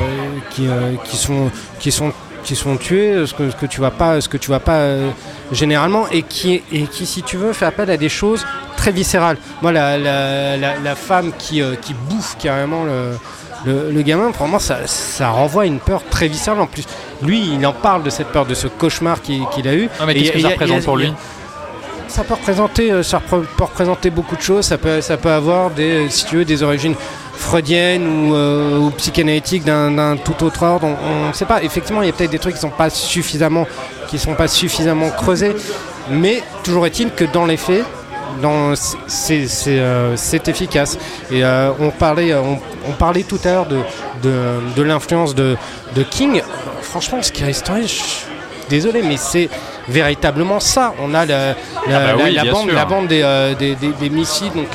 qui, 0.52 0.68
qui 1.04 1.16
sont, 1.18 1.50
qui 1.78 1.92
sont, 1.92 2.12
qui 2.44 2.56
sont 2.56 2.78
tués, 2.78 3.26
ce 3.26 3.34
que, 3.34 3.50
ce 3.50 3.56
que 3.56 3.66
tu 3.66 3.80
vois 3.80 3.90
pas, 3.90 4.22
ce 4.22 4.28
que 4.30 4.38
tu 4.38 4.46
vois 4.46 4.60
pas 4.60 4.86
généralement, 5.52 6.06
et 6.10 6.22
qui, 6.22 6.62
et 6.72 6.84
qui, 6.84 7.04
si 7.04 7.22
tu 7.22 7.36
veux, 7.36 7.52
fait 7.52 7.66
appel 7.66 7.90
à 7.90 7.98
des 7.98 8.08
choses 8.08 8.46
très 8.82 8.90
viscérales. 8.90 9.36
Moi, 9.62 9.70
la, 9.70 9.96
la, 9.96 10.56
la, 10.56 10.76
la 10.76 10.94
femme 10.96 11.30
qui, 11.38 11.62
euh, 11.62 11.76
qui 11.80 11.94
bouffe 11.94 12.36
carrément 12.36 12.82
le, 12.82 13.12
le, 13.64 13.92
le 13.92 14.02
gamin, 14.02 14.30
vraiment, 14.30 14.58
ça, 14.58 14.78
ça 14.86 15.28
renvoie 15.30 15.62
à 15.62 15.66
une 15.66 15.78
peur 15.78 16.02
très 16.10 16.26
viscérale. 16.26 16.60
En 16.60 16.66
plus, 16.66 16.84
lui, 17.22 17.54
il 17.54 17.64
en 17.64 17.72
parle 17.72 18.02
de 18.02 18.10
cette 18.10 18.26
peur, 18.28 18.44
de 18.44 18.54
ce 18.54 18.66
cauchemar 18.66 19.22
qu'il 19.22 19.46
qu'il 19.54 19.68
a 19.68 19.74
eu. 19.74 19.88
Ah, 20.00 20.04
mais 20.04 20.14
qu'est-ce 20.14 20.32
que 20.32 20.40
ça 20.40 20.48
représente 20.48 20.84
pour 20.84 20.96
lui 20.96 21.12
ça 22.08 22.24
peut 22.24 22.34
représenter, 22.34 22.90
euh, 22.92 23.02
ça 23.02 23.20
peut 23.20 23.46
représenter 23.58 24.10
beaucoup 24.10 24.36
de 24.36 24.42
choses. 24.42 24.66
Ça 24.66 24.76
peut, 24.76 25.00
ça 25.00 25.16
peut 25.16 25.30
avoir 25.30 25.70
des, 25.70 26.10
si 26.10 26.26
tu 26.26 26.36
veux, 26.36 26.44
des 26.44 26.62
origines 26.62 26.94
freudiennes 27.34 28.06
ou, 28.06 28.34
euh, 28.34 28.78
ou 28.78 28.90
psychanalytiques 28.90 29.64
d'un 29.64 30.16
tout 30.18 30.44
autre 30.44 30.62
ordre. 30.62 30.88
On 30.88 31.28
ne 31.28 31.32
sait 31.32 31.46
pas. 31.46 31.62
Effectivement, 31.62 32.02
il 32.02 32.06
y 32.06 32.10
a 32.10 32.12
peut-être 32.12 32.30
des 32.30 32.38
trucs 32.38 32.54
qui 32.56 32.60
sont 32.60 32.68
pas 32.68 32.90
suffisamment, 32.90 33.66
qui 34.08 34.18
sont 34.18 34.34
pas 34.34 34.48
suffisamment 34.48 35.08
creusés. 35.08 35.54
Mais 36.10 36.42
toujours 36.64 36.84
est-il 36.84 37.12
que 37.12 37.24
dans 37.24 37.46
les 37.46 37.56
faits, 37.56 37.84
euh, 38.42 40.14
c'est 40.16 40.48
efficace. 40.48 40.98
Et 41.30 41.44
euh, 41.44 41.70
on, 41.78 41.90
parlait, 41.90 42.34
on, 42.34 42.58
on 42.88 42.92
parlait 42.92 43.22
tout 43.22 43.38
à 43.44 43.48
l'heure 43.48 43.66
de, 43.66 43.80
de, 44.22 44.82
l'influence 44.82 45.34
de, 45.34 45.56
de 45.94 46.02
King. 46.02 46.42
Franchement, 46.82 47.22
Scary 47.22 47.54
Story, 47.54 47.86
je- 47.86 48.68
désolé, 48.68 49.02
mais 49.02 49.16
c'est 49.16 49.48
véritablement 49.88 50.60
ça. 50.60 50.94
On 51.02 51.14
a 51.14 51.24
la, 51.26 51.48
la, 51.48 51.54
Ah 51.54 51.86
bah 51.86 52.00
la- 52.18 52.24
oui, 52.24 52.32
la 52.32 52.44
bande, 52.44 52.66
sûr. 52.66 52.74
la 52.74 52.84
bande 52.84 53.06
des, 53.08 53.22
euh, 53.22 53.54
des, 53.54 53.74
des- 53.74 53.92
des 54.00 54.10
missiles, 54.10 54.52
donc 54.54 54.68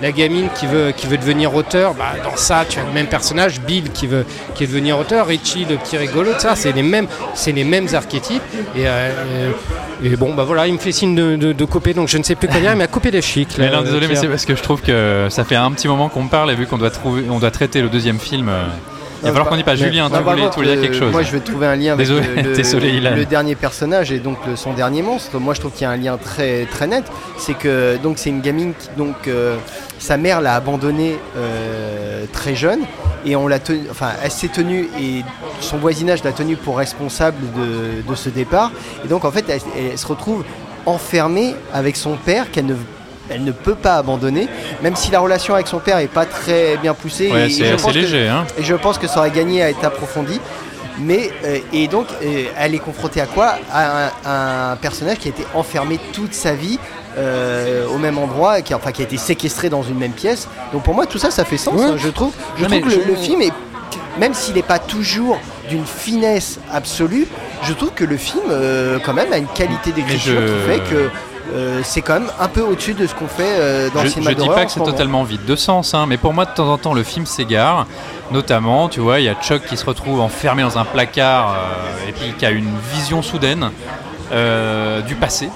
la, 0.00 0.12
gamine 0.12 0.48
qui 0.54 0.66
veut, 0.66 0.92
qui 0.96 1.06
veut 1.06 1.18
devenir 1.18 1.54
auteur. 1.54 1.94
Bah, 1.94 2.12
dans 2.22 2.36
ça, 2.36 2.64
tu 2.68 2.78
as 2.78 2.84
le 2.84 2.92
même 2.92 3.06
personnage, 3.06 3.60
Bill 3.60 3.90
qui 3.92 4.06
veut, 4.06 4.24
qui 4.54 4.64
veut 4.64 4.72
devenir 4.72 4.98
auteur, 4.98 5.26
Richie 5.26 5.64
le 5.68 5.76
petit 5.76 5.96
rigolo, 5.96 6.30
ça, 6.38 6.54
c'est 6.56 6.72
les 6.72 6.82
mêmes, 6.82 7.06
c'est 7.34 7.52
les 7.52 7.64
mêmes 7.64 7.88
archétypes. 7.94 8.42
Et, 8.76 8.86
euh, 8.86 9.50
et 10.02 10.16
bon, 10.16 10.34
bah 10.34 10.44
voilà, 10.44 10.66
il 10.66 10.74
me 10.74 10.78
fait 10.78 10.92
signe 10.92 11.14
de, 11.14 11.36
de, 11.36 11.52
de 11.52 11.64
couper, 11.64 11.94
donc 11.94 12.08
je 12.08 12.18
ne 12.18 12.22
sais 12.22 12.34
plus 12.34 12.48
quoi 12.48 12.60
dire, 12.60 12.74
mais 12.76 12.84
à 12.84 12.88
couper 12.88 13.10
les 13.10 13.22
chics. 13.22 13.56
Mais 13.58 13.70
non, 13.70 13.82
désolé, 13.82 14.06
euh, 14.06 14.08
mais 14.10 14.14
c'est 14.16 14.28
parce 14.28 14.44
que 14.44 14.54
je 14.56 14.62
trouve 14.62 14.80
que 14.82 15.26
ça 15.30 15.44
fait 15.44 15.56
un 15.56 15.70
petit 15.72 15.88
moment 15.88 16.08
qu'on 16.08 16.26
parle 16.26 16.50
et 16.50 16.54
vu 16.54 16.66
qu'on 16.66 16.78
doit 16.78 16.90
trouver, 16.90 17.24
on 17.30 17.38
doit 17.38 17.50
traiter 17.50 17.80
le 17.82 17.88
deuxième 17.88 18.18
film. 18.18 18.50
Euh, 19.24 19.28
il 19.28 19.28
va 19.28 19.32
falloir 19.32 19.48
qu'on 19.48 19.56
y 19.58 19.62
passe. 19.64 19.80
Mais- 19.80 19.86
Julien, 19.86 20.08
tu 20.10 20.16
voulais, 20.16 20.48
tu 20.50 20.54
voulais 20.56 20.66
dire 20.68 20.76
contre, 20.76 20.82
quelque 20.82 20.94
euh, 20.94 20.98
chose 20.98 21.12
Moi, 21.12 21.22
je 21.22 21.32
vais 21.32 21.40
trouver 21.40 21.66
un 21.66 21.76
lien 21.76 21.92
avec 21.94 22.06
Désolé, 22.06 22.26
le, 22.42 22.54
désolé, 22.54 23.24
dernier 23.26 23.54
personnage 23.54 24.12
et 24.12 24.18
donc 24.18 24.38
le- 24.46 24.56
son 24.56 24.72
dernier 24.72 25.02
monstre. 25.02 25.38
Moi, 25.38 25.54
je 25.54 25.60
trouve 25.60 25.72
qu'il 25.72 25.82
y 25.82 25.86
a 25.86 25.90
un 25.90 25.96
lien 25.96 26.16
très 26.16 26.66
très 26.66 26.86
net. 26.86 27.04
C'est 27.38 27.54
que 27.54 27.96
donc 28.02 28.18
c'est 28.18 28.30
une 28.30 28.40
gamine 28.40 28.72
qui 28.78 28.88
donc 28.96 29.26
euh, 29.28 29.56
sa 29.98 30.16
mère 30.16 30.40
l'a 30.40 30.54
abandonnée 30.54 31.16
euh, 31.36 32.24
très 32.32 32.54
jeune 32.54 32.80
et 33.24 33.36
on 33.36 33.48
l'a 33.48 33.58
tenu, 33.58 33.80
enfin, 33.90 34.10
elle 34.22 34.30
s'est 34.30 34.48
tenue 34.48 34.88
et 35.00 35.22
son 35.60 35.78
voisinage 35.78 36.22
l'a 36.24 36.32
tenue 36.32 36.56
pour 36.56 36.76
responsable 36.76 37.38
de, 37.56 38.08
de 38.08 38.14
ce 38.14 38.28
départ. 38.28 38.70
Et 39.04 39.08
donc 39.08 39.24
en 39.24 39.30
fait, 39.30 39.44
elle, 39.48 39.60
elle 39.92 39.98
se 39.98 40.06
retrouve 40.06 40.44
enfermée 40.86 41.54
avec 41.72 41.96
son 41.96 42.16
père 42.16 42.50
qu'elle 42.50 42.66
ne 42.66 42.74
elle 43.30 43.44
ne 43.44 43.52
peut 43.52 43.74
pas 43.74 43.96
abandonner, 43.96 44.48
même 44.82 44.96
si 44.96 45.10
la 45.10 45.20
relation 45.20 45.54
avec 45.54 45.66
son 45.66 45.78
père 45.78 45.98
est 45.98 46.06
pas 46.08 46.26
très 46.26 46.76
bien 46.76 46.94
poussée. 46.94 47.30
Ouais, 47.30 47.42
et- 47.42 47.46
et 47.46 47.50
c'est 47.50 47.64
je 47.66 47.74
assez 47.74 47.82
pense 47.84 47.92
que- 47.92 47.98
léger. 47.98 48.28
Hein. 48.28 48.44
et 48.58 48.62
je 48.62 48.74
pense 48.74 48.98
que 48.98 49.06
ça 49.06 49.18
aurait 49.20 49.30
gagné 49.30 49.62
à 49.62 49.70
être 49.70 49.84
approfondi. 49.84 50.40
Mais, 51.00 51.30
euh, 51.44 51.58
et 51.72 51.88
donc, 51.88 52.06
euh, 52.22 52.44
elle 52.56 52.72
est 52.74 52.78
confrontée 52.78 53.20
à 53.20 53.26
quoi? 53.26 53.54
À 53.72 54.04
un, 54.06 54.10
à 54.24 54.72
un 54.72 54.76
personnage 54.76 55.18
qui 55.18 55.26
a 55.26 55.30
été 55.30 55.44
enfermé 55.52 55.98
toute 56.12 56.34
sa 56.34 56.54
vie 56.54 56.78
euh, 57.18 57.86
au 57.88 57.98
même 57.98 58.16
endroit, 58.18 58.60
qui, 58.60 58.72
a- 58.72 58.76
enfin, 58.76 58.92
qui 58.92 59.02
a 59.02 59.04
été 59.04 59.16
séquestré 59.16 59.68
dans 59.68 59.82
une 59.82 59.98
même 59.98 60.12
pièce. 60.12 60.46
Donc 60.72 60.82
pour 60.84 60.94
moi, 60.94 61.06
tout 61.06 61.18
ça, 61.18 61.30
ça 61.32 61.44
fait 61.44 61.56
sens. 61.56 61.74
Ouais. 61.74 61.84
hein, 61.84 61.94
je 61.96 62.08
trouve, 62.08 62.32
je 62.58 62.62
Non, 62.62 62.68
trouve 62.68 62.80
que 62.92 63.08
le, 63.08 63.16
film 63.16 63.40
est, 63.42 63.52
même 64.18 64.34
s'il 64.34 64.54
n'est 64.54 64.62
pas 64.62 64.78
toujours 64.78 65.38
d'une 65.68 65.84
finesse 65.86 66.58
absolue, 66.72 67.26
je 67.62 67.72
trouve 67.72 67.90
que 67.92 68.04
le 68.04 68.16
film, 68.16 68.42
euh, 68.50 68.98
quand 69.04 69.12
même, 69.14 69.32
a 69.32 69.38
une 69.38 69.46
qualité 69.48 69.90
d'écriture 69.92 70.40
je- 70.40 70.46
qui 70.46 70.68
fait 70.68 70.80
que 70.90 71.08
euh, 71.52 71.80
c'est 71.84 72.00
quand 72.00 72.14
même 72.14 72.30
un 72.40 72.48
peu 72.48 72.62
au-dessus 72.62 72.94
de 72.94 73.06
ce 73.06 73.14
qu'on 73.14 73.26
fait 73.26 73.42
euh, 73.46 73.90
dans 73.90 74.00
Je, 74.00 74.04
le 74.04 74.10
cinéma 74.10 74.30
je 74.30 74.36
dis 74.36 74.48
pas 74.48 74.64
que 74.64 74.72
ce 74.72 74.78
c'est 74.78 74.84
totalement 74.84 75.24
vide 75.24 75.44
de 75.44 75.56
sens, 75.56 75.92
hein, 75.94 76.06
mais 76.08 76.16
pour 76.16 76.32
moi 76.32 76.46
de 76.46 76.50
temps 76.50 76.72
en 76.72 76.78
temps 76.78 76.94
le 76.94 77.02
film 77.02 77.26
s'égare. 77.26 77.86
Notamment, 78.30 78.88
tu 78.88 79.00
vois, 79.00 79.20
il 79.20 79.24
y 79.24 79.28
a 79.28 79.34
Chuck 79.34 79.66
qui 79.66 79.76
se 79.76 79.84
retrouve 79.84 80.20
enfermé 80.20 80.62
dans 80.62 80.78
un 80.78 80.86
placard 80.86 81.50
euh, 81.50 82.08
et 82.08 82.12
puis 82.12 82.32
qui 82.38 82.46
a 82.46 82.50
une 82.50 82.72
vision 82.92 83.22
soudaine 83.22 83.70
du 85.06 85.14
passé. 85.14 85.50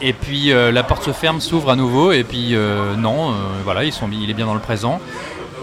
Et 0.00 0.12
puis 0.12 0.52
la 0.52 0.82
porte 0.82 1.04
se 1.04 1.12
ferme, 1.12 1.40
s'ouvre 1.40 1.70
à 1.70 1.76
nouveau, 1.76 2.10
et 2.10 2.24
puis 2.24 2.56
non, 2.96 3.34
voilà, 3.64 3.84
ils 3.84 3.92
sont, 3.92 4.08
il 4.10 4.28
est 4.28 4.34
bien 4.34 4.46
dans 4.46 4.54
le 4.54 4.60
présent. 4.60 5.00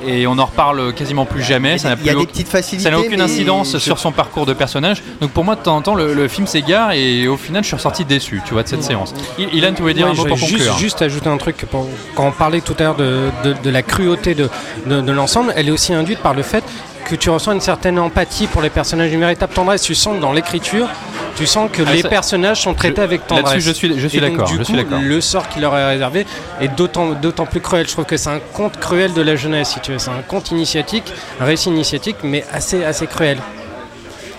Et 0.08 0.27
on 0.27 0.38
en 0.38 0.45
reparle 0.45 0.93
quasiment 0.93 1.25
plus 1.25 1.43
jamais. 1.43 1.77
Ça 1.77 1.89
n'a 1.89 1.95
Il 1.99 2.05
y 2.05 2.10
a 2.10 2.13
plus 2.13 2.17
des 2.17 2.23
aucun- 2.23 2.31
petites 2.31 2.47
facilités. 2.47 2.84
ça 2.84 2.91
n'a 2.91 2.99
aucune 2.99 3.21
incidence 3.21 3.73
je- 3.73 3.77
sur 3.79 3.99
son 3.99 4.12
parcours 4.12 4.45
de 4.45 4.53
personnage. 4.53 5.03
Donc 5.21 5.31
pour 5.31 5.43
moi, 5.43 5.55
de 5.55 5.62
temps 5.62 5.75
en 5.77 5.81
temps, 5.81 5.95
le, 5.95 6.13
le 6.13 6.27
film 6.27 6.47
s'égare 6.47 6.91
et 6.91 7.27
au 7.27 7.38
final, 7.38 7.63
je 7.63 7.67
suis 7.67 7.75
ressorti 7.75 8.05
déçu, 8.05 8.41
tu 8.45 8.53
vois, 8.53 8.63
de 8.63 8.67
cette 8.67 8.84
séance. 8.84 9.13
Il- 9.39 9.53
Ilan, 9.53 9.73
tu 9.73 9.81
voulais 9.81 9.93
dire 9.93 10.05
Ouais, 10.08 10.12
un 10.12 10.15
mot 10.15 10.25
pour 10.25 10.36
vais 10.38 10.41
conclure 10.41 10.60
juste, 10.60 10.79
juste 10.79 11.01
ajouter 11.01 11.29
un 11.29 11.38
truc. 11.38 11.58
pour- 11.71 11.88
quand 12.15 12.27
on 12.27 12.31
parlait 12.31 12.62
tout 12.62 12.75
à 12.79 12.84
l'heure 12.84 12.95
de, 12.95 13.29
de- 13.43 13.55
de 13.63 13.69
la 13.69 13.81
cruauté 13.81 14.36
de, 14.36 14.49
de- 14.86 15.01
de 15.01 15.12
l'ensemble, 15.12 15.53
elle 15.55 15.67
est 15.67 15.71
aussi 15.71 15.93
induite 15.93 16.19
par 16.19 16.34
le 16.34 16.43
fait 16.43 16.63
que 17.05 17.15
tu 17.15 17.29
ressens 17.29 17.51
une 17.51 17.62
certaine 17.62 17.99
empathie 17.99 18.47
pour 18.47 18.62
les 18.63 18.69
personnages, 18.71 19.12
une 19.13 19.19
véritable 19.19 19.53
tendresse. 19.53 19.84
Tu 19.84 19.93
sens 19.93 20.15
que 20.15 20.21
dans 20.21 20.34
l'écriture, 20.34 20.88
Tu 21.36 21.45
sens 21.45 21.69
que 21.71 21.84
Ah, 21.86 21.91
les 21.93 22.02
ça- 22.02 22.08
personnages 22.10 22.62
sont 22.62 22.74
traités 22.74 22.95
je- 22.98 23.02
avec 23.02 23.28
tendresse. 23.28 23.45
là-dessus, 23.52 23.62
je 23.67 23.71
suis- 23.74 24.00
je 24.00 24.08
suis 24.08 24.19
d'accord, 24.21 24.48
du 24.48 24.56
je 24.58 24.63
coup. 24.63 24.74
Le 25.02 25.19
sort 25.21 25.50
qui 25.50 25.60
leur 25.60 25.76
est 25.78 25.86
réservé 25.86 26.26
est 26.62 26.69
d'autant 26.69 27.12
d'autant 27.12 27.45
plus 27.45 27.60
cruel. 27.60 27.86
Je 27.86 27.91
trouve 27.91 28.06
que 28.06 28.15
c'est 28.15 28.30
un 28.30 28.39
conte 28.54 28.80
cruel 28.80 29.13
de 29.13 29.21
la 29.21 29.36
jeunesse, 29.36 29.69
si 29.71 29.80
tu 29.82 29.91
veux. 29.91 30.00
C'est 30.00 30.12
un 30.12 30.21
conte 30.28 30.52
initiatique, 30.52 31.12
un 31.41 31.45
récit 31.45 31.69
initiatique, 31.69 32.17
mais 32.24 32.45
assez, 32.54 32.86
assez 32.86 33.06
cruel. 33.08 33.38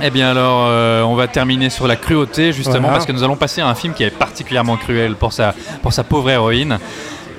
Eh 0.03 0.11
bien 0.11 0.31
alors, 0.31 0.67
euh, 0.69 1.03
on 1.03 1.15
va 1.15 1.27
terminer 1.27 1.69
sur 1.71 1.87
la 1.87 1.97
cruauté 1.97 2.53
justement 2.53 2.81
Voilà. 2.81 2.93
parce 2.95 3.07
que 3.07 3.13
nous 3.13 3.23
allons 3.23 3.37
passer 3.37 3.61
à 3.61 3.69
un 3.69 3.75
film 3.75 3.93
qui 3.95 4.03
est 4.03 4.11
particulièrement 4.11 4.77
cruel 4.77 5.17
pour 5.17 5.33
sa, 5.33 5.55
pour 5.83 5.93
sa 5.93 6.03
pauvre 6.05 6.31
héroïne. 6.31 6.79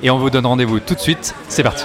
Et 0.02 0.10
on 0.10 0.18
vous 0.18 0.30
donne 0.30 0.46
rendez-vous 0.46 0.78
tout 0.78 0.94
de 0.94 1.00
suite. 1.00 1.34
C'est 1.48 1.64
parti. 1.64 1.84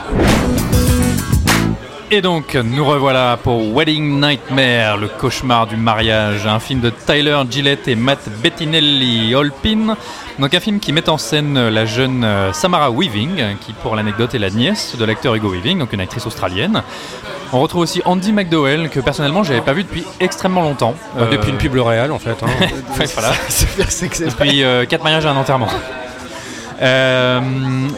Et 2.15 2.21
donc, 2.21 2.53
nous 2.53 2.85
revoilà 2.85 3.37
pour 3.41 3.73
Wedding 3.75 4.19
Nightmare, 4.21 4.97
le 4.97 5.07
cauchemar 5.07 5.65
du 5.65 5.77
mariage, 5.77 6.45
un 6.45 6.59
film 6.59 6.79
de 6.79 6.91
Tyler 6.91 7.35
Gillette 7.49 7.87
et 7.87 7.95
Matt 7.95 8.29
Bettinelli 8.43 9.33
Holpin. 9.33 9.95
Donc 10.37 10.53
un 10.53 10.59
film 10.59 10.79
qui 10.79 10.93
met 10.93 11.09
en 11.09 11.17
scène 11.17 11.69
la 11.69 11.85
jeune 11.87 12.23
euh, 12.23 12.53
Samara 12.53 12.91
Weaving, 12.91 13.57
qui 13.61 13.73
pour 13.73 13.95
l'anecdote 13.95 14.35
est 14.35 14.39
la 14.39 14.51
nièce 14.51 14.95
de 14.95 15.03
l'acteur 15.05 15.33
Hugo 15.33 15.49
Weaving, 15.53 15.79
donc 15.79 15.91
une 15.91 16.01
actrice 16.01 16.27
australienne. 16.27 16.83
On 17.51 17.59
retrouve 17.59 17.81
aussi 17.81 18.03
Andy 18.05 18.31
McDowell, 18.31 18.89
que 18.89 18.99
personnellement 18.99 19.43
j'avais 19.43 19.61
pas 19.61 19.73
vu 19.73 19.81
depuis 19.83 20.03
extrêmement 20.19 20.61
longtemps. 20.61 20.93
Bah, 21.17 21.25
depuis 21.31 21.49
Euh, 21.49 21.53
une 21.53 21.57
pub 21.57 21.73
L'Oréal, 21.73 22.11
en 22.11 22.19
fait. 22.19 22.37
hein. 22.43 22.67
Ouais, 22.99 23.05
voilà. 23.15 23.31
Depuis 24.19 24.63
4 24.87 25.03
mariages 25.03 25.25
et 25.25 25.29
un 25.29 25.35
enterrement. 25.35 25.67
Euh, 26.81 27.39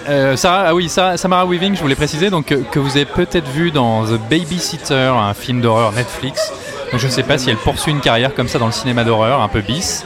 euh, 0.10 0.36
Sarah, 0.36 0.70
ah 0.70 0.88
Sarah- 0.88 1.18
Samara 1.18 1.46
Weaving, 1.46 1.76
je 1.76 1.82
voulais 1.82 1.96
préciser 1.96 2.30
donc, 2.30 2.46
que, 2.48 2.56
que 2.56 2.80
vous 2.80 2.92
avez 2.98 3.06
peut-être 3.06 3.48
vu 3.50 3.72
dans 3.72 4.06
The 4.06 4.20
Babysitter, 4.30 5.12
un 5.16 5.34
film 5.34 5.62
d'horreur 5.62 5.92
Netflix. 5.94 6.52
Je 6.94 7.06
ne 7.06 7.12
sais 7.12 7.24
pas 7.24 7.38
si 7.38 7.50
elle 7.50 7.58
poursuit 7.58 7.92
une 7.92 8.00
carrière 8.00 8.34
comme 8.34 8.48
ça 8.48 8.60
dans 8.60 8.68
le 8.68 8.72
cinéma 8.72 9.04
d'horreur, 9.04 9.42
un 9.42 9.48
peu 9.48 9.62
bis. 9.62 10.06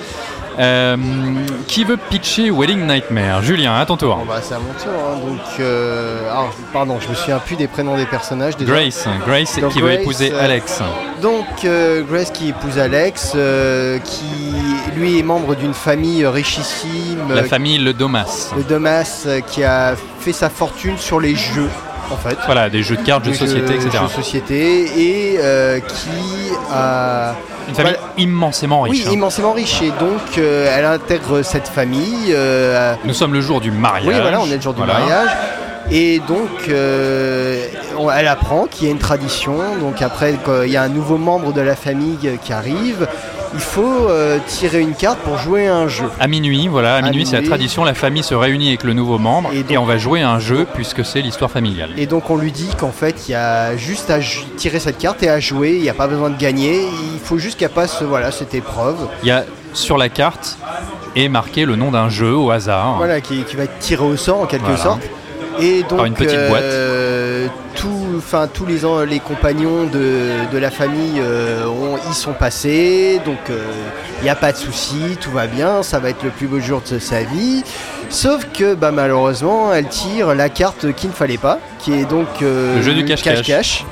Euh, 0.59 0.97
qui 1.67 1.85
veut 1.85 1.95
pitcher 1.95 2.51
Wedding 2.51 2.85
Nightmare? 2.85 3.41
Julien, 3.41 3.75
à 3.75 3.85
ton 3.85 3.95
tour. 3.95 4.17
Bon, 4.17 4.25
bah, 4.25 4.39
c'est 4.41 4.55
à 4.55 4.59
mon 4.59 4.73
tour. 4.73 4.91
hein, 4.91 5.19
donc, 5.25 5.39
euh, 5.61 6.29
alors, 6.29 6.53
pardon, 6.73 6.97
je 6.99 7.07
me 7.07 7.15
souviens 7.15 7.39
plus 7.39 7.55
des 7.55 7.67
prénoms 7.67 7.95
des 7.95 8.05
personnages. 8.05 8.57
déjà. 8.57 8.69
Grace, 8.73 9.07
Grace 9.25 9.57
Donc, 9.59 9.71
qui 9.71 9.81
veut 9.81 9.93
épouser 9.93 10.33
euh, 10.33 10.43
Alex. 10.43 10.81
Donc 11.21 11.45
Grace 12.09 12.31
qui 12.31 12.49
épouse 12.49 12.77
Alex, 12.77 13.37
qui 14.03 14.53
lui 14.97 15.19
est 15.19 15.23
membre 15.23 15.55
d'une 15.55 15.73
famille 15.73 16.25
richissime, 16.25 17.19
La 17.33 17.43
famille 17.43 17.77
Le 17.77 17.93
Domas. 17.93 18.51
de 18.57 18.63
Domas, 18.63 19.27
qui 19.47 19.63
a 19.63 19.95
fait 20.19 20.33
sa 20.33 20.49
fortune 20.49 20.97
sur 20.97 21.21
les 21.21 21.35
jeux, 21.35 21.69
en 22.11 22.17
fait. 22.17 22.37
Voilà, 22.45 22.69
des 22.69 22.83
jeux 22.83 22.97
de 22.97 23.03
cartes, 23.03 23.23
jeux 23.23 23.31
de 23.31 23.35
société, 23.37 23.75
etc. 23.75 23.89
jeux 23.93 24.07
de 24.07 24.23
société, 24.23 24.81
et 24.97 25.39
qui 25.87 26.51
a... 26.73 27.33
Une 27.69 27.75
famille 27.75 27.93
Voilà. 27.93 28.13
immensément 28.17 28.81
riche. 28.81 28.97
Oui, 28.97 29.03
hein. 29.07 29.11
immensément 29.13 29.53
riche. 29.53 29.81
Et 29.81 29.91
donc, 29.91 30.37
euh, 30.37 30.67
elle 30.75 30.85
intègre 30.85 31.41
cette 31.43 31.67
famille. 31.67 32.31
euh, 32.31 32.93
Nous 33.05 33.13
sommes 33.13 33.33
le 33.33 33.41
jour 33.41 33.61
du 33.61 33.71
mariage. 33.71 34.07
oui, 34.07 34.19
voilà, 34.21 34.41
on 34.41 34.45
est 34.47 34.55
le 34.55 34.61
jour 34.61 34.73
du 34.73 34.81
mariage. 34.81 35.29
Et 35.91 36.19
donc, 36.27 36.49
euh, 36.69 37.65
elle 38.15 38.27
apprend 38.27 38.65
qu'il 38.65 38.85
y 38.85 38.89
a 38.89 38.91
une 38.91 38.99
tradition. 38.99 39.55
Donc 39.81 40.01
après, 40.01 40.35
il 40.65 40.71
y 40.71 40.77
a 40.77 40.83
un 40.83 40.89
nouveau 40.89 41.17
membre 41.17 41.51
de 41.53 41.61
la 41.61 41.75
famille 41.75 42.29
qui 42.43 42.53
arrive, 42.53 43.07
il 43.53 43.59
faut 43.59 44.07
euh, 44.09 44.37
tirer 44.47 44.79
une 44.79 44.93
carte 44.93 45.19
pour 45.19 45.37
jouer 45.37 45.67
à 45.67 45.75
un 45.75 45.87
jeu. 45.87 46.05
À 46.19 46.27
minuit, 46.27 46.67
voilà, 46.67 46.95
à, 46.95 47.01
minuit, 47.01 47.25
c'est 47.25 47.39
la 47.41 47.47
tradition, 47.47 47.83
la 47.83 47.93
famille 47.93 48.23
se 48.23 48.35
réunit 48.35 48.69
avec 48.69 48.83
le 48.83 48.93
nouveau 48.93 49.17
membre 49.17 49.51
Et 49.69 49.77
on 49.77 49.85
va 49.85 49.97
jouer 49.97 50.21
à 50.21 50.29
un 50.31 50.39
jeu 50.39 50.65
puisque 50.73 51.03
c'est 51.03 51.21
l'histoire 51.21 51.49
familiale. 51.51 51.89
Et 51.97 52.05
donc 52.05 52.29
on 52.29 52.37
lui 52.37 52.51
dit 52.51 52.69
qu'en 52.77 52.91
fait, 52.91 53.27
il 53.27 53.31
y 53.31 53.35
a 53.35 53.75
juste 53.77 54.09
à 54.09 54.19
tirer 54.57 54.79
cette 54.79 54.97
carte 54.97 55.23
et 55.23 55.29
à 55.29 55.39
jouer. 55.39 55.75
Il 55.75 55.81
n'y 55.81 55.89
a 55.89 55.93
pas 55.93 56.07
besoin 56.07 56.29
de 56.29 56.37
gagner. 56.37 56.81
Il 57.13 57.19
faut 57.19 57.37
juste 57.37 57.57
qu'elle 57.59 57.69
passe 57.69 58.01
voilà, 58.03 58.31
cette 58.31 58.53
épreuve. 58.53 58.97
Il 59.23 59.29
y 59.29 59.31
a 59.31 59.45
sur 59.73 59.97
la 59.97 60.09
carte 60.09 60.57
est 61.15 61.29
marqué 61.29 61.65
le 61.65 61.75
nom 61.75 61.91
d'un 61.91 62.09
jeu 62.09 62.33
au 62.35 62.51
hasard. 62.51 62.97
Voilà, 62.97 63.19
qui, 63.21 63.43
qui 63.43 63.55
va 63.55 63.63
être 63.63 63.79
tiré 63.79 64.03
au 64.03 64.15
sort 64.15 64.41
en 64.41 64.45
quelque 64.45 64.63
Voilà. 64.63 64.77
sorte. 64.77 65.01
Et 65.61 65.81
donc, 65.81 65.97
Par 65.97 66.05
une 66.05 66.13
petite 66.13 66.33
euh, 66.33 66.47
tout- 66.47 66.53
enfin, 68.19 68.47
tous 68.53 68.65
les, 68.65 68.85
en- 68.85 69.01
les 69.01 69.19
compagnons 69.19 69.85
de, 69.85 70.49
de 70.51 70.57
la 70.57 70.69
famille 70.71 71.19
euh, 71.19 71.65
ont- 71.67 71.97
y 72.09 72.13
sont 72.13 72.33
passés, 72.33 73.19
donc 73.25 73.37
euh, 73.49 73.59
il 74.19 74.23
n'y 74.23 74.29
a 74.29 74.35
pas 74.35 74.51
de 74.51 74.57
souci, 74.57 75.17
tout 75.19 75.31
va 75.31 75.47
bien, 75.47 75.81
ça 75.83 75.99
va 75.99 76.09
être 76.09 76.23
le 76.23 76.29
plus 76.29 76.47
beau 76.47 76.59
jour 76.59 76.81
de 76.89 76.99
sa 76.99 77.23
vie. 77.23 77.63
Sauf 78.09 78.45
que 78.53 78.73
bah, 78.75 78.91
malheureusement, 78.91 79.73
elle 79.73 79.87
tire 79.87 80.33
la 80.35 80.49
carte 80.49 80.93
qu'il 80.93 81.09
ne 81.09 81.15
fallait 81.15 81.37
pas, 81.37 81.59
qui 81.79 81.93
est 81.93 82.05
donc 82.05 82.27
euh, 82.41 82.75
Le 82.77 82.81
jeu 82.81 82.93
du 82.93 83.05
cache-cache. 83.05 83.85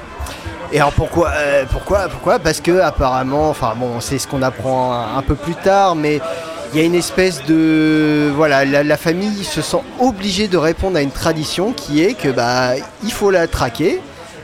Et 0.74 0.78
alors 0.80 0.92
pourquoi 0.92 1.30
euh, 1.38 1.63
Pourquoi 1.72 2.08
Pourquoi? 2.10 2.40
Parce 2.40 2.60
que 2.60 2.80
apparemment, 2.82 3.50
enfin 3.50 3.74
bon, 3.78 4.00
c'est 4.02 4.18
ce 4.18 4.28
qu'on 4.28 4.42
apprend 4.42 4.94
un, 4.94 5.18
un 5.18 5.22
peu 5.22 5.36
plus 5.36 5.56
tard, 5.56 5.96
mais 5.96 6.20
il 6.74 6.80
y 6.80 6.84
a 6.84 6.86
une 6.86 6.96
espèce 6.96 7.46
de 7.46 8.30
voilà, 8.36 8.66
la, 8.66 8.84
la 8.84 8.98
famille 8.98 9.46
se 9.46 9.62
sent 9.62 9.78
obligée 10.02 10.50
de 10.50 10.58
répondre 10.58 10.98
à 10.98 11.02
une 11.02 11.12
tradition 11.12 11.72
qui 11.72 12.04
est 12.04 12.13
que 12.13 12.28
bah 12.28 12.72
il 13.06 13.12
faut 13.13 13.32
la 13.32 13.48
traquer 13.48 14.02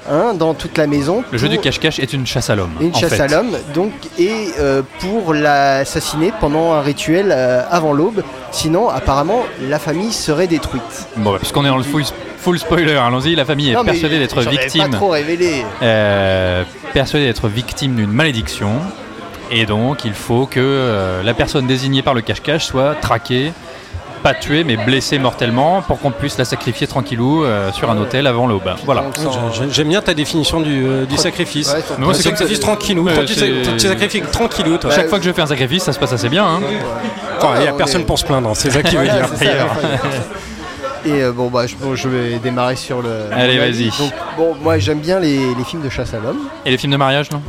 hein, 0.09 0.33
dans 0.33 0.53
toute 0.53 0.77
la 0.77 0.87
maison. 0.87 1.23
Le 1.31 1.37
jeu 1.37 1.49
du 1.49 1.57
cache-cache 1.59 1.99
est 1.99 2.13
une 2.13 2.25
chasse 2.25 2.49
à 2.49 2.55
l'homme. 2.55 2.71
une 2.79 2.91
en 2.95 2.99
chasse 2.99 3.13
fait. 3.13 3.21
à 3.21 3.27
l'homme, 3.27 3.51
donc, 3.73 3.91
et 4.19 4.49
euh, 4.59 4.81
pour 4.99 5.33
l'assassiner 5.33 6.31
pendant 6.39 6.73
un 6.73 6.81
rituel 6.81 7.31
euh, 7.31 7.63
avant 7.69 7.93
l'aube. 7.93 8.23
Sinon, 8.51 8.89
apparemment, 8.89 9.43
la 9.61 9.79
famille 9.79 10.11
serait 10.13 10.47
détruite. 10.47 11.07
Bon, 11.17 11.31
bah, 11.31 11.37
puisqu'on 11.39 11.65
est 11.65 11.69
dans 11.69 11.77
le 11.77 11.83
full, 11.83 12.03
full 12.37 12.59
spoiler, 12.59 12.93
allons-y. 12.95 13.35
La 13.35 13.45
famille 13.45 13.71
est 13.71 13.73
Non, 13.75 13.83
persuadée 13.83 14.19
d'être 14.19 14.41
victime, 14.41 14.89
Pas 14.91 14.97
trop 14.97 15.09
révélé. 15.09 15.63
euh, 15.81 16.63
persuadée 16.93 17.25
d'être 17.25 17.47
victime 17.47 17.95
d'une 17.95 18.11
malédiction, 18.11 18.71
et 19.51 19.65
donc 19.65 20.05
il 20.05 20.13
faut 20.13 20.45
que 20.45 21.21
la 21.23 21.33
personne 21.33 21.67
désignée 21.67 22.01
par 22.01 22.13
le 22.13 22.21
cache-cache 22.21 22.65
soit 22.65 22.95
traquée, 23.01 23.51
pas 24.23 24.33
tuée, 24.33 24.63
mais 24.63 24.77
blessée 24.77 25.19
mortellement, 25.19 25.81
pour 25.81 25.99
qu'on 25.99 26.11
puisse 26.11 26.37
la 26.37 26.45
sacrifier 26.45 26.87
tranquillou 26.87 27.43
euh, 27.43 27.71
sur 27.73 27.91
un 27.91 27.97
hôtel 27.97 28.25
avant 28.25 28.47
l'aube. 28.47 28.69
Voilà. 28.85 29.03
J'aime 29.69 29.89
bien 29.89 30.01
ta 30.01 30.13
définition 30.13 30.61
du, 30.61 30.85
euh, 30.85 31.05
du 31.05 31.17
sacrifice. 31.17 31.73
Ouais, 31.73 32.13
ça- 32.13 32.23
sacrifices 32.23 32.59
tranquillou. 32.59 33.09
Toi, 33.09 33.25
tu, 33.25 33.33
sacrifies 33.79 34.21
tranquillou, 34.21 34.77
toi. 34.77 34.91
Chaque 34.91 35.09
fois 35.09 35.19
que 35.19 35.25
je 35.25 35.31
fais 35.31 35.41
un 35.41 35.47
sacrifice, 35.47 35.83
ça 35.83 35.93
se 35.93 35.99
passe 35.99 36.13
assez 36.13 36.29
bien. 36.29 36.45
hein. 36.45 36.59
Enfin, 37.37 37.55
il 37.57 37.61
n'y 37.63 37.67
a 37.67 37.73
on 37.73 37.77
personne 37.77 38.01
est- 38.01 38.05
pour 38.05 38.17
se 38.17 38.25
plaindre, 38.25 38.51
c'est 38.55 38.71
ça 38.71 38.81
qui 38.81 38.95
veut 38.95 39.03
dire. 39.03 39.27
Et 41.05 41.21
euh, 41.21 41.33
bon 41.33 41.49
bah 41.49 41.67
je, 41.67 41.75
bon, 41.75 41.95
je 41.95 42.07
vais 42.07 42.39
démarrer 42.39 42.77
sur 42.77 43.01
le. 43.01 43.09
Allez, 43.33 43.59
vas-y. 43.59 43.89
Bon 44.37 44.55
moi 44.61 44.77
j'aime 44.79 44.99
bien 44.99 45.19
les, 45.19 45.37
les 45.53 45.63
films 45.65 45.81
de 45.83 45.89
chasse 45.89 46.13
à 46.13 46.17
l'homme. 46.19 46.39
Et 46.65 46.71
les 46.71 46.77
films 46.77 46.93
de 46.93 46.97
mariage, 46.97 47.29
non? 47.29 47.41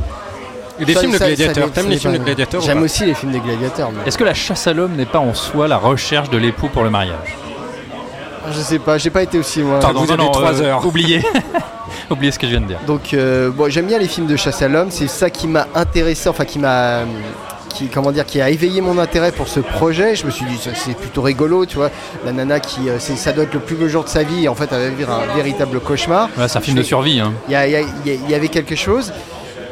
Des 0.83 0.93
Ça- 0.93 0.99
films 0.99 1.13
de 1.13 1.17
gladiateurs. 1.17 1.71
T'aimes 1.71 1.89
les 1.89 1.97
films 1.97 2.13
de 2.13 2.17
gladiateurs 2.23 2.61
J'aime 2.61 2.81
aussi 2.81 3.05
les 3.05 3.13
films 3.13 3.31
de 3.31 3.39
gladiateurs. 3.39 3.91
Mais... 3.91 4.07
Est-ce 4.07 4.17
que 4.17 4.23
la 4.23 4.33
chasse 4.33 4.67
à 4.67 4.73
l'homme 4.73 4.93
n'est 4.95 5.05
pas 5.05 5.19
en 5.19 5.33
soi 5.33 5.67
la 5.67 5.77
recherche 5.77 6.29
de 6.29 6.37
l'époux 6.37 6.67
pour 6.67 6.83
le 6.83 6.89
mariage 6.89 7.37
Je 8.51 8.59
sais 8.59 8.79
pas, 8.79 8.97
j'ai 8.97 9.09
pas 9.09 9.23
été 9.23 9.37
aussi 9.39 9.61
loin. 9.61 9.79
Pardon. 9.79 10.01
vous 10.03 10.11
avez 10.11 10.31
trois 10.31 10.61
heures. 10.61 10.85
Oubliez. 10.85 11.21
oubliez 12.09 12.31
ce 12.31 12.39
que 12.39 12.47
je 12.47 12.51
viens 12.51 12.61
de 12.61 12.67
dire. 12.67 12.79
Donc 12.85 13.13
euh, 13.13 13.51
bon 13.51 13.69
j'aime 13.69 13.85
bien 13.87 13.99
les 13.99 14.07
films 14.07 14.27
de 14.27 14.35
chasse 14.35 14.61
à 14.61 14.67
l'homme. 14.67 14.91
C'est 14.91 15.07
ça 15.07 15.29
qui 15.29 15.47
m'a 15.47 15.67
intéressé, 15.75 16.27
enfin 16.29 16.45
qui 16.45 16.59
m'a 16.59 17.01
qui, 17.69 17.87
comment 17.89 18.13
dire, 18.13 18.25
qui 18.25 18.39
a 18.39 18.49
éveillé 18.49 18.79
mon 18.79 18.97
intérêt 18.99 19.33
pour 19.33 19.49
ce 19.49 19.59
projet. 19.59 20.15
Je 20.15 20.25
me 20.25 20.31
suis 20.31 20.45
dit, 20.45 20.57
c'est 20.73 20.95
plutôt 20.95 21.21
rigolo, 21.21 21.65
tu 21.65 21.75
vois. 21.75 21.89
La 22.25 22.31
nana 22.31 22.61
qui, 22.61 22.87
euh, 22.89 22.99
ça 22.99 23.33
doit 23.33 23.43
être 23.43 23.53
le 23.53 23.59
plus 23.59 23.75
beau 23.75 23.89
jour 23.89 24.05
de 24.05 24.09
sa 24.09 24.23
vie. 24.23 24.45
Et 24.45 24.47
en 24.47 24.55
fait, 24.55 24.69
elle 24.71 24.79
va 24.91 24.95
vivre 24.95 25.11
un 25.11 25.35
véritable 25.35 25.81
cauchemar. 25.81 26.29
C'est 26.47 26.55
un 26.57 26.61
film 26.61 26.77
de 26.77 26.83
survie. 26.83 27.19
hein. 27.19 27.33
Y, 27.49 27.53
y 27.53 28.09
y 28.09 28.19
il 28.25 28.31
y 28.31 28.33
avait 28.33 28.47
quelque 28.47 28.75
chose. 28.77 29.11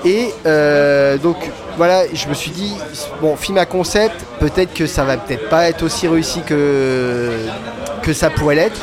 Et 0.05 0.33
euh, 0.45 1.17
donc 1.17 1.37
voilà, 1.77 2.03
je 2.13 2.27
me 2.27 2.33
suis 2.33 2.51
dit, 2.51 2.73
bon, 3.21 3.35
film 3.35 3.57
à 3.57 3.65
concept, 3.65 4.15
peut-être 4.39 4.73
que 4.73 4.85
ça 4.85 5.03
va 5.03 5.17
peut-être 5.17 5.49
pas 5.49 5.69
être 5.69 5.83
aussi 5.83 6.07
réussi 6.07 6.41
que, 6.41 7.31
que 8.01 8.13
ça 8.13 8.29
pourrait 8.29 8.55
l'être. 8.55 8.79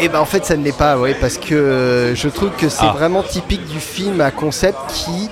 Et 0.00 0.08
ben 0.08 0.18
en 0.20 0.24
fait 0.24 0.44
ça 0.44 0.56
ne 0.56 0.64
l'est 0.64 0.76
pas, 0.76 0.98
ouais, 0.98 1.14
parce 1.20 1.38
que 1.38 1.54
euh, 1.54 2.14
je 2.16 2.28
trouve 2.28 2.50
que 2.58 2.68
c'est 2.68 2.82
Ah. 2.86 2.94
vraiment 2.96 3.22
typique 3.22 3.64
du 3.66 3.78
film 3.78 4.20
à 4.20 4.30
concept 4.32 4.76
qui 4.88 5.28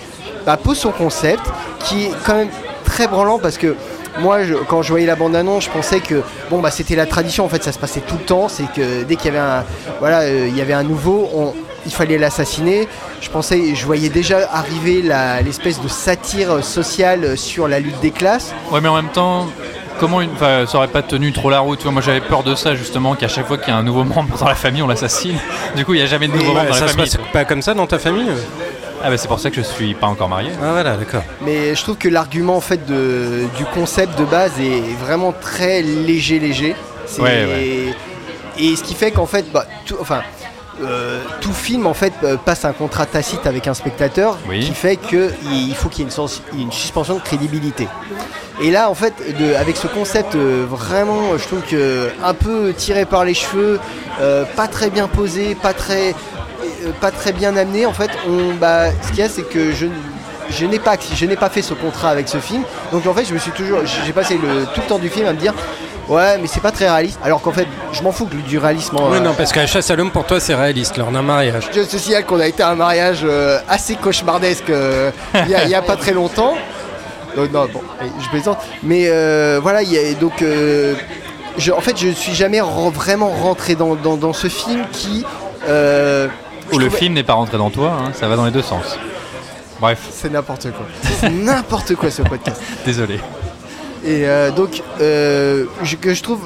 bah, 0.46 0.56
pose 0.56 0.78
son 0.78 0.92
concept, 0.92 1.42
qui 1.80 2.04
est 2.04 2.10
quand 2.24 2.34
même 2.34 2.48
très 2.84 3.06
branlant 3.08 3.38
parce 3.38 3.58
que 3.58 3.74
moi, 4.20 4.44
je- 4.44 4.54
quand 4.54 4.82
je 4.82 4.90
voyais 4.90 5.06
la 5.06 5.16
bande-annonce, 5.16 5.64
je 5.64 5.70
pensais 5.70 6.00
que 6.00 6.22
bon 6.50 6.60
bah 6.60 6.70
c'était 6.70 6.94
la 6.96 7.06
tradition. 7.06 7.44
En 7.44 7.48
fait, 7.48 7.64
ça 7.64 7.72
se 7.72 7.78
passait 7.78 8.00
tout 8.00 8.16
le 8.18 8.24
temps. 8.24 8.48
C'est 8.48 8.70
que 8.72 9.04
dès 9.04 9.16
qu'il 9.16 9.32
y 9.32 9.36
avait 9.36 9.38
un, 9.38 9.64
voilà, 10.00 10.20
euh, 10.20 10.46
il 10.48 10.56
y 10.56 10.60
avait 10.60 10.74
un 10.74 10.82
nouveau, 10.82 11.28
on- 11.34 11.54
il 11.86 11.92
fallait 11.92 12.18
l'assassiner. 12.18 12.88
Je 13.20 13.28
pensais, 13.30 13.74
je 13.74 13.84
voyais 13.86 14.08
déjà 14.08 14.48
arriver 14.52 15.02
l'espèce 15.44 15.80
de 15.80 15.88
satire 15.88 16.64
sociale 16.64 17.36
sur 17.38 17.68
la 17.68 17.80
lutte 17.80 18.00
des 18.00 18.10
classes. 18.10 18.54
Ouais, 18.70 18.80
mais 18.80 18.88
en 18.88 18.96
même 18.96 19.10
temps, 19.10 19.48
comment 20.00 20.20
une. 20.20 20.30
Enfin, 20.32 20.64
ça 20.66 20.78
aurait 20.78 20.88
pas 20.88 21.02
tenu 21.02 21.32
trop 21.32 21.50
la 21.50 21.60
route. 21.60 21.78
Tu 21.78 21.84
vois, 21.84 21.92
moi, 21.92 22.02
j'avais 22.02 22.20
peur 22.20 22.42
de 22.42 22.54
ça, 22.54 22.74
justement, 22.74 23.14
qu'à 23.14 23.28
chaque 23.28 23.46
fois 23.46 23.58
qu'il 23.58 23.68
y 23.68 23.70
a 23.72 23.76
un 23.76 23.82
nouveau 23.82 24.04
membre 24.04 24.36
dans 24.38 24.46
la 24.48 24.54
famille, 24.54 24.82
on 24.82 24.88
l'assassine. 24.88 25.38
Du 25.76 25.84
coup, 25.84 25.94
il 25.94 25.98
n'y 25.98 26.02
a 26.02 26.06
jamais 26.06 26.28
de 26.28 26.32
nouveau 26.32 26.52
Et- 26.52 26.54
membre 26.54 26.60
Ouais, 26.62 26.68
dans 26.68 26.74
ça 26.74 26.80
la 26.82 26.88
se 26.88 26.96
famille. 26.96 27.10
passe 27.10 27.32
pas 27.32 27.44
comme 27.44 27.62
ça 27.62 27.74
dans 27.74 27.86
ta 27.86 27.98
famille 27.98 28.28
Ah, 29.02 29.10
bah, 29.10 29.16
c'est 29.16 29.26
pour 29.28 29.40
ça 29.40 29.50
que 29.50 29.56
je 29.56 29.62
suis 29.62 29.94
pas 29.94 30.06
encore 30.06 30.28
marié. 30.28 30.50
Ah 30.62 30.72
voilà, 30.72 30.96
d'accord. 30.96 31.22
Mais 31.44 31.74
je 31.74 31.82
trouve 31.82 31.96
que 31.96 32.08
l'argument 32.08 32.56
en 32.56 32.60
fait 32.60 32.84
de, 32.86 33.44
du 33.56 33.64
concept 33.64 34.18
de 34.18 34.24
base 34.24 34.52
est 34.60 34.94
vraiment 35.04 35.32
très 35.32 35.82
léger 35.82 36.38
léger. 36.38 36.76
C'est- 37.06 37.20
Ouais, 37.22 37.44
ouais. 37.46 37.94
Et 38.58 38.76
ce 38.76 38.82
qui 38.82 38.94
fait 38.94 39.10
qu'en 39.10 39.26
fait, 39.26 39.44
bah, 39.52 39.64
tout- 39.86 39.96
enfin, 40.00 40.20
euh, 40.82 41.20
tout 41.40 41.52
film 41.52 41.86
en 41.86 41.94
fait 41.94 42.12
euh, 42.24 42.36
passe 42.36 42.64
un 42.64 42.72
contrat 42.72 43.04
tacite 43.06 43.46
avec 43.46 43.66
un 43.68 43.74
spectateur 43.74 44.38
Oui. 44.48 44.60
qui 44.60 44.72
fait 44.72 44.96
qu'il 44.96 45.30
il 45.52 45.74
faut 45.74 45.88
qu'il 45.88 46.00
y 46.00 46.02
ait 46.02 46.06
une, 46.06 46.10
sens- 46.10 46.42
une 46.56 46.72
suspension 46.72 47.14
de 47.16 47.20
crédibilité. 47.20 47.88
Et 48.60 48.70
là, 48.70 48.88
en 48.90 48.94
fait, 48.94 49.14
de- 49.38 49.54
avec 49.54 49.76
ce 49.76 49.86
concept 49.86 50.34
euh, 50.34 50.64
vraiment, 50.68 51.36
je 51.36 51.44
trouve 51.46 51.62
que 51.62 52.08
un 52.22 52.34
peu 52.34 52.72
tiré 52.76 53.04
par 53.04 53.24
les 53.24 53.34
cheveux, 53.34 53.80
euh, 54.20 54.44
pas 54.56 54.68
très 54.68 54.90
bien 54.90 55.08
posé, 55.08 55.54
pas 55.54 55.72
très, 55.74 56.14
pas 57.00 57.10
très 57.10 57.32
bien 57.32 57.56
amené. 57.56 57.86
En 57.86 57.92
fait, 57.92 58.10
on, 58.28 58.54
bah, 58.54 58.90
ce 59.02 59.08
qu'il 59.08 59.18
y 59.18 59.22
a, 59.22 59.28
c'est 59.28 59.42
que 59.48 59.72
je, 59.72 59.86
je 60.50 60.66
n'ai 60.66 60.78
pas, 60.78 60.96
je 61.14 61.26
n'ai 61.26 61.36
pas 61.36 61.48
fait 61.50 61.62
ce 61.62 61.74
contrat 61.74 62.10
avec 62.10 62.28
ce 62.28 62.38
film. 62.38 62.62
Donc 62.92 63.06
en 63.06 63.14
fait, 63.14 63.24
je 63.24 63.34
me 63.34 63.38
suis 63.38 63.52
toujours, 63.52 63.80
j'ai 64.06 64.12
passé 64.12 64.34
le, 64.38 64.64
tout 64.74 64.80
le 64.80 64.86
temps 64.86 64.98
du 64.98 65.08
film 65.08 65.26
à 65.26 65.32
me 65.32 65.38
dire, 65.38 65.54
ouais, 66.14 66.38
mais 66.38 66.46
c'est 66.46 66.60
pas 66.60 66.70
très 66.70 66.88
réaliste. 66.88 67.18
Alors 67.24 67.40
qu'en 67.40 67.52
fait, 67.52 67.66
je 67.92 68.02
m'en 68.02 68.12
fous 68.12 68.26
que 68.26 68.36
du 68.36 68.58
réalisme. 68.58 68.96
Oui, 69.00 69.16
euh, 69.16 69.20
non, 69.20 69.34
parce 69.34 69.52
que 69.52 69.58
la 69.60 69.66
chasse 69.66 69.90
à 69.90 69.96
l'homme, 69.96 70.10
pour 70.10 70.24
toi, 70.24 70.40
c'est 70.40 70.54
réaliste 70.54 70.96
lors 70.96 71.10
d'un 71.10 71.22
mariage. 71.22 71.68
je 71.74 71.80
te 71.80 71.96
signale 71.96 72.24
qu'on 72.24 72.40
a 72.40 72.46
été 72.46 72.62
à 72.62 72.68
un 72.70 72.74
mariage 72.74 73.20
euh, 73.24 73.58
assez 73.68 73.96
cauchemardesque 73.96 74.70
euh, 74.70 75.10
il 75.34 75.50
y 75.68 75.74
a- 75.74 75.82
pas 75.82 75.96
très 75.96 76.12
longtemps. 76.12 76.54
Euh, 77.38 77.46
non, 77.52 77.66
bon, 77.72 77.80
je 78.22 78.28
plaisante. 78.28 78.58
Mais 78.82 79.06
euh, 79.08 79.58
voilà, 79.62 79.82
il 79.82 79.90
y 79.92 79.98
a, 79.98 80.12
donc, 80.14 80.42
euh, 80.42 80.94
je, 81.56 81.72
en 81.72 81.80
fait, 81.80 81.96
je 81.98 82.08
suis 82.10 82.34
jamais 82.34 82.58
re- 82.60 82.92
vraiment 82.92 83.28
rentré 83.30 83.74
dans, 83.74 83.94
dans- 83.94 84.16
dans 84.16 84.32
ce 84.34 84.48
film 84.48 84.84
qui. 84.92 85.24
euh, 85.68 86.28
Ou 86.72 86.78
le 86.78 86.86
trouvais- 86.86 86.98
film 87.00 87.14
n'est 87.14 87.22
pas 87.22 87.32
rentré 87.34 87.56
dans 87.58 87.70
toi, 87.70 87.92
hein, 88.00 88.10
ça 88.12 88.28
va 88.28 88.36
dans 88.36 88.44
les 88.44 88.50
deux 88.50 88.62
sens. 88.62 88.98
Bref, 89.80 89.98
C'est 90.12 90.30
n'importe 90.30 90.70
quoi. 90.70 90.86
C'est 91.20 91.30
n'importe 91.30 91.94
quoi 91.96 92.10
ce 92.10 92.22
podcast. 92.22 92.60
désolé. 92.86 93.18
Et 94.04 94.26
euh, 94.26 94.50
donc, 94.50 94.82
euh, 95.00 95.64
je- 95.82 95.96
que 95.96 96.12
je 96.14 96.22
trouve 96.22 96.40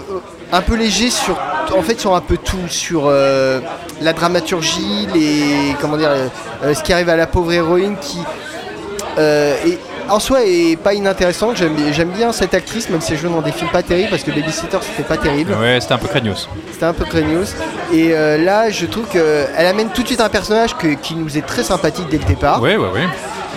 un 0.53 0.61
peu 0.61 0.75
léger 0.77 1.11
sur, 1.11 1.39
en 1.77 1.83
fait, 1.83 1.99
sur 1.99 2.15
un 2.15 2.21
peu 2.21 2.37
tout, 2.37 2.69
sur 2.69 3.05
euh, 3.07 3.61
la 4.01 4.13
dramaturgie, 4.13 5.09
les, 5.15 5.75
comment 5.81 5.97
dire, 5.97 6.11
ce 6.75 6.83
qui 6.83 6.93
arrive 6.93 7.09
à 7.09 7.17
la 7.17 7.27
pauvre 7.27 7.53
héroïne 7.53 7.97
qui, 8.01 8.19
est- 9.67 9.79
en 10.09 10.21
soi, 10.21 10.45
est 10.45 10.77
pas 10.77 10.95
inintéressante. 10.95 11.57
J'aime, 11.57 12.11
bien 12.11 12.31
cette 12.31 12.55
actrice, 12.55 12.89
même 12.91 13.01
si 13.01 13.15
elle 13.15 13.19
joue 13.19 13.29
dans 13.29 13.41
des 13.43 13.51
films 13.51 13.71
pas 13.71 13.83
terribles, 13.83 14.11
parce 14.11 14.23
que 14.23 14.31
Babysitter 14.31 14.79
c'était 14.83 15.03
pas 15.03 15.17
terrible, 15.17 15.53
Ouais, 15.61 15.79
c'était 15.81 15.95
un 15.95 15.99
peu 15.99 16.07
craignos. 16.07 16.49
c'était 16.73 16.85
un 16.85 16.93
peu 16.93 17.05
craignos. 17.05 17.55
Et 17.93 18.13
là, 18.39 18.71
je 18.71 18.87
trouve 18.87 19.07
qu'elle 19.07 19.67
amène 19.67 19.89
tout 19.89 20.03
de 20.03 20.07
suite 20.07 20.21
un 20.21 20.29
personnage 20.29 20.77
que- 20.77 20.95
qui 20.95 21.17
nous 21.17 21.37
est 21.37 21.45
très 21.47 21.65
sympathique 21.65 22.07
dès 22.09 22.19
le 22.19 22.25
départ 22.25 22.61
Ouais, 22.63 22.77
ouais, 22.77 22.89
ouais. 22.91 23.07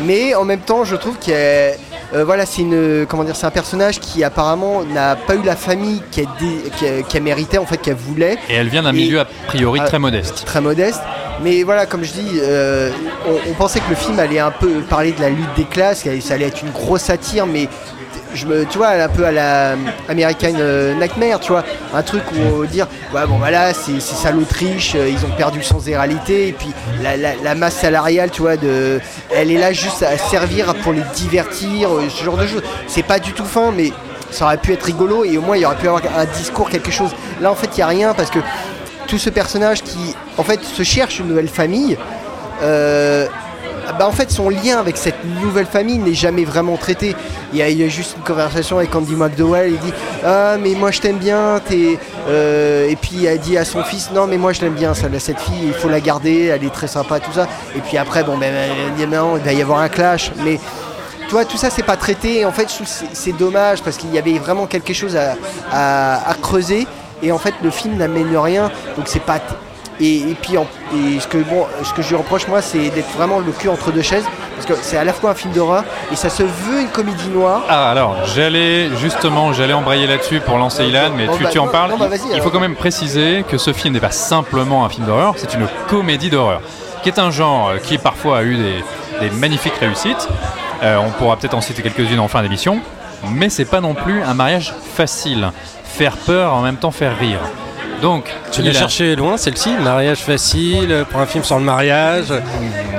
mais 0.05 0.33
en 0.33 0.43
même 0.45 0.61
temps 0.61 0.83
je 0.85 0.95
trouve 0.95 1.17
a- 1.35 1.75
euh, 2.13 2.23
voilà 2.25 2.45
c'est 2.45 2.61
une 2.61 3.05
comment 3.07 3.23
dire 3.23 3.35
c'est 3.35 3.45
un 3.45 3.51
personnage 3.51 3.99
qui 3.99 4.23
apparemment 4.23 4.83
n'a 4.83 5.15
pas 5.15 5.35
eu 5.35 5.43
la 5.43 5.55
famille 5.55 6.01
qu'elle 6.11 6.27
dé- 6.39 6.69
qu'elle- 6.79 7.03
qu'elle 7.03 7.23
méritait 7.23 7.57
en 7.59 7.65
fait 7.65 7.77
qu'elle 7.77 7.95
voulait 7.95 8.37
Et 8.49 8.55
elle 8.55 8.67
vient 8.69 8.83
d'un 8.83 8.91
milieu 8.91 9.19
a 9.21 9.25
priori 9.47 9.79
très 9.85 9.99
modeste. 9.99 10.43
très 10.45 10.61
modeste 10.61 11.01
mais 11.43 11.63
voilà 11.63 11.85
comme 11.85 12.03
je 12.03 12.11
dis 12.13 12.39
euh, 12.41 12.91
on, 13.27 13.51
on 13.51 13.53
pensait 13.53 13.79
que 13.79 13.89
le 13.89 13.95
film 13.95 14.19
allait 14.19 14.39
un 14.39 14.51
peu 14.51 14.81
parler 14.81 15.11
de 15.11 15.21
la 15.21 15.29
lutte 15.29 15.53
des 15.55 15.65
classes 15.65 16.03
que 16.03 16.19
ça 16.19 16.33
allait 16.33 16.47
être 16.47 16.61
une 16.63 16.71
grosse 16.71 17.01
satire 17.03 17.45
mais 17.45 17.69
je 18.33 18.45
me, 18.45 18.65
tu 18.65 18.77
vois, 18.77 18.89
un 18.89 19.07
peu 19.09 19.25
à 19.25 19.31
la 19.31 19.75
American 20.07 20.53
euh, 20.57 20.93
Nightmare, 20.95 21.39
tu 21.39 21.51
vois, 21.51 21.63
un 21.93 22.01
truc 22.03 22.23
où 22.31 22.65
dire, 22.65 22.87
ouais, 23.13 23.25
bon, 23.27 23.37
voilà, 23.37 23.73
c'est 23.73 23.99
c'est 23.99 24.15
ça 24.15 24.31
l'Autriche, 24.31 24.93
euh, 24.95 25.09
ils 25.09 25.25
ont 25.25 25.35
perdu 25.35 25.61
des 25.83 25.95
réalités, 25.95 26.49
et 26.49 26.53
puis 26.53 26.71
la, 27.01 27.17
la- 27.17 27.35
la 27.43 27.55
masse 27.55 27.75
salariale, 27.77 28.29
tu 28.31 28.41
vois, 28.41 28.57
de, 28.57 28.99
elle 29.35 29.51
est 29.51 29.57
là 29.57 29.71
juste 29.73 30.03
à 30.03 30.17
servir 30.17 30.75
pour 30.75 30.93
les 30.93 31.03
divertir, 31.15 31.89
euh, 31.93 32.07
ce 32.09 32.23
genre 32.23 32.37
de 32.37 32.45
choses. 32.47 32.63
C'est 32.87 33.03
pas 33.03 33.19
du 33.19 33.33
tout 33.33 33.45
fin, 33.45 33.71
mais 33.75 33.91
ça 34.31 34.45
aurait 34.45 34.57
pu 34.57 34.73
être 34.73 34.83
rigolo, 34.83 35.23
et 35.25 35.37
au 35.37 35.41
moins 35.41 35.57
il 35.57 35.61
y 35.61 35.65
aurait 35.65 35.75
pu 35.77 35.87
avoir 35.87 36.03
un 36.17 36.25
discours, 36.25 36.69
quelque 36.69 36.91
chose. 36.91 37.11
Là, 37.41 37.51
en 37.51 37.55
fait, 37.55 37.67
il 37.73 37.77
n'y 37.77 37.83
a 37.83 37.87
rien, 37.87 38.13
parce 38.13 38.29
que 38.29 38.39
tout 39.07 39.17
ce 39.17 39.29
personnage 39.31 39.81
qui, 39.81 40.15
en 40.37 40.43
fait, 40.43 40.63
se 40.63 40.83
cherche 40.83 41.19
une 41.19 41.27
nouvelle 41.29 41.47
famille, 41.47 41.97
euh, 42.61 43.25
bah 43.97 44.07
en 44.07 44.11
fait 44.11 44.31
son 44.31 44.49
lien 44.49 44.79
avec 44.79 44.97
cette 44.97 45.23
nouvelle 45.41 45.65
famille 45.65 45.97
n'est 45.97 46.13
jamais 46.13 46.43
vraiment 46.45 46.77
traité. 46.77 47.15
Il 47.53 47.59
y, 47.59 47.83
a, 47.83 47.87
juste 47.87 48.15
une 48.17 48.23
conversation 48.23 48.77
avec 48.77 48.93
Andy 48.93 49.15
McDowell, 49.15 49.71
il 49.71 49.79
dit 49.79 49.93
Ah 50.25 50.57
mais 50.59 50.71
moi 50.75 50.91
je 50.91 51.01
t'aime 51.01 51.17
bien, 51.17 51.59
euh, 52.27 52.89
et 52.89 52.95
puis 52.95 53.25
elle 53.25 53.39
dit 53.39 53.57
à 53.57 53.65
son 53.65 53.83
fils 53.83 54.11
Non 54.13 54.27
mais 54.27 54.37
moi 54.37 54.53
je 54.53 54.61
l'aime 54.61 54.73
bien, 54.73 54.93
cette 54.93 55.39
fille, 55.39 55.67
il 55.67 55.73
faut 55.73 55.89
la 55.89 55.99
garder, 55.99 56.45
elle 56.45 56.63
est 56.63 56.73
très 56.73 56.87
sympa, 56.87 57.19
tout 57.19 57.31
ça. 57.33 57.47
Et 57.75 57.79
puis 57.79 57.97
après, 57.97 58.23
bon 58.23 58.37
ben 58.37 58.53
non, 59.09 59.37
il 59.37 59.43
va 59.43 59.53
y 59.53 59.61
avoir 59.61 59.79
un 59.79 59.89
clash. 59.89 60.31
Mais 60.43 60.59
tu 61.27 61.31
vois, 61.31 61.45
tout 61.45 61.57
ça 61.57 61.69
c'est 61.69 61.83
pas 61.83 61.97
traité. 61.97 62.45
En 62.45 62.51
fait, 62.51 62.67
c'est- 63.13 63.37
dommage 63.37 63.81
parce 63.81 63.97
qu'il 63.97 64.13
y 64.13 64.17
avait 64.17 64.37
vraiment 64.39 64.65
quelque 64.65 64.93
chose 64.93 65.15
à- 65.15 65.35
à 66.29 66.33
creuser. 66.35 66.87
Et 67.21 67.31
en 67.31 67.37
fait, 67.37 67.53
le 67.63 67.69
film 67.69 67.97
n'amène 67.97 68.35
rien. 68.37 68.71
Donc 68.95 69.07
c'est 69.07 69.21
pas. 69.21 69.39
Et, 70.01 70.17
et 70.31 70.35
puis, 70.41 70.57
en- 70.57 70.67
et 70.95 71.19
ce, 71.19 71.27
que, 71.27 71.37
bon, 71.37 71.65
ce 71.83 71.93
que 71.93 72.01
je 72.01 72.09
lui 72.09 72.15
reproche, 72.15 72.47
moi, 72.47 72.61
c'est 72.61 72.89
d'être 72.89 73.09
vraiment 73.17 73.39
le 73.39 73.51
cul 73.51 73.67
entre 73.69 73.91
deux 73.91 74.01
chaises. 74.01 74.23
Parce 74.55 74.65
que 74.65 74.73
c'est 74.85 74.97
à 74.97 75.03
la 75.05 75.13
fois 75.13 75.31
un 75.31 75.33
film 75.35 75.53
d'horreur 75.53 75.83
et 76.11 76.15
ça 76.17 76.29
se 76.29 76.43
veut 76.43 76.81
une 76.81 76.87
comédie 76.89 77.29
noire. 77.29 77.61
Ah 77.69 77.89
alors, 77.91 78.15
j'allais 78.35 78.89
justement, 78.97 79.53
j'allais 79.53 79.71
embrayer 79.73 80.05
là-dessus 80.05 80.41
pour 80.41 80.57
lancer 80.57 80.83
Ilan, 80.85 81.11
mais 81.15 81.27
Bon, 81.27 81.37
tu, 81.37 81.43
bah, 81.43 81.49
tu 81.49 81.59
en 81.59 81.65
non, 81.67 81.71
parles. 81.71 81.91
non, 81.91 81.97
bah, 81.97 82.07
Il- 82.33 82.41
faut 82.41 82.49
quand 82.49 82.59
même 82.59 82.75
préciser 82.75 83.45
que 83.47 83.57
ce 83.57 83.71
film 83.71 83.93
n'est 83.93 84.01
pas 84.01 84.11
simplement 84.11 84.83
un 84.85 84.89
film 84.89 85.05
d'horreur, 85.05 85.35
c'est 85.37 85.53
une 85.53 85.65
comédie 85.87 86.29
d'horreur, 86.29 86.61
qui 87.03 87.09
est 87.09 87.19
un 87.19 87.31
genre 87.31 87.69
euh, 87.69 87.77
qui 87.77 87.97
parfois 87.97 88.39
a 88.39 88.43
eu 88.43 88.57
des, 88.57 88.83
des 89.21 89.29
magnifiques 89.35 89.75
réussites. 89.79 90.27
Euh, 90.83 90.97
on 91.05 91.09
pourra 91.11 91.37
peut-être 91.37 91.53
en 91.55 91.61
citer 91.61 91.81
quelques-unes 91.81 92.19
en 92.19 92.27
fin 92.27 92.41
d'émission, 92.41 92.79
mais 93.31 93.47
c'est 93.49 93.63
pas 93.65 93.79
non 93.79 93.93
plus 93.93 94.21
un 94.23 94.33
mariage 94.33 94.73
facile. 94.95 95.51
Faire 95.85 96.17
peur 96.17 96.53
en 96.53 96.61
même 96.61 96.75
temps 96.77 96.91
faire 96.91 97.17
rire. 97.17 97.39
Donc, 98.01 98.25
Tu 98.51 98.61
l'as 98.61 98.73
cherché 98.73 99.15
loin, 99.15 99.37
celle-ci 99.37 99.71
Mariage 99.81 100.19
facile, 100.19 101.05
pour 101.09 101.19
un 101.19 101.25
film 101.25 101.43
sur 101.43 101.57
le 101.57 101.63
mariage. 101.65 102.33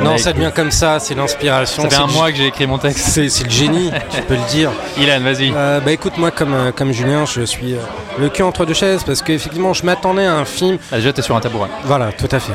Non, 0.02 0.18
ça 0.18 0.32
devient 0.32 0.50
comme 0.54 0.70
ça, 0.70 0.98
c'est 0.98 1.14
l'inspiration. 1.14 1.82
Ça 1.84 1.90
fait 1.90 1.96
un 2.02 2.06
mois 2.06 2.30
que 2.30 2.36
j'ai 2.38 2.46
écrit 2.46 2.66
mon 2.66 2.78
texte. 2.78 3.08
C'est 3.08 3.44
le 3.44 3.50
génie, 3.50 3.90
tu 4.14 4.22
peux 4.22 4.34
le 4.34 4.50
dire. 4.50 4.70
Ilan, 4.98 5.20
vas-y. 5.20 5.52
Euh, 5.54 5.80
bah 5.80 5.92
écoute, 5.92 6.16
moi, 6.18 6.30
comme, 6.30 6.54
euh, 6.54 6.72
comme 6.72 6.92
Julien, 6.92 7.24
je 7.26 7.42
suis 7.42 7.74
euh, 7.74 7.78
le 8.18 8.28
cul 8.28 8.42
entre 8.42 8.66
deux 8.66 8.74
chaises 8.74 9.02
parce 9.04 9.22
qu'effectivement, 9.22 9.72
je 9.72 9.84
m'attendais 9.84 10.26
à 10.26 10.34
un 10.34 10.44
film 10.44 10.78
Ah, 10.92 10.96
déjà, 10.96 11.12
t'es 11.12 11.22
sur 11.22 11.36
un 11.36 11.40
tabouret. 11.40 11.68
Voilà, 11.84 12.12
tout 12.12 12.28
à 12.30 12.38
fait. 12.40 12.52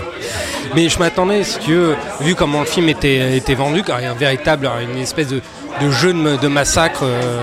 Mais 0.76 0.90
je 0.90 1.00
m'attendais, 1.00 1.44
si 1.44 1.60
tu 1.60 1.74
veux, 1.74 1.96
vu 2.22 2.36
comment 2.36 2.60
le 2.62 2.66
film 2.66 2.90
était, 2.90 3.38
était 3.38 3.56
vendu, 3.56 3.84
car 3.84 4.00
il 4.00 4.04
y 4.04 4.08
a 4.08 4.12
un 4.12 4.16
véritable, 4.16 4.70
une 4.94 5.02
espèce 5.02 5.28
de, 5.28 5.42
de 5.82 5.92
jeu 5.92 6.14
de, 6.14 6.38
de 6.38 6.48
massacre 6.48 7.02
euh, 7.04 7.40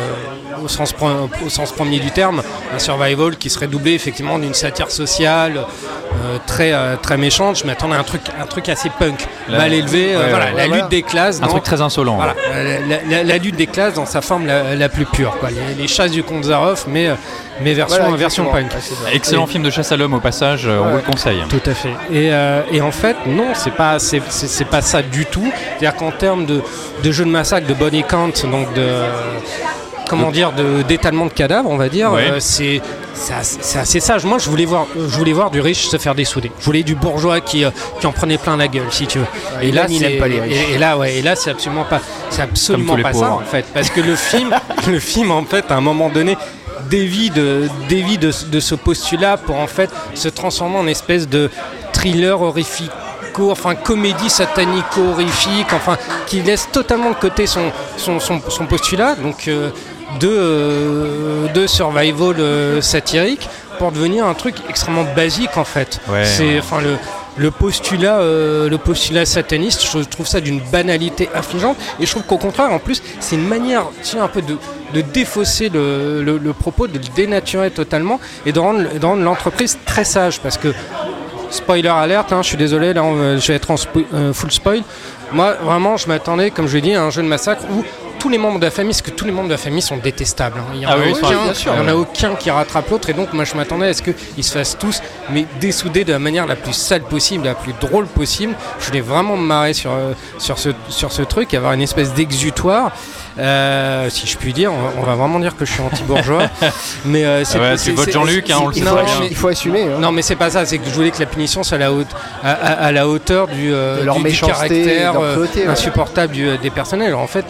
au, 0.62 0.68
sens, 0.68 0.92
pre- 0.94 1.28
au 1.44 1.48
sens 1.48 1.72
premier 1.72 1.98
du 1.98 2.10
terme, 2.10 2.42
un 2.74 2.78
survival 2.78 3.36
qui 3.36 3.50
serait 3.50 3.66
doublé 3.66 3.92
effectivement 3.92 4.38
d'une 4.38 4.54
satire 4.54 4.90
sociale 4.90 5.56
euh, 5.58 6.38
très, 6.46 6.72
euh, 6.72 6.96
très 7.00 7.16
méchante. 7.16 7.56
Je 7.58 7.64
m'attendais 7.66 7.96
à 7.96 7.98
un 8.00 8.04
truc, 8.04 8.22
un 8.40 8.46
truc 8.46 8.68
assez 8.68 8.90
punk, 8.90 9.26
La- 9.48 9.58
mal 9.58 9.72
élevé. 9.72 10.14
euh, 10.14 10.18
Ouais, 10.24 10.30
voilà, 10.30 10.44
ouais, 10.46 10.52
la 10.56 10.68
ouais, 10.68 10.76
lutte 10.76 10.88
des 10.88 11.02
classes. 11.02 11.38
Un 11.38 11.42
dans- 11.46 11.48
truc 11.52 11.62
très 11.64 11.80
insolent. 11.80 12.16
voilà, 12.16 12.34
la, 12.88 12.96
la- 13.08 13.24
la 13.24 13.38
lutte 13.38 13.56
des 13.56 13.66
classes 13.66 13.94
dans 13.94 14.06
sa 14.06 14.20
forme 14.20 14.46
la, 14.46 14.74
la 14.74 14.88
plus 14.88 15.06
pure. 15.06 15.36
Quoi. 15.38 15.48
Les, 15.50 15.74
les 15.82 15.88
chasses 15.88 16.10
du 16.10 16.22
comte 16.22 16.44
Zaroff, 16.44 16.86
mais, 16.86 17.10
mais 17.62 17.72
version, 17.74 17.98
Voilà, 18.02 18.16
version 18.16 18.44
punk. 18.46 18.70
Excellent 19.12 19.46
film 19.46 19.62
de 19.62 19.70
chasse 19.70 19.90
à 19.92 19.96
l'homme 19.96 20.14
au 20.14 20.20
passage, 20.20 20.66
on 20.66 20.90
vous 20.90 20.96
le 20.96 21.02
conseille. 21.02 21.42
Tout 21.48 21.60
à 21.66 21.74
fait. 21.74 21.90
Et, 22.12 22.32
euh, 22.32 22.62
et 22.70 22.80
en 22.80 22.92
fait, 22.92 23.16
non, 23.26 23.48
c'est 23.54 23.74
pas, 23.74 23.98
c'est, 23.98 24.22
c'est- 24.28 24.48
c'est 24.48 24.64
pas 24.66 24.82
ça 24.82 25.02
du 25.02 25.24
tout. 25.26 25.50
C'est-à-dire 25.78 25.96
qu'en 25.96 26.10
termes 26.12 26.46
de, 26.46 26.60
de 27.02 27.12
jeu 27.12 27.24
de 27.24 27.30
massacre, 27.30 27.66
de 27.66 27.74
body 27.74 28.02
count, 28.04 28.32
donc 28.50 28.72
de 28.74 28.86
comment 30.16 30.30
dire, 30.30 30.52
de 30.52 30.82
d'étalement 30.82 31.26
de 31.26 31.30
cadavres, 31.32 31.70
on 31.70 31.76
va 31.76 31.88
dire, 31.88 32.12
Ouais. 32.12 32.30
euh, 32.30 32.36
c'est 32.40 32.80
c'est 33.14 33.78
assez, 33.78 34.00
sage. 34.00 34.24
Moi, 34.24 34.38
je 34.38 34.48
voulais 34.50 34.64
voir, 34.64 34.86
je 34.94 35.00
voulais 35.16 35.32
voir 35.32 35.50
du 35.50 35.60
riche 35.60 35.86
se 35.88 35.96
faire 35.96 36.14
dessouder. 36.14 36.50
Je 36.58 36.64
voulais 36.64 36.82
du 36.82 36.94
bourgeois 36.94 37.40
qui, 37.40 37.64
euh, 37.64 37.70
qui 38.00 38.06
en 38.06 38.12
prenait 38.12 38.38
plein 38.38 38.56
la 38.56 38.68
gueule, 38.68 38.86
si 38.90 39.06
tu 39.06 39.18
veux. 39.18 39.26
Ouais, 39.58 39.68
Ilan, 39.68 39.84
il 39.88 39.98
c'est- 39.98 40.12
aime 40.14 40.18
pas 40.20 40.28
les 40.28 40.40
riches. 40.40 40.68
Et, 40.70 40.74
et 40.74 40.78
là, 40.78 40.96
ouais, 40.98 41.16
et 41.16 41.22
là, 41.22 41.34
c'est 41.36 41.50
absolument 41.50 41.84
pas, 41.84 42.00
c'est 42.30 42.42
absolument 42.42 42.96
pas 43.00 43.12
ça 43.12 43.32
en 43.32 43.40
fait, 43.40 43.64
parce 43.72 43.90
que 43.90 44.00
le 44.00 44.16
film, 44.16 44.50
le 44.88 44.98
film 44.98 45.30
en 45.30 45.44
fait, 45.44 45.70
à 45.70 45.76
un 45.76 45.80
moment 45.80 46.08
donné, 46.10 46.36
dévie 46.90 47.30
de, 47.30 47.68
dévie 47.88 48.18
de, 48.18 48.30
de 48.50 48.60
ce 48.60 48.74
postulat 48.74 49.36
pour 49.36 49.56
en 49.58 49.66
fait 49.66 49.90
se 50.14 50.28
transformer 50.28 50.78
en 50.78 50.86
espèce 50.86 51.28
de 51.28 51.48
thriller 51.92 52.40
horrifique 52.42 52.90
enfin 53.38 53.74
comédie 53.74 54.28
satanico 54.28 55.00
horrifique 55.12 55.72
enfin 55.72 55.96
qui 56.26 56.42
laisse 56.42 56.68
totalement 56.70 57.08
de 57.10 57.14
côté 57.14 57.46
son, 57.46 57.70
son, 57.96 58.20
son, 58.20 58.42
son 58.50 58.66
postulat 58.66 59.14
donc 59.14 59.48
euh, 59.48 59.70
de, 60.20 60.28
euh, 60.28 61.48
de 61.48 61.66
survival 61.66 62.36
euh, 62.38 62.80
satirique 62.80 63.48
pour 63.78 63.92
devenir 63.92 64.26
un 64.26 64.34
truc 64.34 64.54
extrêmement 64.68 65.04
basique 65.16 65.56
en 65.56 65.64
fait 65.64 66.00
Ouais, 66.08 66.24
c'est 66.24 66.44
ouais. 66.44 66.58
enfin 66.58 66.80
le 66.80 66.96
le 67.38 67.50
postulat, 67.50 68.18
euh, 68.18 68.68
le 68.68 68.76
postulat 68.76 69.24
sataniste, 69.24 69.86
je 69.90 70.00
trouve 70.00 70.26
ça 70.26 70.38
d'une 70.42 70.60
banalité 70.70 71.30
affligeante. 71.34 71.78
Et 71.98 72.04
je 72.04 72.10
trouve 72.10 72.24
qu'au 72.24 72.36
contraire, 72.36 72.70
en 72.70 72.78
plus, 72.78 73.02
c'est 73.20 73.36
une 73.36 73.48
manière, 73.48 73.84
sais, 74.02 74.18
un 74.18 74.28
peu 74.28 74.42
de, 74.42 74.58
de 74.92 75.00
défausser 75.00 75.70
le, 75.70 76.22
le- 76.22 76.36
le 76.36 76.52
propos, 76.52 76.88
de 76.88 76.98
le 76.98 77.04
dénaturer 77.16 77.70
totalement 77.70 78.20
et 78.44 78.52
de 78.52 78.60
rendre, 78.60 78.82
de 78.98 79.06
rendre 79.06 79.22
l'entreprise 79.22 79.78
très 79.86 80.04
sage. 80.04 80.40
Parce 80.40 80.58
que, 80.58 80.74
spoiler 81.48 81.88
alerte, 81.88 82.34
hein, 82.34 82.42
je 82.42 82.48
suis 82.48 82.58
désolé, 82.58 82.92
là, 82.92 83.02
on 83.02 83.38
je 83.38 83.46
vais 83.48 83.54
être 83.54 83.70
en 83.70 83.76
spo- 83.76 84.04
euh, 84.12 84.34
full 84.34 84.50
spoil. 84.52 84.82
Moi, 85.32 85.54
vraiment, 85.62 85.96
je 85.96 86.08
m'attendais, 86.08 86.50
comme 86.50 86.68
je 86.68 86.74
l'ai 86.74 86.82
dit, 86.82 86.94
à 86.94 87.02
un 87.02 87.08
jeu 87.08 87.22
de 87.22 87.28
massacre 87.28 87.62
où 87.70 87.82
tous 88.22 88.28
les 88.28 88.38
membres 88.38 88.60
de 88.60 88.64
la 88.66 88.70
famille, 88.70 88.92
parce 88.92 89.02
que 89.02 89.10
tous 89.10 89.24
les 89.24 89.32
membres 89.32 89.48
de 89.48 89.52
la 89.54 89.58
famille 89.58 89.82
sont 89.82 89.96
détestables. 89.96 90.56
hein. 90.60 90.72
Il 90.74 90.80
y 90.80 90.86
en 90.86 90.90
Ah 90.92 90.94
oui, 90.96 91.12
en 91.68 91.88
a 91.88 91.94
aucun 91.94 92.36
qui 92.36 92.50
rattrape 92.52 92.88
l'autre, 92.88 93.10
et 93.10 93.14
donc 93.14 93.32
moi 93.32 93.44
je 93.44 93.56
m'attendais 93.56 93.88
à 93.88 93.94
ce 93.94 94.00
qu'ils 94.02 94.44
se 94.44 94.52
fassent 94.56 94.78
tous, 94.78 95.00
mais 95.30 95.44
dessoudés 95.60 96.04
de 96.04 96.12
la 96.12 96.20
manière 96.20 96.46
la 96.46 96.54
plus 96.54 96.72
sale 96.72 97.02
possible, 97.02 97.44
la 97.46 97.54
plus 97.56 97.72
drôle 97.80 98.06
possible. 98.06 98.54
Je 98.78 98.86
voulais 98.86 99.00
vraiment 99.00 99.36
me 99.36 99.44
marrer 99.44 99.74
sur, 99.74 99.90
euh, 99.90 100.12
sur, 100.38 100.56
ce, 100.60 100.68
sur 100.88 101.10
ce 101.10 101.22
truc, 101.22 101.52
avoir 101.54 101.72
une 101.72 101.82
espèce 101.82 102.14
d'exutoire. 102.14 102.92
Euh, 103.38 104.08
si 104.10 104.26
je 104.26 104.36
puis 104.36 104.52
dire, 104.52 104.70
on, 104.72 105.00
on 105.00 105.04
va 105.04 105.14
vraiment 105.14 105.40
dire 105.40 105.56
que 105.56 105.64
je 105.64 105.72
suis 105.72 105.82
anti-bourgeois. 105.82 106.48
mais 107.06 107.24
euh, 107.24 107.44
c'est 107.44 107.58
Ah 107.58 107.62
ouais, 107.72 107.76
c'est- 107.78 107.90
tu 107.90 107.96
votes 107.96 108.10
Jean-Luc, 108.12 108.50
hein, 108.50 108.58
on 108.62 108.68
le 108.68 108.74
sait 108.74 108.80
non, 108.82 108.92
très 108.94 109.04
bien. 109.04 109.14
mais- 109.20 109.28
Il 109.30 109.36
faut 109.36 109.48
assumer. 109.48 109.82
hein. 109.84 109.98
non 110.00 110.12
mais 110.12 110.22
c'est 110.22 110.36
pas 110.36 110.50
ça, 110.50 110.64
c'est 110.66 110.78
que 110.78 110.84
je 110.88 110.94
voulais 110.94 111.10
que 111.10 111.18
la 111.18 111.26
punition 111.26 111.62
soit 111.62 111.76
à 111.76 111.80
la, 111.80 111.92
haute, 111.92 112.08
à, 112.44 112.52
à- 112.52 112.72
à 112.86 112.92
la 112.92 113.08
hauteur 113.08 113.48
du, 113.48 113.72
euh, 113.72 114.00
De 114.00 114.04
leur 114.04 114.20
du- 114.20 114.32
caractère 114.38 115.12
de 115.14 115.18
leur 115.18 115.22
euh, 115.24 115.32
cruauté, 115.34 115.60
ouais. 115.62 115.66
insupportable 115.68 116.32
du- 116.34 116.58
des 116.58 116.70
personnels. 116.70 117.08
Alors, 117.08 117.20
en 117.22 117.26
fait, 117.26 117.46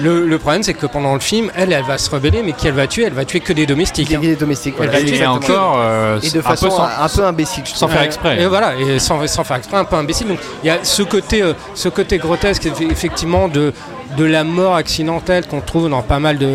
le, 0.00 0.26
le 0.26 0.38
problème 0.38 0.62
c'est 0.62 0.74
que 0.74 0.86
pendant 0.86 1.14
le 1.14 1.20
film, 1.20 1.50
elle, 1.54 1.72
elle 1.72 1.84
va 1.84 1.98
se 1.98 2.08
rebeller, 2.10 2.42
mais 2.42 2.52
qui 2.52 2.68
elle 2.68 2.74
va 2.74 2.86
tuer? 2.86 3.04
Elle 3.04 3.12
va 3.12 3.24
tuer 3.24 3.40
que 3.40 3.52
des 3.52 3.66
domestiques. 3.66 4.08
Des 4.08 4.16
hein. 4.16 4.18
guillemets 4.20 4.36
domestiques. 4.36 4.74
voilà. 4.76 4.92
Elle 4.94 5.04
va 5.04 5.08
Et 5.08 5.12
tuer 5.12 5.26
encore, 5.26 5.76
euh, 5.78 6.18
Et 6.20 6.30
de 6.30 6.38
un 6.38 6.42
peu 6.42 6.48
façon 6.48 6.70
sans, 6.70 6.84
un 6.84 7.08
peu 7.08 7.24
imbécile. 7.24 7.62
je 7.66 7.74
sans 7.74 7.88
faire 7.88 8.02
exprès. 8.02 8.40
Et 8.42 8.46
voilà, 8.46 8.74
et 8.76 8.98
sans, 8.98 9.26
sans 9.26 9.44
faire 9.44 9.56
exprès, 9.58 9.76
un 9.76 9.84
peu 9.84 9.96
imbécile. 9.96 10.28
Donc 10.28 10.38
il 10.62 10.66
y 10.66 10.70
a 10.70 10.78
ce 10.82 11.02
côté, 11.02 11.42
euh, 11.42 11.52
ce 11.74 11.88
côté 11.88 12.18
grotesque 12.18 12.64
eff- 12.64 12.90
effectivement 12.90 13.48
de, 13.48 13.72
de 14.16 14.24
la 14.24 14.44
mort 14.44 14.74
accidentelle 14.74 15.46
qu'on 15.46 15.60
trouve 15.60 15.88
dans 15.88 16.02
pas 16.02 16.18
mal 16.18 16.38
de, 16.38 16.46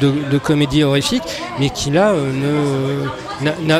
de- 0.00 0.30
de 0.30 0.38
comédies 0.38 0.82
horrifiques, 0.84 1.22
mais 1.58 1.70
qui 1.70 1.90
là 1.90 2.10
euh, 2.10 3.04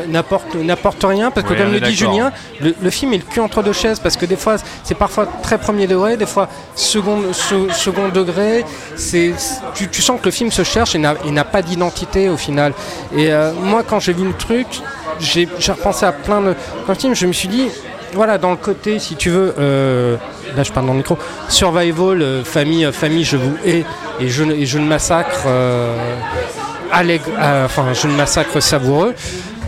n'apporte 0.08 0.54
n'apporte 0.54 1.04
rien 1.04 1.30
parce 1.30 1.46
que 1.46 1.52
Oui, 1.52 1.58
comme 1.58 1.72
le 1.72 1.80
dit. 1.80 1.94
Julien, 1.94 2.32
le, 2.60 2.74
le 2.80 2.90
film 2.90 3.12
est 3.12 3.18
le 3.18 3.22
cul 3.24 3.40
entre 3.40 3.62
deux 3.62 3.72
chaises 3.72 3.98
parce 4.00 4.16
que 4.16 4.26
des 4.26 4.36
fois 4.36 4.56
c'est 4.84 4.94
parfois 4.94 5.26
très 5.42 5.58
premier 5.58 5.86
degré, 5.86 6.16
des 6.16 6.26
fois 6.26 6.48
second, 6.74 7.32
se- 7.32 7.72
second 7.72 8.08
degré. 8.08 8.64
C'est 8.96 9.32
tu, 9.74 9.88
tu 9.88 10.02
sens 10.02 10.20
que 10.20 10.26
le 10.26 10.30
film 10.30 10.50
se 10.50 10.62
cherche 10.64 10.94
et 10.94 10.98
n'a 10.98 11.14
et 11.26 11.30
n'a 11.30 11.44
pas 11.44 11.62
d'identité 11.62 12.28
au 12.28 12.36
final. 12.36 12.72
Et 13.16 13.32
euh, 13.32 13.52
moi 13.52 13.82
quand 13.86 14.00
j'ai 14.00 14.12
vu 14.12 14.24
le 14.26 14.34
truc, 14.34 14.66
j'ai 15.20 15.48
j'ai 15.58 15.72
repensé 15.72 16.04
à 16.06 16.12
plein 16.12 16.40
de, 16.40 16.54
plein 16.84 16.94
de 16.94 16.98
films. 16.98 17.14
Je 17.14 17.26
me 17.26 17.32
suis 17.32 17.48
dit 17.48 17.68
voilà, 18.14 18.38
dans 18.38 18.50
le 18.50 18.56
côté, 18.56 18.98
si 18.98 19.16
tu 19.16 19.30
veux, 19.30 19.54
euh, 19.58 20.16
là 20.56 20.62
je 20.62 20.72
parle 20.72 20.86
dans 20.86 20.92
le 20.92 20.98
micro, 20.98 21.18
survival, 21.48 22.22
euh, 22.22 22.44
famille, 22.44 22.84
euh, 22.84 22.92
famille, 22.92 23.24
je 23.24 23.36
vous 23.36 23.56
hais 23.64 23.84
et 24.20 24.28
je, 24.28 24.44
et 24.44 24.66
je 24.66 24.78
ne 24.78 24.86
massacre, 24.86 25.42
euh, 25.46 25.94
allègre- 26.92 27.30
enfin, 27.64 27.86
je 27.92 28.06
ne 28.08 28.14
massacre 28.14 28.60
savoureux. 28.60 29.14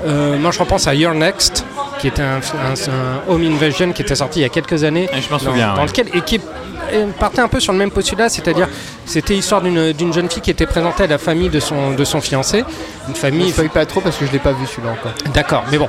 Moi 0.06 0.50
je 0.52 0.58
repense 0.60 0.86
à 0.86 0.94
Your 0.94 1.12
Next, 1.14 1.64
qui 1.98 2.06
était 2.06 2.22
un, 2.22 2.36
un- 2.36 2.90
un 2.92 3.32
Home 3.32 3.42
Invasion 3.42 3.92
qui 3.92 4.02
était 4.02 4.14
sorti 4.14 4.38
il 4.38 4.42
y 4.42 4.46
a 4.46 4.48
quelques 4.48 4.84
années, 4.84 5.08
Et 5.12 5.20
je 5.20 5.28
m'en 5.30 5.38
souviens. 5.40 5.74
dans 5.74 5.80
ouais. 5.80 5.86
lequel 5.86 6.06
et 6.14 6.20
qui 6.20 6.36
est- 6.36 6.38
et 6.38 6.67
partait 7.18 7.40
un 7.40 7.48
peu 7.48 7.60
sur 7.60 7.72
le 7.72 7.78
même 7.78 7.90
postulat, 7.90 8.28
c'est-à-dire 8.28 8.68
c'était 9.06 9.34
l'histoire 9.34 9.62
d'une 9.62 10.12
jeune 10.12 10.28
fille 10.28 10.42
qui 10.42 10.50
était 10.50 10.66
présentée 10.66 11.04
à 11.04 11.06
la 11.06 11.18
famille 11.18 11.48
de 11.48 11.60
son, 11.60 11.92
de 11.92 12.04
son 12.04 12.20
fiancé, 12.20 12.64
une 13.06 13.14
Ne 13.14 13.18
famille 13.18 13.50
spoil 13.50 13.70
pas 13.70 13.86
trop 13.86 14.00
parce 14.00 14.16
que 14.16 14.26
je 14.26 14.32
l'ai 14.32 14.38
pas 14.38 14.52
vu 14.52 14.66
celui-là 14.66 14.92
encore. 14.92 15.12
D'accord, 15.32 15.64
mais 15.70 15.78
bon. 15.78 15.88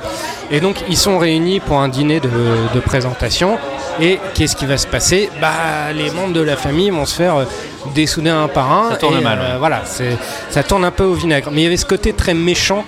Et 0.50 0.60
donc 0.60 0.76
ils 0.88 0.96
sont 0.96 1.18
réunis 1.18 1.60
pour 1.60 1.80
un 1.80 1.88
dîner 1.88 2.20
de, 2.20 2.30
de 2.74 2.80
présentation. 2.80 3.58
Et 4.00 4.18
qu'est-ce 4.34 4.56
qui 4.56 4.66
va 4.66 4.78
se 4.78 4.86
passer? 4.86 5.28
Bah 5.40 5.92
les 5.94 6.10
membres 6.10 6.32
de 6.32 6.40
la 6.40 6.56
famille 6.56 6.90
vont 6.90 7.04
se 7.04 7.14
faire 7.14 7.36
euh, 7.36 7.44
dessouder 7.94 8.30
un 8.30 8.48
par 8.48 8.72
un. 8.72 8.90
Ça 8.90 8.96
tourne 8.96 9.18
et, 9.18 9.22
mal, 9.22 9.38
euh. 9.40 9.56
Voilà, 9.58 9.82
ça 9.84 10.62
tourne 10.62 10.84
un 10.84 10.90
peu 10.90 11.04
au 11.04 11.14
vinaigre. 11.14 11.50
Mais 11.52 11.62
il 11.62 11.64
y 11.64 11.66
avait 11.66 11.76
ce 11.76 11.84
côté 11.86 12.12
très 12.12 12.34
méchant, 12.34 12.84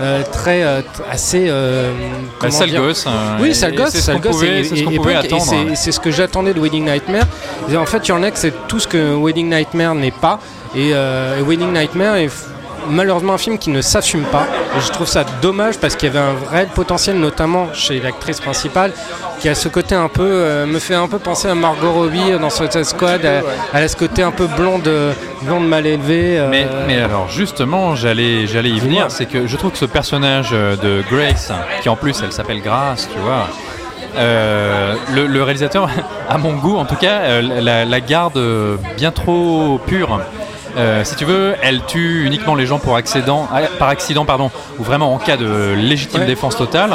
euh, 0.00 0.22
très 0.32 0.62
euh, 0.62 0.80
assez. 1.10 1.46
euh, 1.48 1.92
Bah, 2.40 2.50
sale 2.50 2.74
gosse. 2.74 3.06
hein, 3.06 3.36
oui, 3.40 3.54
sale 3.54 3.74
gosse, 3.74 3.90
C'est 3.90 4.00
ce 4.00 4.10
qu'on 4.12 4.20
pouvait, 4.20 4.64
c'est 4.64 4.76
ce 4.76 4.82
pouvait 4.96 5.14
attendre. 5.14 5.44
c'est- 5.44 5.76
que 6.00 6.10
j'attendais 6.10 6.52
de 6.54 6.60
Wedding 6.60 6.84
Nightmare. 6.84 7.26
Et 7.70 7.76
en 7.76 7.86
fait, 7.86 8.06
Your 8.08 8.18
Next, 8.18 8.42
c'est 8.42 8.52
tout 8.68 8.78
ce 8.80 8.86
que 8.88 9.14
Wedding 9.14 9.48
Nightmare 9.48 9.94
n'est 9.94 10.10
pas. 10.10 10.38
Et, 10.74 10.90
euh, 10.92 11.40
Wedding 11.46 11.72
Nightmare 11.72 12.16
est 12.16 12.30
malheureusement 12.88 13.34
un 13.34 13.38
film 13.38 13.58
qui 13.58 13.70
ne 13.70 13.80
s'assume 13.80 14.24
pas. 14.24 14.46
Je 14.78 14.88
trouve 14.90 15.06
ça 15.06 15.24
dommage 15.42 15.78
parce 15.78 15.96
qu'il 15.96 16.12
y 16.12 16.16
avait 16.16 16.24
un 16.26 16.34
vrai 16.34 16.66
potentiel, 16.74 17.18
notamment 17.18 17.72
chez 17.72 18.00
l'actrice 18.00 18.40
principale, 18.40 18.92
qui 19.40 19.48
a 19.48 19.54
ce 19.54 19.68
côté 19.68 19.94
un 19.94 20.08
peu, 20.08 20.22
euh, 20.24 20.66
me 20.66 20.78
fait 20.78 20.94
un 20.94 21.08
peu 21.08 21.18
penser 21.18 21.48
à 21.48 21.54
Margot 21.54 21.92
Robbie 21.92 22.32
dans 22.40 22.50
Suicide 22.50 22.84
Squad. 22.84 23.24
Elle, 23.24 23.82
a 23.82 23.88
ce 23.88 23.96
côté 23.96 24.22
un 24.22 24.32
peu 24.32 24.46
blonde, 24.46 24.90
blonde 25.42 25.68
mal 25.68 25.86
élevée. 25.86 26.38
euh, 26.38 26.48
Mais, 26.86 27.00
alors 27.00 27.28
justement, 27.28 27.94
j'allais 27.94 28.44
y 28.44 28.80
venir, 28.80 29.06
c'est 29.10 29.26
que 29.26 29.46
je 29.46 29.56
trouve 29.56 29.72
que 29.72 29.78
ce 29.78 29.84
personnage 29.84 30.50
euh, 30.52 30.76
de 30.76 31.02
Grace, 31.10 31.52
qui 31.82 31.88
en 31.88 31.96
plus 31.96 32.20
elle 32.22 32.32
s'appelle 32.32 32.60
Grace, 32.62 33.08
tu 33.12 33.18
vois, 33.18 33.46
euh, 34.16 34.94
le, 35.14 35.42
réalisateur, 35.42 35.88
à 36.28 36.38
mon 36.38 36.54
goût 36.54 36.76
en 36.76 36.84
tout 36.84 36.96
cas, 36.96 37.20
euh, 37.22 37.84
la, 37.84 38.00
garde 38.00 38.36
euh, 38.36 38.76
bien 38.96 39.10
trop 39.10 39.78
pure. 39.86 40.20
Euh, 40.76 41.04
si 41.04 41.16
tu 41.16 41.24
veux, 41.24 41.54
elle 41.62 41.82
tue 41.86 42.24
uniquement 42.26 42.54
les 42.54 42.66
gens 42.66 42.78
pour 42.78 42.96
accident, 42.96 43.48
ah, 43.52 43.60
par 43.78 43.88
accident, 43.88 44.24
pardon, 44.24 44.50
ou 44.78 44.82
vraiment 44.84 45.14
en 45.14 45.18
cas 45.18 45.36
de 45.36 45.72
légitime 45.74 46.20
Ouais. 46.20 46.26
défense 46.26 46.56
totale. 46.56 46.94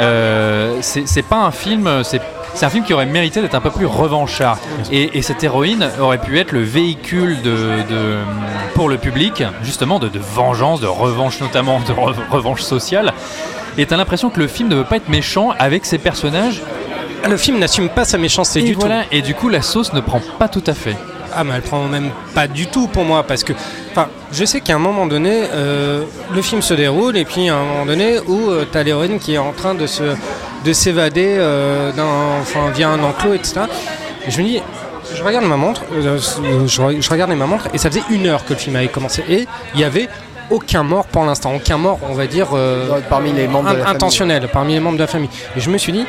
Euh, 0.00 0.78
c'est 0.80 1.06
c'est 1.06 1.22
pas 1.22 1.36
un 1.36 1.50
film, 1.50 1.88
c'est 2.02 2.20
c'est 2.54 2.66
un 2.66 2.70
film 2.70 2.84
qui 2.84 2.94
aurait 2.94 3.06
mérité 3.06 3.40
d'être 3.42 3.54
un 3.56 3.60
peu 3.60 3.70
plus 3.70 3.86
revanchard. 3.86 4.58
Et, 4.92 5.18
et 5.18 5.22
cette 5.22 5.42
héroïne 5.42 5.88
aurait 6.00 6.18
pu 6.18 6.38
être 6.38 6.52
le 6.52 6.62
véhicule 6.62 7.42
de, 7.42 7.50
de- 7.90 8.18
pour 8.74 8.88
le 8.88 8.96
public, 8.96 9.42
justement, 9.64 9.98
de, 9.98 10.08
de 10.08 10.20
vengeance, 10.20 10.80
de 10.80 10.86
revanche 10.86 11.40
notamment, 11.40 11.80
de 11.80 11.92
re- 11.92 12.14
revanche 12.30 12.62
sociale. 12.62 13.12
Et 13.76 13.86
t'as 13.86 13.96
l'impression 13.96 14.30
que 14.30 14.38
le 14.38 14.46
film 14.46 14.68
ne 14.68 14.76
veut 14.76 14.84
pas 14.84 14.96
être 14.96 15.08
méchant 15.08 15.50
avec 15.58 15.84
ses 15.84 15.98
personnages. 15.98 16.62
Le 17.28 17.36
film 17.36 17.58
n'assume 17.58 17.88
pas 17.88 18.04
sa 18.04 18.18
méchanceté 18.18 18.60
Et 18.60 18.62
du 18.62 18.74
voilà. 18.74 19.00
tout. 19.02 19.08
Et 19.10 19.22
du 19.22 19.34
coup, 19.34 19.48
la 19.48 19.60
sauce 19.62 19.92
ne 19.92 20.00
prend 20.00 20.20
pas 20.38 20.46
tout 20.48 20.62
à 20.68 20.74
fait. 20.74 20.94
Ah 21.36 21.44
mais 21.44 21.52
elle 21.56 21.62
prend 21.62 21.82
même 21.88 22.10
pas 22.34 22.46
du 22.46 22.66
tout 22.66 22.86
pour 22.88 23.04
moi 23.04 23.22
parce 23.24 23.42
que 23.44 23.52
enfin 23.90 24.08
je 24.32 24.44
sais 24.44 24.60
qu'à 24.60 24.74
un 24.74 24.78
moment 24.78 25.06
donné 25.06 25.44
euh, 25.52 26.04
le 26.34 26.42
film 26.42 26.62
se 26.62 26.74
déroule 26.74 27.16
et 27.16 27.24
puis 27.24 27.48
à 27.48 27.56
un 27.56 27.64
moment 27.64 27.86
donné 27.86 28.18
où 28.26 28.50
euh, 28.50 28.64
t'as 28.70 28.82
l'héroïne 28.82 29.18
qui 29.18 29.34
est 29.34 29.38
en 29.38 29.52
train 29.52 29.74
de 29.74 29.86
se 29.86 30.02
de 30.64 30.72
s'évader 30.72 31.36
euh, 31.38 31.92
d'un- 31.92 32.40
enfin 32.40 32.70
via 32.74 32.88
un 32.90 33.02
enclos 33.02 33.34
etc 33.34 33.62
et 34.26 34.30
je 34.30 34.40
me 34.40 34.46
dis 34.46 34.62
je 35.14 35.22
regarde 35.22 35.44
ma 35.46 35.56
montre 35.56 35.82
euh, 35.92 36.18
je, 36.66 36.80
re- 36.82 37.00
je 37.00 37.10
regardais 37.10 37.34
ma 37.34 37.46
montre 37.46 37.68
et 37.74 37.78
ça 37.78 37.90
faisait 37.90 38.02
une 38.10 38.26
heure 38.26 38.44
que 38.44 38.52
le 38.54 38.58
film 38.58 38.76
avait 38.76 38.88
commencé 38.88 39.22
et 39.28 39.46
il 39.74 39.80
y 39.80 39.84
avait 39.84 40.08
aucun 40.50 40.82
mort 40.82 41.06
pour 41.06 41.24
l'instant. 41.24 41.54
Aucun 41.54 41.78
mort 41.78 41.98
on 42.08 42.12
va 42.12 42.26
dire 42.26 42.48
euh, 42.52 43.00
Parmi 43.08 43.32
les 43.32 43.48
membres 43.48 43.70
intentionnel 43.94 44.48
parmi 44.52 44.74
les 44.74 44.80
membres 44.80 44.96
de 44.96 45.00
la 45.02 45.06
famille. 45.06 45.30
Et 45.56 45.60
je 45.60 45.70
me 45.70 45.78
suis 45.78 45.90
dit, 45.90 46.04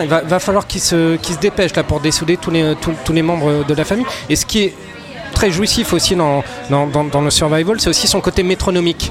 il 0.00 0.08
va, 0.08 0.38
falloir 0.38 0.66
qu'il 0.66 0.80
se, 0.80 1.16
qu'il 1.16 1.34
se 1.34 1.40
dépêche 1.40 1.74
là 1.74 1.82
pour 1.82 2.00
dessouder 2.00 2.36
tous 2.36 2.50
les, 2.50 3.22
membres 3.22 3.64
de 3.64 3.74
la 3.74 3.84
famille. 3.84 4.06
Et 4.28 4.36
ce 4.36 4.46
qui 4.46 4.64
est 4.64 4.74
très 5.32 5.50
jouissif 5.50 5.92
aussi 5.92 6.16
dans 6.16 6.42
le 6.70 7.30
survival, 7.30 7.80
c'est 7.80 7.90
aussi 7.90 8.06
son 8.06 8.20
côté 8.20 8.42
métronomique. 8.42 9.10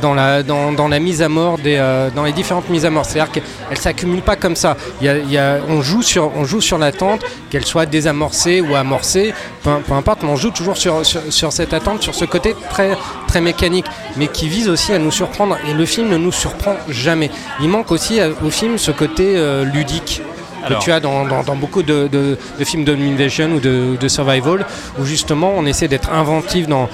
Dans 0.00 0.14
la, 0.14 0.98
mise 1.00 1.22
à 1.22 1.28
mort 1.28 1.58
des, 1.58 1.76
euh, 1.76 2.10
dans 2.14 2.24
les 2.24 2.32
différentes 2.32 2.68
mises 2.68 2.84
à 2.84 2.90
mort, 2.90 3.04
c'est-à-dire 3.04 3.32
qu'elles 3.32 3.78
s'accumulent 3.78 4.22
pas 4.22 4.36
comme 4.36 4.56
ça. 4.56 4.76
On 5.02 5.82
joue 5.82 6.02
sur, 6.02 6.78
l'attente, 6.78 7.22
qu'elle 7.50 7.64
soit 7.64 7.86
désamorcée 7.86 8.60
ou 8.60 8.74
amorcée, 8.74 9.34
peu, 9.62 9.70
importe, 9.92 10.22
mais 10.22 10.30
on 10.30 10.36
joue 10.36 10.50
toujours 10.50 10.76
sur 10.76 11.52
cette 11.52 11.72
attente, 11.72 12.02
sur 12.02 12.14
ce 12.14 12.24
côté 12.24 12.54
très, 12.70 12.96
très 13.26 13.40
mécanique, 13.40 13.86
mais 14.16 14.28
qui 14.28 14.48
vise 14.48 14.68
aussi 14.68 14.92
à 14.92 14.98
nous 14.98 15.10
surprendre. 15.10 15.56
Et 15.68 15.74
le 15.74 15.84
film 15.84 16.08
ne 16.08 16.16
nous 16.16 16.32
surprend 16.32 16.76
jamais. 16.88 17.30
Il 17.60 17.68
manque 17.68 17.90
aussi 17.90 18.20
euh, 18.20 18.32
au 18.44 18.50
film 18.50 18.78
ce 18.78 18.90
côté 18.90 19.34
euh, 19.36 19.64
ludique 19.64 20.22
Alors. 20.66 20.78
que 20.80 20.84
tu 20.84 20.92
as 20.92 21.00
dans, 21.00 21.24
dans- 21.26 21.42
dans 21.42 21.56
beaucoup 21.56 21.82
de, 21.82 22.08
de- 22.08 22.36
de 22.58 22.64
films 22.64 22.84
d'invasion 22.84 23.52
ou 23.52 23.60
de, 23.60 23.96
de 24.00 24.08
survival, 24.08 24.64
où 24.98 25.04
justement 25.04 25.52
on 25.56 25.64
essaie 25.66 25.88
d'être 25.88 26.12
inventif 26.12 26.66
dans, 26.66 26.88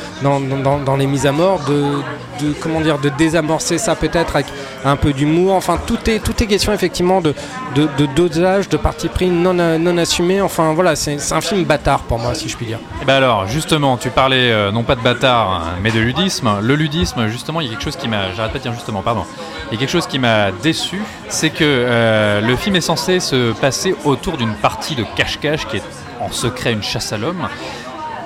les 0.96 1.06
mises 1.06 1.26
à 1.26 1.32
mort, 1.32 1.60
de, 1.68 2.44
de- 2.44 2.52
comment 2.60 2.80
dire, 2.80 2.98
de 2.98 3.08
désamorcer 3.10 3.78
ça 3.78 3.94
peut-être 3.94 4.34
avec 4.36 4.46
un 4.84 4.96
peu 4.96 5.12
d'humour. 5.12 5.54
Enfin, 5.54 5.78
tout 5.86 5.98
est, 6.10 6.18
tout 6.18 6.40
est 6.42 6.46
question 6.46 6.72
effectivement 6.72 7.20
de, 7.20 7.34
de, 7.74 7.88
de 7.98 8.06
dosage, 8.06 8.68
de 8.68 8.76
parti 8.76 9.08
pris 9.08 9.28
non, 9.28 9.54
non 9.54 9.98
assumé. 9.98 10.40
Enfin 10.40 10.72
voilà, 10.74 10.96
c'est 10.96 11.18
un 11.32 11.40
film 11.40 11.64
bâtard 11.64 12.00
pour 12.00 12.18
moi, 12.18 12.34
si 12.34 12.48
je 12.48 12.56
puis 12.56 12.66
dire. 12.66 12.78
Et 13.00 13.04
ben 13.04 13.14
alors, 13.14 13.46
justement, 13.46 13.96
tu 13.96 14.10
parlais 14.10 14.50
euh, 14.50 14.70
non 14.72 14.82
pas 14.82 14.94
de 14.94 15.00
bâtard, 15.02 15.62
mais 15.82 15.90
de 15.90 16.00
ludisme. 16.00 16.50
Le 16.60 16.74
ludisme, 16.74 17.26
justement, 17.28 17.60
il 17.60 17.66
y 17.66 17.70
a 17.70 17.72
quelque 17.72 17.84
chose 17.84 17.96
qui 17.96 18.08
m'a. 18.08 18.32
J'arrête 18.36 18.52
pas 18.52 18.58
de 18.58 18.62
dire 18.62 18.72
justement, 18.74 19.02
pardon. 19.02 19.24
Il 19.70 19.74
y 19.74 19.76
a 19.76 19.80
quelque 19.80 19.90
chose 19.90 20.06
qui 20.06 20.18
m'a 20.18 20.50
déçu, 20.62 21.00
c'est 21.28 21.50
que 21.50 21.58
euh, 21.62 22.40
le 22.42 22.56
film 22.56 22.76
est 22.76 22.80
censé 22.82 23.20
se 23.20 23.52
passer 23.62 23.94
autour 24.04 24.36
d'une 24.38 24.54
partie 24.54 24.96
de 24.96 25.04
cache-cache 25.14 25.68
qui 25.68 25.76
est 25.76 25.82
en 26.20 26.32
secret 26.32 26.72
une 26.72 26.82
chasse 26.82 27.12
à 27.12 27.16
l'homme. 27.16 27.48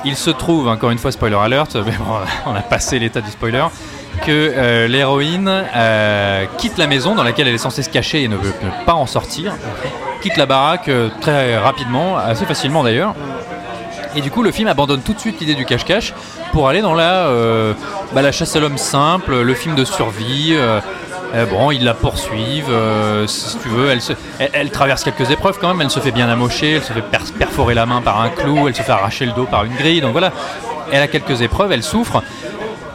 Il 0.06 0.16
se 0.16 0.30
trouve, 0.30 0.66
encore 0.66 0.90
une 0.92 0.98
fois, 0.98 1.12
spoiler 1.12 1.36
alert, 1.36 1.76
mais 1.86 1.92
bon, 1.92 2.16
on 2.46 2.54
a 2.54 2.62
passé 2.62 2.98
l'état 2.98 3.20
du 3.20 3.30
spoiler, 3.30 3.66
que 4.24 4.30
euh, 4.30 4.88
l'héroïne 4.88 5.50
euh, 5.76 6.46
quitte 6.56 6.78
la 6.78 6.86
maison 6.86 7.14
dans 7.14 7.22
laquelle 7.22 7.48
elle 7.48 7.54
est 7.54 7.58
censée 7.58 7.82
se 7.82 7.90
cacher 7.90 8.22
et 8.22 8.28
ne 8.28 8.36
veut 8.36 8.54
pas 8.86 8.94
en 8.94 9.04
sortir, 9.04 9.52
quitte 10.22 10.38
la 10.38 10.46
baraque 10.46 10.88
euh, 10.88 11.10
très 11.20 11.58
rapidement, 11.58 12.16
assez 12.16 12.46
facilement 12.46 12.82
d'ailleurs. 12.82 13.14
Et 14.14 14.22
du 14.22 14.30
coup, 14.30 14.42
le 14.42 14.52
film 14.52 14.68
abandonne 14.68 15.02
tout 15.02 15.12
de 15.12 15.20
suite 15.20 15.38
l'idée 15.38 15.54
du 15.54 15.66
cache-cache 15.66 16.14
pour 16.52 16.66
aller 16.66 16.80
dans 16.80 16.94
la, 16.94 17.28
bah, 18.14 18.22
la 18.22 18.32
chasse 18.32 18.56
à 18.56 18.60
l'homme 18.60 18.78
simple, 18.78 19.42
le 19.42 19.54
film 19.54 19.74
de 19.74 19.84
survie. 19.84 20.56
Euh, 21.36 21.46
bon, 21.46 21.70
ils 21.70 21.84
la 21.84 21.94
poursuivent, 21.94 22.70
euh, 22.70 23.26
si 23.26 23.58
tu 23.58 23.68
veux. 23.68 23.90
Elle, 23.90 24.00
se- 24.00 24.14
elle, 24.38 24.50
elle 24.52 24.70
traverse 24.70 25.04
quelques 25.04 25.30
épreuves 25.30 25.58
quand 25.60 25.68
même. 25.68 25.80
Elle 25.82 25.90
se 25.90 26.00
fait 26.00 26.10
bien 26.12 26.28
amocher, 26.28 26.72
elle 26.76 26.82
se 26.82 26.92
fait 26.92 27.02
per- 27.02 27.18
perforer 27.38 27.74
la 27.74 27.86
main 27.86 28.00
par 28.02 28.20
un 28.20 28.30
clou, 28.30 28.66
elle 28.68 28.74
se 28.74 28.82
fait 28.82 28.92
arracher 28.92 29.26
le 29.26 29.32
dos 29.32 29.44
par 29.44 29.64
une 29.64 29.74
grille. 29.74 30.00
Donc 30.00 30.12
voilà, 30.12 30.32
elle 30.92 31.02
a 31.02 31.08
quelques 31.08 31.42
épreuves, 31.42 31.72
elle 31.72 31.82
souffre. 31.82 32.22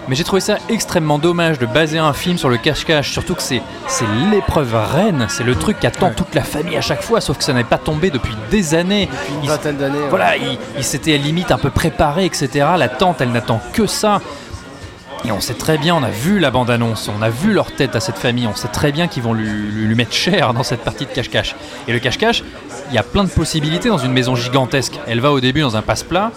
Mais 0.07 0.15
j'ai 0.15 0.23
trouvé 0.23 0.41
ça 0.41 0.57
extrêmement 0.67 1.19
dommage 1.19 1.59
de 1.59 1.65
baser 1.67 1.99
un 1.99 2.11
film 2.11 2.37
sur 2.37 2.49
le 2.49 2.57
cache-cache, 2.57 3.11
surtout 3.11 3.35
que 3.35 3.41
c'est 3.43 3.61
l'épreuve 4.31 4.75
reine, 4.93 5.27
c'est 5.29 5.43
le 5.43 5.53
truc 5.55 5.79
qu'attend 5.79 6.09
toute 6.09 6.33
la 6.33 6.41
famille 6.41 6.75
à 6.75 6.81
chaque 6.81 7.03
fois, 7.03 7.21
sauf 7.21 7.37
que 7.37 7.43
ça 7.43 7.53
n'est 7.53 7.63
pas 7.63 7.77
tombé 7.77 8.09
depuis 8.09 8.33
des 8.49 8.73
années. 8.73 9.07
Une 9.29 9.43
Il- 9.43 9.49
vingtaine 9.49 9.77
d'années. 9.77 9.99
ouais. 9.99 10.09
voilà, 10.09 10.35
il, 10.37 10.57
il 10.77 10.83
s'était 10.83 11.17
limite 11.17 11.51
un 11.51 11.59
peu 11.59 11.69
préparé, 11.69 12.25
etc. 12.25 12.49
La 12.77 12.89
tante, 12.89 13.21
elle 13.21 13.31
n'attend 13.31 13.61
que 13.73 13.85
ça. 13.85 14.21
Et 15.23 15.31
on 15.31 15.39
sait 15.39 15.53
très 15.53 15.77
bien, 15.77 15.95
on 15.95 16.03
a 16.03 16.09
vu 16.09 16.39
la 16.39 16.49
bande-annonce, 16.49 17.09
on 17.15 17.21
a 17.21 17.29
vu 17.29 17.53
leur 17.53 17.71
tête 17.71 17.95
à 17.95 17.99
cette 17.99 18.17
famille, 18.17 18.47
on 18.47 18.55
sait 18.55 18.69
très 18.69 18.91
bien 18.91 19.07
qu'ils 19.07 19.21
vont 19.21 19.33
lui, 19.33 19.47
lui- 19.47 19.85
lui 19.85 19.95
mettre 19.95 20.13
cher 20.13 20.53
dans 20.53 20.63
cette 20.63 20.81
partie 20.83 21.05
de 21.05 21.11
cache-cache. 21.11 21.55
Et 21.87 21.93
le 21.93 21.99
cache-cache, 21.99 22.43
il 22.89 22.95
y 22.95 22.97
a 22.97 23.03
plein 23.03 23.23
de 23.23 23.29
possibilités 23.29 23.89
dans 23.89 23.99
une 23.99 24.11
maison 24.13 24.35
gigantesque. 24.35 24.99
Elle 25.07 25.19
va 25.21 25.31
au 25.31 25.39
début 25.39 25.61
dans 25.61 25.77
un 25.77 25.83
passe-plat. 25.83 26.31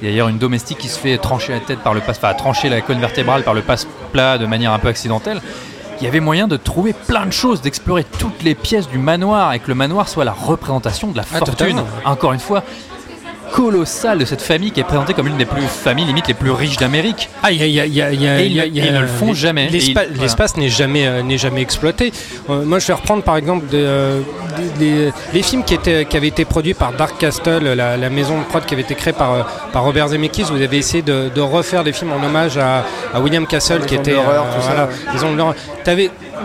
Il 0.00 0.06
y 0.06 0.08
a 0.08 0.10
d'ailleurs 0.10 0.28
une 0.28 0.38
domestique 0.38 0.78
qui 0.78 0.88
se 0.88 0.98
fait 0.98 1.16
trancher 1.18 1.52
la 1.52 1.60
tête 1.60 1.78
par 1.78 1.94
le 1.94 2.00
passe, 2.00 2.16
enfin 2.18 2.34
trancher 2.34 2.68
la 2.68 2.80
colonne 2.80 3.00
vertébrale 3.00 3.44
par 3.44 3.54
le 3.54 3.62
passe-plat 3.62 4.36
de 4.36 4.46
manière 4.46 4.72
un 4.72 4.80
peu 4.80 4.88
accidentelle. 4.88 5.40
Il 6.00 6.04
y 6.04 6.08
avait 6.08 6.18
moyen 6.20 6.48
de 6.48 6.56
trouver 6.56 6.92
plein 6.92 7.24
de 7.26 7.32
choses, 7.32 7.60
d'explorer 7.62 8.02
toutes 8.18 8.42
les 8.42 8.56
pièces 8.56 8.88
du 8.88 8.98
manoir 8.98 9.52
et 9.52 9.60
que 9.60 9.68
le 9.68 9.76
manoir 9.76 10.08
soit 10.08 10.24
la 10.24 10.32
représentation 10.32 11.12
de 11.12 11.16
la 11.16 11.22
Ah, 11.32 11.38
fortune. 11.38 11.54
totalement. 11.54 11.86
Encore 12.04 12.32
une 12.32 12.40
fois, 12.40 12.64
colossale 13.54 14.18
de 14.18 14.24
cette 14.24 14.42
famille 14.42 14.72
qui 14.72 14.80
est 14.80 14.84
présentée 14.84 15.14
comme 15.14 15.28
une 15.28 15.36
des 15.36 15.44
plus 15.44 15.62
familles 15.62 16.06
limite 16.06 16.26
les 16.26 16.34
plus 16.34 16.50
riches 16.50 16.76
d'Amérique. 16.76 17.28
Ah, 17.44 17.52
il 17.52 17.58
y 17.58 17.62
a, 17.62 17.66
il 17.66 17.72
y 17.72 17.78
a- 17.80 17.86
il 17.86 17.94
y 17.94 18.02
a- 18.02 18.10
il 18.12 18.20
y 18.22 18.28
a- 18.28 18.40
Et 18.40 18.46
ils 18.46 18.50
il 18.50 18.56
y 18.56 18.60
a- 18.60 18.64
ne- 18.90 18.96
ils 18.96 19.00
le 19.00 19.06
font 19.06 19.28
les- 19.28 19.34
jamais. 19.34 19.68
voilà. 19.94 20.08
L'espace 20.20 20.56
n'est 20.56 20.68
jamais, 20.68 21.06
euh, 21.06 21.22
n'est 21.22 21.38
jamais 21.38 21.62
exploité. 21.62 22.12
Euh, 22.50 22.64
moi, 22.64 22.80
je 22.80 22.88
vais 22.88 22.94
reprendre 22.94 23.22
par 23.22 23.36
exemple 23.36 23.66
des, 23.66 23.76
euh, 23.78 24.20
des- 24.78 24.84
des- 25.06 25.12
les 25.32 25.42
films 25.42 25.62
qui, 25.62 25.74
étaient, 25.74 26.04
qui 26.04 26.16
avaient 26.16 26.26
été 26.28 26.44
produits 26.44 26.74
par 26.74 26.92
Dark 26.94 27.16
Castle, 27.16 27.62
la, 27.76 27.96
la 27.96 28.10
maison 28.10 28.40
de 28.40 28.44
prod 28.44 28.64
qui 28.64 28.74
avait 28.74 28.82
été 28.82 28.96
créée 28.96 29.12
par, 29.12 29.32
euh, 29.32 29.42
par 29.72 29.84
Robert 29.84 30.08
Zemeckis. 30.08 30.42
Vous 30.50 30.60
avez 30.60 30.78
essayé 30.78 31.02
de, 31.04 31.30
de 31.32 31.40
refaire 31.40 31.84
des 31.84 31.92
films 31.92 32.10
en 32.12 32.24
hommage 32.26 32.58
à, 32.58 32.84
à 33.14 33.20
William 33.20 33.46
Castle, 33.46 33.78
Les 33.82 33.86
qui 33.86 33.94
était. 33.94 34.14
l'horreur, 34.14 34.46
tout 34.52 34.62
ça, 34.62 34.66
voilà, 34.68 34.84
ouais. 34.86 34.92
les 35.14 35.24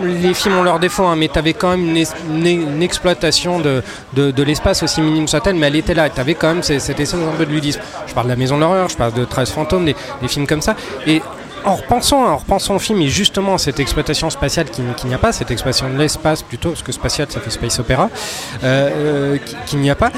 Les 0.02 0.34
films 0.34 0.58
ont 0.58 0.62
leurs 0.62 0.78
défauts, 0.78 1.04
hein, 1.04 1.16
mais 1.16 1.28
tu 1.28 1.38
avais 1.38 1.52
quand 1.54 1.70
même 1.70 1.96
une, 1.96 2.46
une 2.46 2.82
exploitation 2.82 3.60
de, 3.60 3.82
de, 4.14 4.42
l'espace 4.42 4.82
aussi 4.82 5.00
minime 5.00 5.28
soit-elle, 5.28 5.56
mais 5.56 5.66
elle 5.66 5.76
était 5.76 5.94
là. 5.94 6.08
Tu 6.08 6.20
avais 6.20 6.34
quand 6.34 6.48
même 6.48 6.62
cette, 6.62 7.00
essence 7.00 7.20
un 7.20 7.36
peu 7.36 7.46
de 7.46 7.50
ludisme. 7.50 7.80
Je 8.06 8.14
parle 8.14 8.26
de 8.26 8.32
la 8.32 8.36
Maison 8.36 8.56
de 8.56 8.60
l'horreur, 8.62 8.88
je 8.88 8.96
parle 8.96 9.12
de 9.12 9.24
13 9.24 9.50
fantômes, 9.50 9.84
des, 9.84 9.94
films 10.28 10.46
comme 10.46 10.62
ça. 10.62 10.74
Et 11.06 11.20
en 11.64 11.74
repensant, 11.76 12.24
en 12.24 12.36
repensant 12.38 12.76
au 12.76 12.78
film 12.78 13.02
et 13.02 13.08
justement 13.08 13.54
à 13.54 13.58
cette 13.58 13.80
exploitation 13.80 14.30
spatiale 14.30 14.70
qui, 14.70 14.82
qui 14.96 15.06
n'y 15.06 15.14
a 15.14 15.18
pas, 15.18 15.32
cette 15.32 15.50
exploitation 15.50 15.90
de 15.90 15.98
l'espace 15.98 16.42
plutôt, 16.42 16.70
parce 16.70 16.82
que 16.82 16.92
spatial 16.92 17.26
ça 17.30 17.40
fait 17.40 17.50
space 17.50 17.78
opéra, 17.80 18.08
euh, 18.64 18.90
euh, 18.90 19.38
qui- 19.44 19.56
qu'il 19.66 19.80
n'y 19.80 19.90
a 19.90 19.94
pas. 19.94 20.10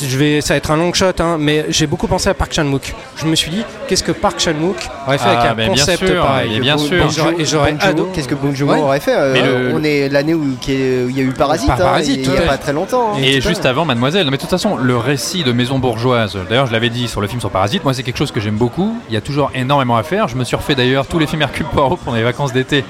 Je 0.00 0.16
vais, 0.16 0.40
ça 0.40 0.54
va 0.54 0.58
être 0.58 0.70
un 0.70 0.76
long 0.76 0.92
shot, 0.94 1.06
hein, 1.20 1.36
mais 1.38 1.66
j'ai 1.68 1.86
beaucoup 1.86 2.06
pensé 2.06 2.28
à 2.30 2.34
Park 2.34 2.52
Chan-wook. 2.52 2.94
Je 3.16 3.26
me 3.26 3.34
suis 3.36 3.50
dit, 3.50 3.62
qu'est-ce 3.86 4.02
que 4.02 4.12
Park 4.12 4.40
Chan-wook 4.40 4.76
aurait 5.06 5.18
fait 5.18 5.24
Ah, 5.28 5.40
avec 5.40 5.50
un 5.50 5.54
ben, 5.54 5.72
bien 5.72 5.84
concept 5.84 6.06
sûr, 6.06 6.22
pareil 6.22 6.50
mais 6.54 6.60
bien 6.60 6.76
Bon- 6.76 6.82
sûr. 7.10 7.32
Et 7.38 7.44
j'aurais. 7.44 7.76
Qu'est-ce 8.14 8.26
que 8.28 8.34
Bong 8.34 8.54
Joon-ho 8.54 8.72
Ouais. 8.72 8.80
aurait 8.80 9.00
fait 9.00 9.14
euh, 9.14 9.70
le- 9.70 9.74
On 9.76 9.84
est 9.84 10.08
l'année 10.08 10.32
où, 10.34 10.44
il 10.66 11.10
y 11.16 11.20
a 11.20 11.22
eu 11.22 11.32
Parasite, 11.32 11.66
Par 11.66 11.76
hein, 11.80 11.84
Parasite, 11.84 12.20
il 12.24 12.30
n'y 12.30 12.36
a 12.36 12.40
fait. 12.40 12.46
pas 12.46 12.56
très 12.58 12.72
longtemps. 12.72 13.12
hein. 13.14 13.18
Et 13.22 13.40
juste 13.42 13.66
avant 13.66 13.84
Mademoiselle, 13.84 14.24
non, 14.24 14.30
mais 14.30 14.38
de 14.38 14.42
toute 14.42 14.50
façon, 14.50 14.76
le 14.76 14.96
récit 14.96 15.44
de 15.44 15.52
Maison 15.52 15.78
Bourgeoise, 15.78 16.38
d'ailleurs 16.48 16.66
je 16.66 16.72
l'avais 16.72 16.88
dit 16.90 17.06
sur 17.08 17.20
le 17.20 17.26
film 17.26 17.40
sur 17.40 17.50
Parasite, 17.50 17.84
moi 17.84 17.92
c'est 17.92 18.02
quelque 18.02 18.16
chose 18.18 18.32
que 18.32 18.40
j'aime 18.40 18.56
beaucoup, 18.56 18.96
il 19.10 19.14
y 19.14 19.18
a 19.18 19.20
toujours 19.20 19.50
énormément 19.54 19.96
à 19.98 20.02
faire, 20.04 20.26
je 20.28 20.36
me 20.36 20.44
suis 20.44 20.56
refait 20.56 20.74
d'ailleurs 20.74 21.06
tous 21.06 21.18
les 21.18 21.26
films 21.26 21.42
Hercule 21.42 21.66
Poirot 21.66 21.96
pendant 22.02 22.16
les 22.16 22.22
vacances 22.22 22.52
d'été, 22.54 22.84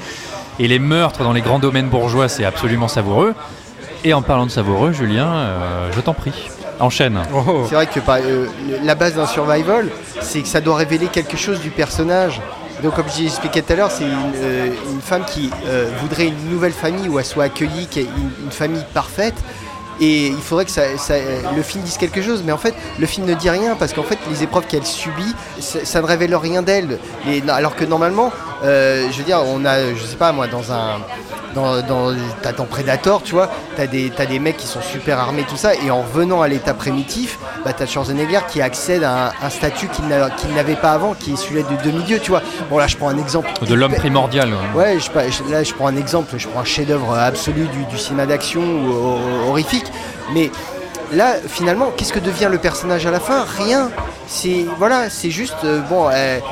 et 0.60 0.68
les 0.68 0.78
meurtres 0.78 1.24
dans 1.24 1.32
les 1.32 1.40
grands 1.40 1.58
domaines 1.58 1.88
bourgeois 1.88 2.28
c'est 2.28 2.44
absolument 2.44 2.86
savoureux, 2.88 3.34
et 4.04 4.12
en 4.14 4.22
parlant 4.22 4.46
de 4.46 4.50
savoureux, 4.50 4.92
Julien, 4.92 5.26
euh, 5.32 5.88
je 5.94 6.00
t'en 6.00 6.14
prie, 6.14 6.32
enchaîne. 6.82 7.18
Oh. 7.34 7.64
C'est 7.68 7.74
vrai 7.74 7.86
que 7.86 8.00
par- 8.00 8.16
euh, 8.22 8.46
la 8.82 8.94
base 8.94 9.14
d'un 9.14 9.26
survival, 9.26 9.88
c'est 10.20 10.40
que 10.42 10.48
ça 10.48 10.60
doit 10.60 10.76
révéler 10.76 11.06
quelque 11.06 11.36
chose 11.36 11.60
du 11.60 11.70
personnage. 11.70 12.40
Donc, 12.82 12.94
comme 12.96 13.04
j'ai 13.16 13.24
expliqué 13.26 13.62
tout 13.62 13.72
à 13.72 13.76
l'heure, 13.76 13.90
c'est 13.90 14.04
une, 14.04 14.32
euh, 14.36 14.66
une 14.92 15.00
femme 15.00 15.24
qui 15.24 15.50
euh, 15.68 15.88
voudrait 16.00 16.26
une 16.26 16.50
nouvelle 16.50 16.72
famille 16.72 17.08
où 17.08 17.18
elle 17.18 17.24
soit 17.24 17.44
accueillie, 17.44 17.86
qui 17.86 18.00
ait 18.00 18.02
une, 18.16 18.46
une 18.46 18.50
famille 18.52 18.84
parfaite. 18.92 19.34
Et 20.00 20.28
il 20.28 20.40
faudrait 20.40 20.64
que 20.64 20.70
ça- 20.72 20.96
ça- 20.98 21.14
le 21.54 21.62
film 21.62 21.84
dise 21.84 21.96
quelque 21.96 22.20
chose, 22.22 22.42
mais 22.44 22.50
en 22.50 22.58
fait, 22.58 22.74
le 22.98 23.06
film 23.06 23.24
ne 23.26 23.34
dit 23.34 23.50
rien 23.50 23.76
parce 23.78 23.92
qu'en 23.92 24.02
fait, 24.02 24.18
les 24.30 24.42
épreuves 24.42 24.66
qu'elle 24.66 24.86
subit, 24.86 25.32
ça, 25.60 25.84
ça 25.84 26.00
ne 26.00 26.06
révèle 26.06 26.34
rien 26.34 26.62
d'elle. 26.62 26.98
Et- 27.28 27.42
Alors 27.48 27.76
que 27.76 27.84
normalement, 27.84 28.32
euh, 28.64 29.06
je 29.12 29.18
veux 29.18 29.24
dire, 29.24 29.40
on 29.46 29.64
a, 29.64 29.94
je 29.94 30.02
sais 30.02 30.16
pas 30.16 30.32
moi, 30.32 30.48
dans 30.48 30.72
un, 30.72 30.98
dans, 31.54 31.82
dans, 31.82 32.16
t'as 32.42 32.52
dans 32.52 32.64
Predator, 32.64 33.22
tu 33.22 33.34
vois, 33.34 33.50
t'as 33.76 33.86
des, 33.86 34.10
t'as 34.10 34.26
des 34.26 34.38
mecs 34.38 34.56
qui 34.56 34.66
sont 34.66 34.80
super 34.82 35.18
armés, 35.18 35.44
tout 35.48 35.56
ça, 35.56 35.74
et 35.74 35.90
en 35.90 36.02
revenant 36.02 36.42
à 36.42 36.48
l'état 36.48 36.74
primitif, 36.74 37.38
bah, 37.64 37.72
t'as 37.72 37.86
Schwarzenegger 37.86 38.40
qui 38.50 38.60
accède 38.62 39.02
à 39.04 39.28
un, 39.28 39.32
un 39.46 39.50
statut 39.50 39.88
qu'il 39.88 40.06
n'a- 40.08 40.30
qu'il 40.30 40.52
n'avait 40.54 40.76
pas 40.76 40.92
avant, 40.92 41.14
qui 41.14 41.32
est 41.32 41.36
celui 41.36 41.62
de 41.62 41.82
demi-dieu, 41.84 42.18
tu 42.22 42.30
vois. 42.30 42.42
Bon, 42.70 42.78
là, 42.78 42.86
je 42.86 42.96
prends 42.96 43.08
un 43.08 43.18
exemple. 43.18 43.50
De 43.66 43.74
l'homme 43.74 43.94
primordial. 43.94 44.52
ouais. 44.74 44.98
Je, 45.00 45.50
là 45.50 45.62
je 45.62 45.72
prends 45.74 45.86
un 45.88 45.96
exemple, 45.96 46.34
je 46.38 46.48
prends 46.48 46.60
un 46.60 46.64
chef-d'œuvre 46.64 47.14
absolu 47.18 47.66
du, 47.68 47.84
du 47.84 47.98
cinéma 47.98 48.26
d'action 48.26 48.60
ou 48.62 48.90
ho- 48.92 49.48
horrifique, 49.48 49.86
mais 50.34 50.50
là 51.12 51.34
finalement, 51.46 51.90
qu'est-ce 51.96 52.12
que 52.12 52.18
devient 52.18 52.48
le 52.50 52.58
personnage 52.58 53.06
à 53.06 53.10
la 53.10 53.20
fin? 53.20 53.44
Rien. 53.58 53.90
C'est 54.26 54.64
voilà, 54.78 55.10
c'est 55.10 55.30
juste 55.30 55.56
euh, 55.64 55.80
bon, 55.80 56.08
elle, 56.10 56.42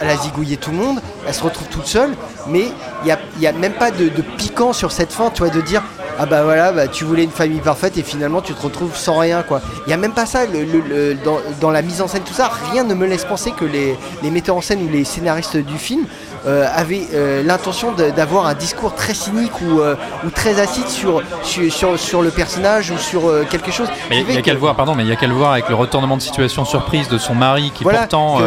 elle 0.00 0.10
a 0.10 0.16
zigouillé 0.16 0.56
tout 0.56 0.70
le 0.70 0.76
monde, 0.78 1.00
elle 1.26 1.34
se 1.34 1.42
retrouve 1.42 1.68
toute 1.68 1.86
seule, 1.86 2.10
mais 2.48 2.64
il 3.02 3.04
n'y 3.04 3.12
a, 3.12 3.18
y 3.38 3.46
a 3.46 3.52
même 3.52 3.72
pas 3.74 3.90
de, 3.90 4.08
de 4.08 4.22
piquant 4.22 4.72
sur 4.72 4.90
cette 4.92 5.12
fin, 5.12 5.30
tu 5.30 5.42
vois, 5.42 5.52
de 5.52 5.60
dire 5.60 5.82
ah 6.18 6.26
bah 6.26 6.42
voilà, 6.42 6.72
bah, 6.72 6.88
tu 6.88 7.04
voulais 7.04 7.22
une 7.24 7.30
famille 7.30 7.60
parfaite 7.60 7.96
et 7.96 8.02
finalement 8.02 8.40
tu 8.42 8.52
te 8.52 8.60
retrouves 8.62 8.96
sans 8.96 9.18
rien 9.18 9.42
quoi. 9.42 9.60
Il 9.86 9.88
n'y 9.88 9.92
a 9.94 9.96
même 9.96 10.12
pas 10.12 10.26
ça 10.26 10.46
le- 10.46 10.64
le- 10.64 11.14
dans, 11.24 11.38
dans 11.60 11.70
la 11.70 11.80
mise 11.82 12.02
en 12.02 12.08
scène, 12.08 12.22
tout 12.24 12.34
ça, 12.34 12.50
rien 12.72 12.82
ne 12.84 12.94
me 12.94 13.06
laisse 13.06 13.24
penser 13.24 13.52
que 13.52 13.64
les, 13.64 13.96
les 14.22 14.30
metteurs 14.30 14.56
en 14.56 14.60
scène 14.60 14.82
ou 14.82 14.88
les 14.90 15.04
scénaristes 15.04 15.56
du 15.56 15.78
film 15.78 16.06
euh, 16.48 16.66
avaient 16.74 17.06
euh, 17.12 17.42
l'intention 17.42 17.92
d'avoir 17.92 18.46
un 18.46 18.54
discours 18.54 18.94
très 18.94 19.12
cynique 19.12 19.60
ou, 19.60 19.80
euh, 19.80 19.96
ou 20.24 20.30
très 20.30 20.58
acide 20.60 20.88
sur, 20.88 21.22
sur, 21.42 21.70
sur, 21.70 21.98
sur 21.98 22.22
le 22.22 22.30
personnage 22.30 22.90
ou 22.90 22.96
sur 22.96 23.22
quelque 23.50 23.70
chose. 23.70 23.88
Mais 24.08 24.24
il 24.26 24.34
y 24.34 24.38
a 24.38 24.40
qu'à 24.40 24.54
le 24.54 24.58
voir, 24.58 24.74
pardon, 24.74 24.94
mais 24.94 25.02
il 25.02 25.08
y 25.10 25.12
a 25.12 25.16
qu'à 25.16 25.26
le 25.26 25.34
voir 25.34 25.52
avec 25.52 25.68
le 25.68 25.74
retournement 25.74 26.16
de 26.16 26.22
situation 26.22 26.64
surprise 26.64 27.08
de 27.08 27.18
son 27.18 27.34
mari 27.34 27.70
qui 27.74 27.84
Voilà, 27.84 28.00
pourtant 28.00 28.38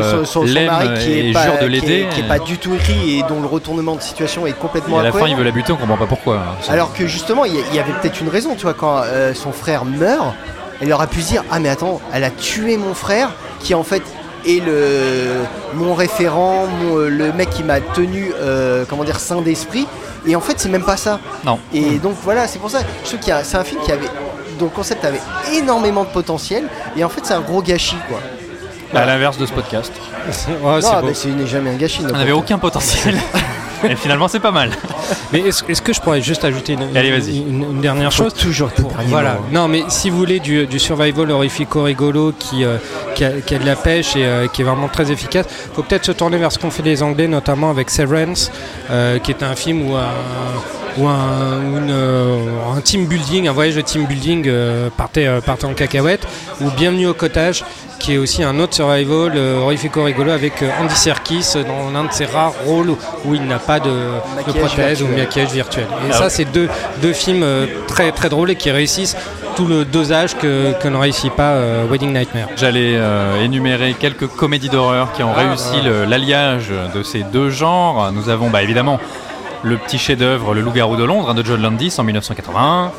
l'aime 0.44 0.72
et 1.06 1.32
pas, 1.32 1.44
jure 1.44 1.60
de 1.62 1.68
l'aider. 1.68 2.08
qui 2.10 2.22
est 2.22 2.28
pas 2.28 2.40
du 2.40 2.58
tout 2.58 2.74
écrit 2.74 3.20
et 3.20 3.24
dont 3.24 3.40
le 3.40 3.48
retournement 3.48 3.96
de 3.96 4.02
situation 4.02 4.48
est 4.48 4.52
Et 4.52 4.54
complètement 4.54 5.00
à 5.00 5.04
la 5.04 5.12
fin, 5.12 5.28
il 5.28 5.36
veut 5.36 5.44
la 5.44 5.52
buter, 5.52 5.72
on 5.72 5.78
comprend 5.78 5.98
pas 5.98 6.08
pourquoi. 6.08 6.38
hein. 6.38 6.56
Alors 6.70 6.94
que 6.94 7.06
justement, 7.06 7.46
il 7.46 7.54
y, 7.54 7.80
avait 7.80 7.94
peut-être 8.02 8.20
une 8.20 8.30
raison, 8.30 8.56
tu 8.56 8.64
vois, 8.64 8.74
quand 8.74 9.04
son 9.36 9.52
frère 9.52 9.86
meurt, 9.86 10.34
elle 10.82 10.92
aurait 10.92 11.06
pu 11.08 11.22
se 11.22 11.28
dire 11.28 11.44
Ah, 11.52 11.60
mais 11.60 11.70
attends, 11.70 12.02
elle 12.12 12.24
a 12.24 12.32
tué 12.32 12.78
mon 12.78 12.96
frère, 12.96 13.30
qui 13.60 13.76
en 13.76 13.84
fait 13.84 14.02
est 14.46 14.64
le, 14.66 15.44
mon 15.74 15.94
référent, 15.94 16.68
mon- 16.68 16.96
le 16.98 17.32
mec 17.34 17.50
qui 17.50 17.64
m'a 17.64 17.80
tenu, 17.80 18.32
euh, 18.40 18.86
comment 18.88 19.04
dire, 19.04 19.20
sain 19.20 19.42
d'esprit. 19.42 19.88
Et 20.28 20.36
en 20.36 20.42
fait, 20.42 20.60
c'est 20.60 20.70
même 20.70 20.84
pas 20.84 20.98
ça. 20.98 21.20
Non. 21.46 21.60
Et 21.74 21.98
donc 22.00 22.16
voilà, 22.24 22.48
c'est 22.48 22.60
pour 22.60 22.70
ça. 22.70 22.80
Je 23.04 23.16
trouve 23.16 23.20
c'est 23.44 23.58
un 23.58 23.64
film 23.64 23.82
qui 23.82 23.92
avait, 23.92 24.06
dont 24.60 24.66
le 24.66 24.72
concept 24.72 25.04
avait 25.06 25.22
énormément 25.54 26.04
de 26.04 26.10
potentiel, 26.10 26.66
et 26.96 27.04
en 27.04 27.10
fait, 27.10 27.22
c'est 27.24 27.34
un 27.34 27.42
gros 27.42 27.62
gâchis, 27.62 27.98
quoi. 28.08 28.20
À 28.94 29.06
l'inverse 29.06 29.38
de 29.38 29.46
ce 29.46 29.54
podcast. 29.54 29.92
Ouais, 30.62 31.14
c'est 31.14 31.48
jamais 31.48 31.72
un 31.72 31.76
gâchis. 31.76 32.04
On 32.08 32.16
n'avait 32.16 32.32
aucun 32.32 32.60
potentiel. 32.60 33.16
Et 33.90 33.96
finalement, 33.96 34.28
c'est 34.28 34.40
pas 34.40 34.52
mal. 34.52 34.72
Mais 35.34 35.40
est-ce 35.40 35.64
est-ce 35.68 35.82
que 35.82 35.94
je 35.94 36.02
pourrais 36.02 36.22
juste 36.22 36.44
ajouter 36.44 36.74
une, 36.74 36.96
Allez, 36.96 37.12
vas-y. 37.12 37.38
une- 37.40 37.64
une 37.72 37.82
dernière 37.82 38.12
chose 38.12 38.34
toujours 38.34 38.70
Pour- 38.72 38.92
Voilà. 39.08 39.38
Non, 39.52 39.68
mais 39.68 39.84
si 39.90 40.10
vous 40.10 40.18
voulez 40.18 40.40
du, 40.40 40.68
du 40.68 40.80
survival 40.80 41.32
horrifico-rigolo 41.32 42.34
qui, 42.38 42.64
euh, 42.64 42.78
qui, 43.16 43.24
a, 43.26 43.32
qui 43.42 43.56
a 43.56 43.60
de 43.60 43.66
la 43.66 43.76
pêche 43.76 44.16
et 44.16 44.26
euh, 44.26 44.48
qui 44.48 44.62
est 44.62 44.66
vraiment 44.66 44.88
très 44.88 45.12
efficace, 45.12 45.46
faut 45.74 45.84
peut-être 45.84 46.06
se 46.06 46.12
tourner 46.12 46.38
vers 46.38 46.52
ce 46.52 46.60
qu'ont 46.60 46.72
fait 46.72 46.84
les 46.84 47.02
Anglais, 47.04 47.28
notamment 47.28 47.70
avec 47.70 47.90
Severance, 47.90 48.52
euh, 48.90 49.20
qui 49.20 49.32
est 49.32 49.44
un 49.44 49.56
film 49.56 49.90
où 49.90 49.96
un, 49.96 50.02
où 50.98 51.08
un, 51.08 51.62
une, 51.78 51.90
euh, 51.92 52.46
un 52.76 52.82
team 52.82 53.06
building, 53.06 53.48
un 53.48 53.52
voyage 53.52 53.76
de 53.76 53.82
team 53.82 54.06
building 54.06 54.46
euh, 54.48 54.90
partait, 54.96 55.28
euh, 55.28 55.42
partait 55.42 55.66
en 55.66 55.74
cacahuète, 55.74 56.28
ou 56.62 56.70
Bienvenue 56.72 57.08
au 57.08 57.14
cottage, 57.14 57.64
qui 58.00 58.14
est 58.14 58.18
aussi 58.18 58.44
un 58.44 58.60
autre 58.60 58.74
survival 58.74 59.32
euh, 59.36 59.62
horrifico-rigolo 59.62 60.32
avec 60.32 60.62
euh, 60.64 60.70
Andy 60.82 60.96
Serkis 60.96 61.54
dans 61.68 61.92
l'un 61.92 62.06
de 62.08 62.12
ses 62.12 62.26
rares 62.26 62.54
rôles 62.66 62.90
où 63.26 63.36
il 63.36 63.46
n'a 63.46 63.60
pas 63.60 63.80
de, 63.80 63.90
de 64.48 64.52
prothèse 64.52 65.02
ou 65.02 65.08
maquillage 65.08 65.52
virtuel. 65.52 65.86
Et 66.08 66.10
Ah 66.12 66.14
ça, 66.14 66.24
ouais. 66.24 66.30
c'est 66.30 66.46
deux, 66.46 66.68
deux 67.02 67.14
films 67.14 67.46
très, 67.88 68.12
très 68.12 68.30
drôles 68.30 68.50
et 68.52 68.56
qui 68.56 68.72
réussissent 68.72 69.16
tout 69.56 69.66
le 69.68 69.86
dosage 69.86 70.36
que, 70.38 70.74
que 70.82 70.88
ne 70.88 70.96
réussit 70.98 71.32
pas 71.32 71.56
Wedding 71.90 72.14
Nightmare. 72.14 72.48
J'allais 72.56 72.98
énumérer 73.44 73.94
quelques 74.00 74.28
comédies 74.28 74.70
d'horreur 74.70 75.12
qui 75.12 75.24
ont 75.24 75.34
Ah, 75.36 75.42
réussi 75.50 75.76
l'alliage 76.08 76.72
de 76.96 77.04
ces 77.04 77.24
deux 77.24 77.50
genres. 77.50 78.12
Nous 78.14 78.30
avons 78.30 78.50
bah, 78.50 78.64
évidemment 78.64 78.98
le 79.64 79.78
petit 79.78 79.98
chef-d'œuvre 79.98 80.54
Le 80.54 80.62
Loup-garou 80.62 80.96
de 80.96 81.04
Londres 81.04 81.30
hein, 81.30 81.34
de 81.34 81.44
John 81.44 81.62
Landis 81.62 81.96
en 81.98 82.04
1981. 82.04 82.92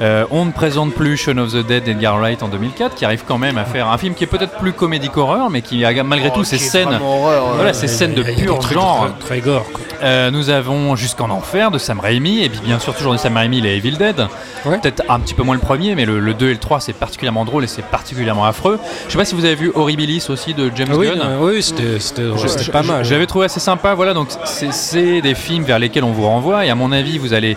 Euh, 0.00 0.24
on 0.30 0.44
ne 0.46 0.50
présente 0.52 0.94
plus 0.94 1.16
Shaun 1.16 1.38
of 1.38 1.52
the 1.52 1.64
Dead 1.66 1.84
d'Edgar 1.84 2.18
Wright 2.18 2.42
en 2.42 2.48
2004, 2.48 2.94
qui 2.96 3.04
arrive 3.04 3.24
quand 3.26 3.38
même 3.38 3.58
à 3.58 3.64
faire 3.64 3.88
un 3.88 3.98
film 3.98 4.14
qui 4.14 4.24
est 4.24 4.26
peut-être 4.26 4.58
plus 4.58 4.72
comédique 4.72 5.16
horreur, 5.16 5.50
mais 5.50 5.62
qui 5.62 5.84
a 5.84 6.02
malgré 6.02 6.30
Oh, 6.32 6.38
tout 6.38 6.42
est 6.42 6.58
scènes. 6.58 6.88
horreur, 7.02 7.54
Voilà, 7.56 7.72
ces 7.72 7.88
scènes 7.88 8.14
de 8.14 8.22
pur 8.22 8.60
genre. 8.62 9.08
Très, 9.20 9.26
très 9.26 9.40
gore. 9.40 9.64
quoi. 9.72 9.80
Euh, 10.02 10.30
nous 10.32 10.50
avons 10.50 10.96
Jusqu'en 10.96 11.30
Enfer 11.30 11.70
de 11.70 11.78
Sam 11.78 12.00
Raimi, 12.00 12.42
et 12.42 12.48
puis 12.48 12.60
bien 12.64 12.78
sûr 12.80 12.94
toujours 12.94 13.12
de 13.12 13.18
Sam 13.18 13.36
Raimi, 13.36 13.60
les 13.60 13.76
Evil 13.76 13.92
Dead. 13.96 14.26
Ouais. 14.64 14.78
Peut-être 14.78 15.02
un 15.08 15.20
petit 15.20 15.34
peu 15.34 15.42
moins 15.44 15.54
le 15.54 15.60
premier, 15.60 15.94
mais 15.94 16.04
le, 16.04 16.18
le 16.18 16.34
2 16.34 16.48
et 16.48 16.52
le 16.52 16.58
3 16.58 16.80
c'est 16.80 16.92
particulièrement 16.92 17.44
drôle 17.44 17.62
et 17.64 17.68
c'est 17.68 17.82
particulièrement 17.84 18.44
affreux. 18.44 18.78
Je 19.06 19.12
sais 19.12 19.18
pas 19.18 19.24
si 19.24 19.34
vous 19.34 19.44
avez 19.44 19.54
vu 19.54 19.70
Horribilis 19.74 20.26
aussi 20.28 20.54
de 20.54 20.70
James 20.74 20.88
Ah 20.92 20.96
oui, 20.96 21.06
Gunn. 21.08 21.20
oui, 21.40 21.62
c'était 21.62 22.70
pas 22.72 22.82
mal. 22.82 23.04
J'avais 23.04 23.26
trouvé 23.26 23.44
assez 23.46 23.60
sympa, 23.60 23.94
voilà, 23.94 24.14
donc 24.14 24.28
c'est 24.44 25.20
des 25.20 25.34
films 25.34 25.64
vers 25.64 25.78
lesquels 25.78 26.04
on 26.04 26.12
vous 26.12 26.26
renvoie, 26.26 26.64
et 26.66 26.70
à 26.70 26.74
mon 26.74 26.90
avis, 26.92 27.18
vous 27.18 27.32
allez 27.34 27.56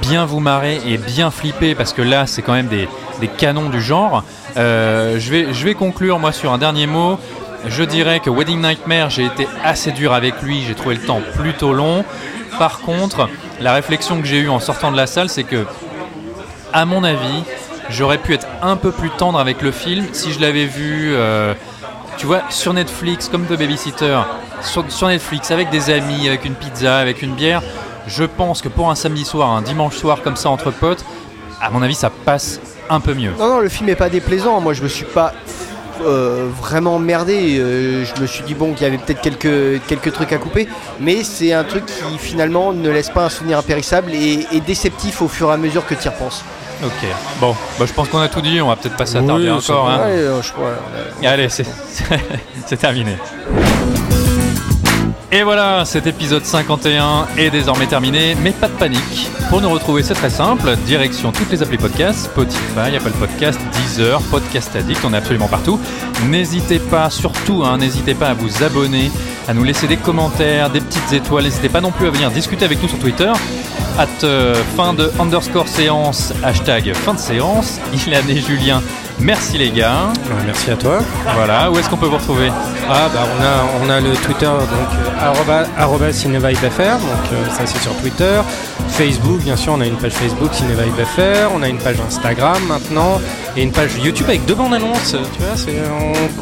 bien 0.00 0.24
vous 0.24 0.40
marrer 0.40 0.80
et 0.86 0.98
bien 0.98 1.30
flipper, 1.30 1.74
parce 1.74 1.92
que 1.92 2.02
là, 2.02 2.26
c'est 2.26 2.42
quand 2.42 2.52
même 2.52 2.68
des, 2.68 2.88
des 3.20 3.28
canons 3.28 3.68
du 3.68 3.80
genre. 3.80 4.24
Euh, 4.56 5.18
je, 5.18 5.30
vais, 5.30 5.52
je 5.52 5.64
vais 5.64 5.74
conclure, 5.74 6.18
moi, 6.18 6.32
sur 6.32 6.52
un 6.52 6.58
dernier 6.58 6.86
mot. 6.86 7.18
Je 7.66 7.82
dirais 7.82 8.20
que 8.20 8.30
Wedding 8.30 8.60
Nightmare, 8.60 9.10
j'ai 9.10 9.24
été 9.24 9.48
assez 9.64 9.90
dur 9.90 10.12
avec 10.12 10.40
lui, 10.42 10.62
j'ai 10.66 10.74
trouvé 10.74 10.94
le 10.94 11.02
temps 11.02 11.20
plutôt 11.38 11.72
long. 11.72 12.04
Par 12.58 12.80
contre, 12.80 13.28
la 13.60 13.72
réflexion 13.74 14.20
que 14.20 14.26
j'ai 14.26 14.38
eue 14.38 14.48
en 14.48 14.60
sortant 14.60 14.92
de 14.92 14.96
la 14.96 15.06
salle, 15.06 15.28
c'est 15.28 15.44
que, 15.44 15.66
à 16.72 16.84
mon 16.84 17.02
avis, 17.02 17.42
j'aurais 17.90 18.18
pu 18.18 18.34
être 18.34 18.46
un 18.62 18.76
peu 18.76 18.92
plus 18.92 19.10
tendre 19.10 19.38
avec 19.38 19.62
le 19.62 19.72
film 19.72 20.06
si 20.12 20.32
je 20.32 20.40
l'avais 20.40 20.66
vu, 20.66 21.12
euh, 21.14 21.54
tu 22.18 22.26
vois, 22.26 22.42
sur 22.50 22.72
Netflix, 22.72 23.28
comme 23.28 23.46
The 23.46 23.58
Babysitter, 23.58 24.20
sur, 24.62 24.84
sur 24.90 25.08
Netflix, 25.08 25.50
avec 25.50 25.70
des 25.70 25.90
amis, 25.90 26.28
avec 26.28 26.44
une 26.44 26.54
pizza, 26.54 26.98
avec 26.98 27.20
une 27.22 27.34
bière. 27.34 27.62
Je 28.06 28.24
pense 28.24 28.62
que 28.62 28.68
pour 28.68 28.90
un 28.90 28.94
samedi 28.94 29.24
soir, 29.24 29.50
un 29.50 29.62
dimanche 29.62 29.96
soir 29.96 30.22
comme 30.22 30.36
ça 30.36 30.48
entre 30.50 30.70
potes, 30.70 31.04
à 31.60 31.70
mon 31.70 31.82
avis, 31.82 31.94
ça 31.94 32.10
passe 32.10 32.60
un 32.88 33.00
peu 33.00 33.14
mieux. 33.14 33.32
Non, 33.38 33.48
non, 33.48 33.58
le 33.60 33.68
film 33.68 33.88
est 33.88 33.96
pas 33.96 34.08
déplaisant. 34.08 34.60
Moi, 34.60 34.74
je 34.74 34.82
me 34.82 34.88
suis 34.88 35.04
pas 35.06 35.32
euh, 36.04 36.48
vraiment 36.60 36.96
emmerdé. 36.96 37.58
Euh, 37.58 38.04
je 38.04 38.20
me 38.20 38.26
suis 38.26 38.44
dit, 38.44 38.54
bon, 38.54 38.74
qu'il 38.74 38.82
y 38.82 38.86
avait 38.86 38.98
peut-être 38.98 39.20
quelques, 39.20 39.80
quelques 39.86 40.12
trucs 40.12 40.32
à 40.32 40.38
couper. 40.38 40.68
Mais 41.00 41.24
c'est 41.24 41.52
un 41.52 41.64
truc 41.64 41.84
qui, 41.86 42.18
finalement, 42.18 42.72
ne 42.72 42.90
laisse 42.90 43.10
pas 43.10 43.24
un 43.24 43.28
souvenir 43.30 43.58
impérissable 43.58 44.12
et 44.12 44.46
déceptif 44.66 45.22
au 45.22 45.28
fur 45.28 45.50
et 45.50 45.54
à 45.54 45.56
mesure 45.56 45.84
que 45.86 45.94
tu 45.94 46.06
y 46.06 46.08
repenses. 46.08 46.44
Ok. 46.84 47.06
Bon, 47.40 47.56
bah, 47.78 47.86
je 47.86 47.92
pense 47.94 48.08
qu'on 48.08 48.18
a 48.20 48.28
tout 48.28 48.42
dit. 48.42 48.60
On 48.60 48.68
va 48.68 48.76
peut-être 48.76 48.96
pas 48.96 49.06
s'attarder 49.06 49.44
Oui, 49.44 49.50
encore. 49.50 49.88
hein. 49.88 49.96
Ouais, 50.04 50.10
euh, 50.12 50.42
je 50.42 50.52
crois. 50.52 50.72
on 51.22 51.26
a- 51.26 51.30
Allez, 51.30 51.48
c'est 51.48 51.66
terminé. 52.78 53.16
Et 55.32 55.42
voilà, 55.42 55.84
cet 55.84 56.06
épisode 56.06 56.44
51 56.44 57.26
est 57.36 57.50
désormais 57.50 57.86
terminé, 57.86 58.36
mais 58.42 58.52
pas 58.52 58.68
de 58.68 58.74
panique. 58.74 59.28
Pour 59.50 59.60
nous 59.60 59.68
retrouver, 59.68 60.04
c'est 60.04 60.14
très 60.14 60.30
simple. 60.30 60.76
Direction 60.86 61.32
toutes 61.32 61.50
les 61.50 61.64
applis 61.64 61.78
podcasts, 61.78 62.26
Spotify, 62.26 62.96
Apple 62.96 63.10
Podcast, 63.18 63.58
Deezer, 63.72 64.20
Podcast 64.30 64.76
Addict, 64.76 65.00
on 65.04 65.12
est 65.12 65.16
absolument 65.16 65.48
partout. 65.48 65.80
N'hésitez 66.28 66.78
pas, 66.78 67.10
surtout, 67.10 67.64
hein, 67.64 67.78
n'hésitez 67.78 68.14
pas 68.14 68.28
à 68.28 68.34
vous 68.34 68.62
abonner, 68.62 69.10
à 69.48 69.54
nous 69.54 69.64
laisser 69.64 69.88
des 69.88 69.96
commentaires, 69.96 70.70
des 70.70 70.80
petites 70.80 71.12
étoiles. 71.12 71.44
N'hésitez 71.44 71.70
pas 71.70 71.80
non 71.80 71.90
plus 71.90 72.06
à 72.06 72.10
venir 72.10 72.30
discuter 72.30 72.64
avec 72.64 72.80
nous 72.80 72.88
sur 72.88 72.98
Twitter. 73.00 73.32
At 73.98 74.06
euh, 74.22 74.54
fin 74.76 74.94
de 74.94 75.10
underscore 75.18 75.66
séance, 75.66 76.32
hashtag 76.44 76.92
fin 76.94 77.14
de 77.14 77.18
séance. 77.18 77.80
Ilan 78.06 78.28
et 78.28 78.36
Julien, 78.36 78.80
merci 79.20 79.58
les 79.58 79.70
gars. 79.70 80.08
Ouais, 80.26 80.42
merci 80.46 80.70
à 80.70 80.76
toi. 80.76 80.98
Voilà, 81.34 81.70
où 81.70 81.78
est-ce 81.78 81.88
qu'on 81.88 81.96
peut 81.96 82.06
vous 82.06 82.16
retrouver 82.18 82.50
Ah 82.88 83.08
bah 83.12 83.20
on 83.38 83.42
a 83.42 83.86
on 83.86 83.90
a 83.90 84.00
le 84.00 84.12
Twitter 84.16 84.46
donc 84.46 84.68
euh, 84.70 85.24
arroba, 85.26 85.64
donc 85.64 87.32
euh, 87.32 87.48
ça 87.50 87.62
c'est 87.66 87.80
sur 87.82 87.94
Twitter. 87.96 88.40
Facebook 88.88 89.40
bien 89.40 89.56
sûr 89.56 89.72
on 89.72 89.80
a 89.80 89.86
une 89.86 89.96
page 89.96 90.12
Facebook 90.12 90.54
CinevibeFR, 90.54 91.50
on 91.54 91.62
a 91.62 91.68
une 91.68 91.78
page 91.78 91.96
Instagram 92.06 92.62
maintenant 92.68 93.20
et 93.56 93.62
une 93.62 93.72
page 93.72 93.90
YouTube 94.02 94.26
avec 94.28 94.44
deux 94.46 94.54
bandes 94.54 94.74
annonces. 94.74 95.16
Tu 95.36 95.42
vois 95.42 95.56
c'est 95.56 95.74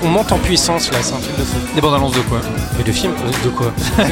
on, 0.03 0.07
on 0.07 0.11
monte 0.11 0.31
en 0.33 0.39
puissance 0.39 0.91
là 0.93 0.99
c'est 1.01 1.15
un 1.15 1.19
truc 1.21 1.37
de 1.39 1.43
fou. 1.45 1.57
Des 1.75 1.81
bandes 1.81 1.95
annonces 1.95 2.13
de 2.15 2.21
quoi? 2.21 2.39
Mais 2.77 2.85
de 2.85 2.93
films 2.93 3.15
de 3.45 3.49
quoi? 3.51 3.73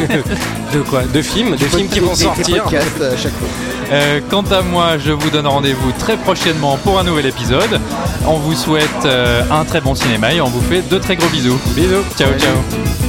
De 0.72 0.80
quoi? 0.80 1.02
De 1.02 1.20
films, 1.20 1.50
de 1.56 1.64
films 1.66 1.88
qui 1.88 2.00
vont 2.00 2.12
Des- 2.14 2.16
des 2.16 2.22
sortir. 2.24 2.62
podcasts 2.64 3.02
à 3.02 3.16
chaque 3.16 3.32
fois. 3.32 3.48
Euh, 3.92 4.20
Quant 4.30 4.44
à 4.50 4.62
moi, 4.62 4.96
je 4.96 5.12
vous 5.12 5.28
donne 5.28 5.46
rendez-vous 5.46 5.92
très 5.98 6.16
prochainement 6.16 6.78
pour 6.78 6.98
un 6.98 7.04
nouvel 7.04 7.26
épisode. 7.26 7.78
On 8.26 8.38
vous 8.38 8.51
souhaite 8.56 9.04
euh, 9.04 9.42
un 9.50 9.64
très 9.64 9.80
bon 9.80 9.94
cinéma 9.94 10.32
et 10.32 10.40
on 10.40 10.48
vous 10.48 10.60
fait 10.60 10.82
de 10.88 10.98
très 10.98 11.16
gros 11.16 11.28
bisous. 11.28 11.58
Bisous. 11.74 12.04
Ciao, 12.16 12.30
ciao. 12.38 12.56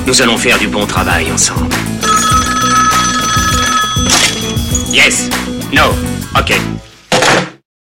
Nous 0.05 0.21
allons 0.21 0.37
faire 0.37 0.57
du 0.59 0.67
bon 0.67 0.85
travail 0.85 1.31
ensemble. 1.31 1.69
Yes. 4.91 5.29
No. 5.73 5.89
Ok. 6.39 6.53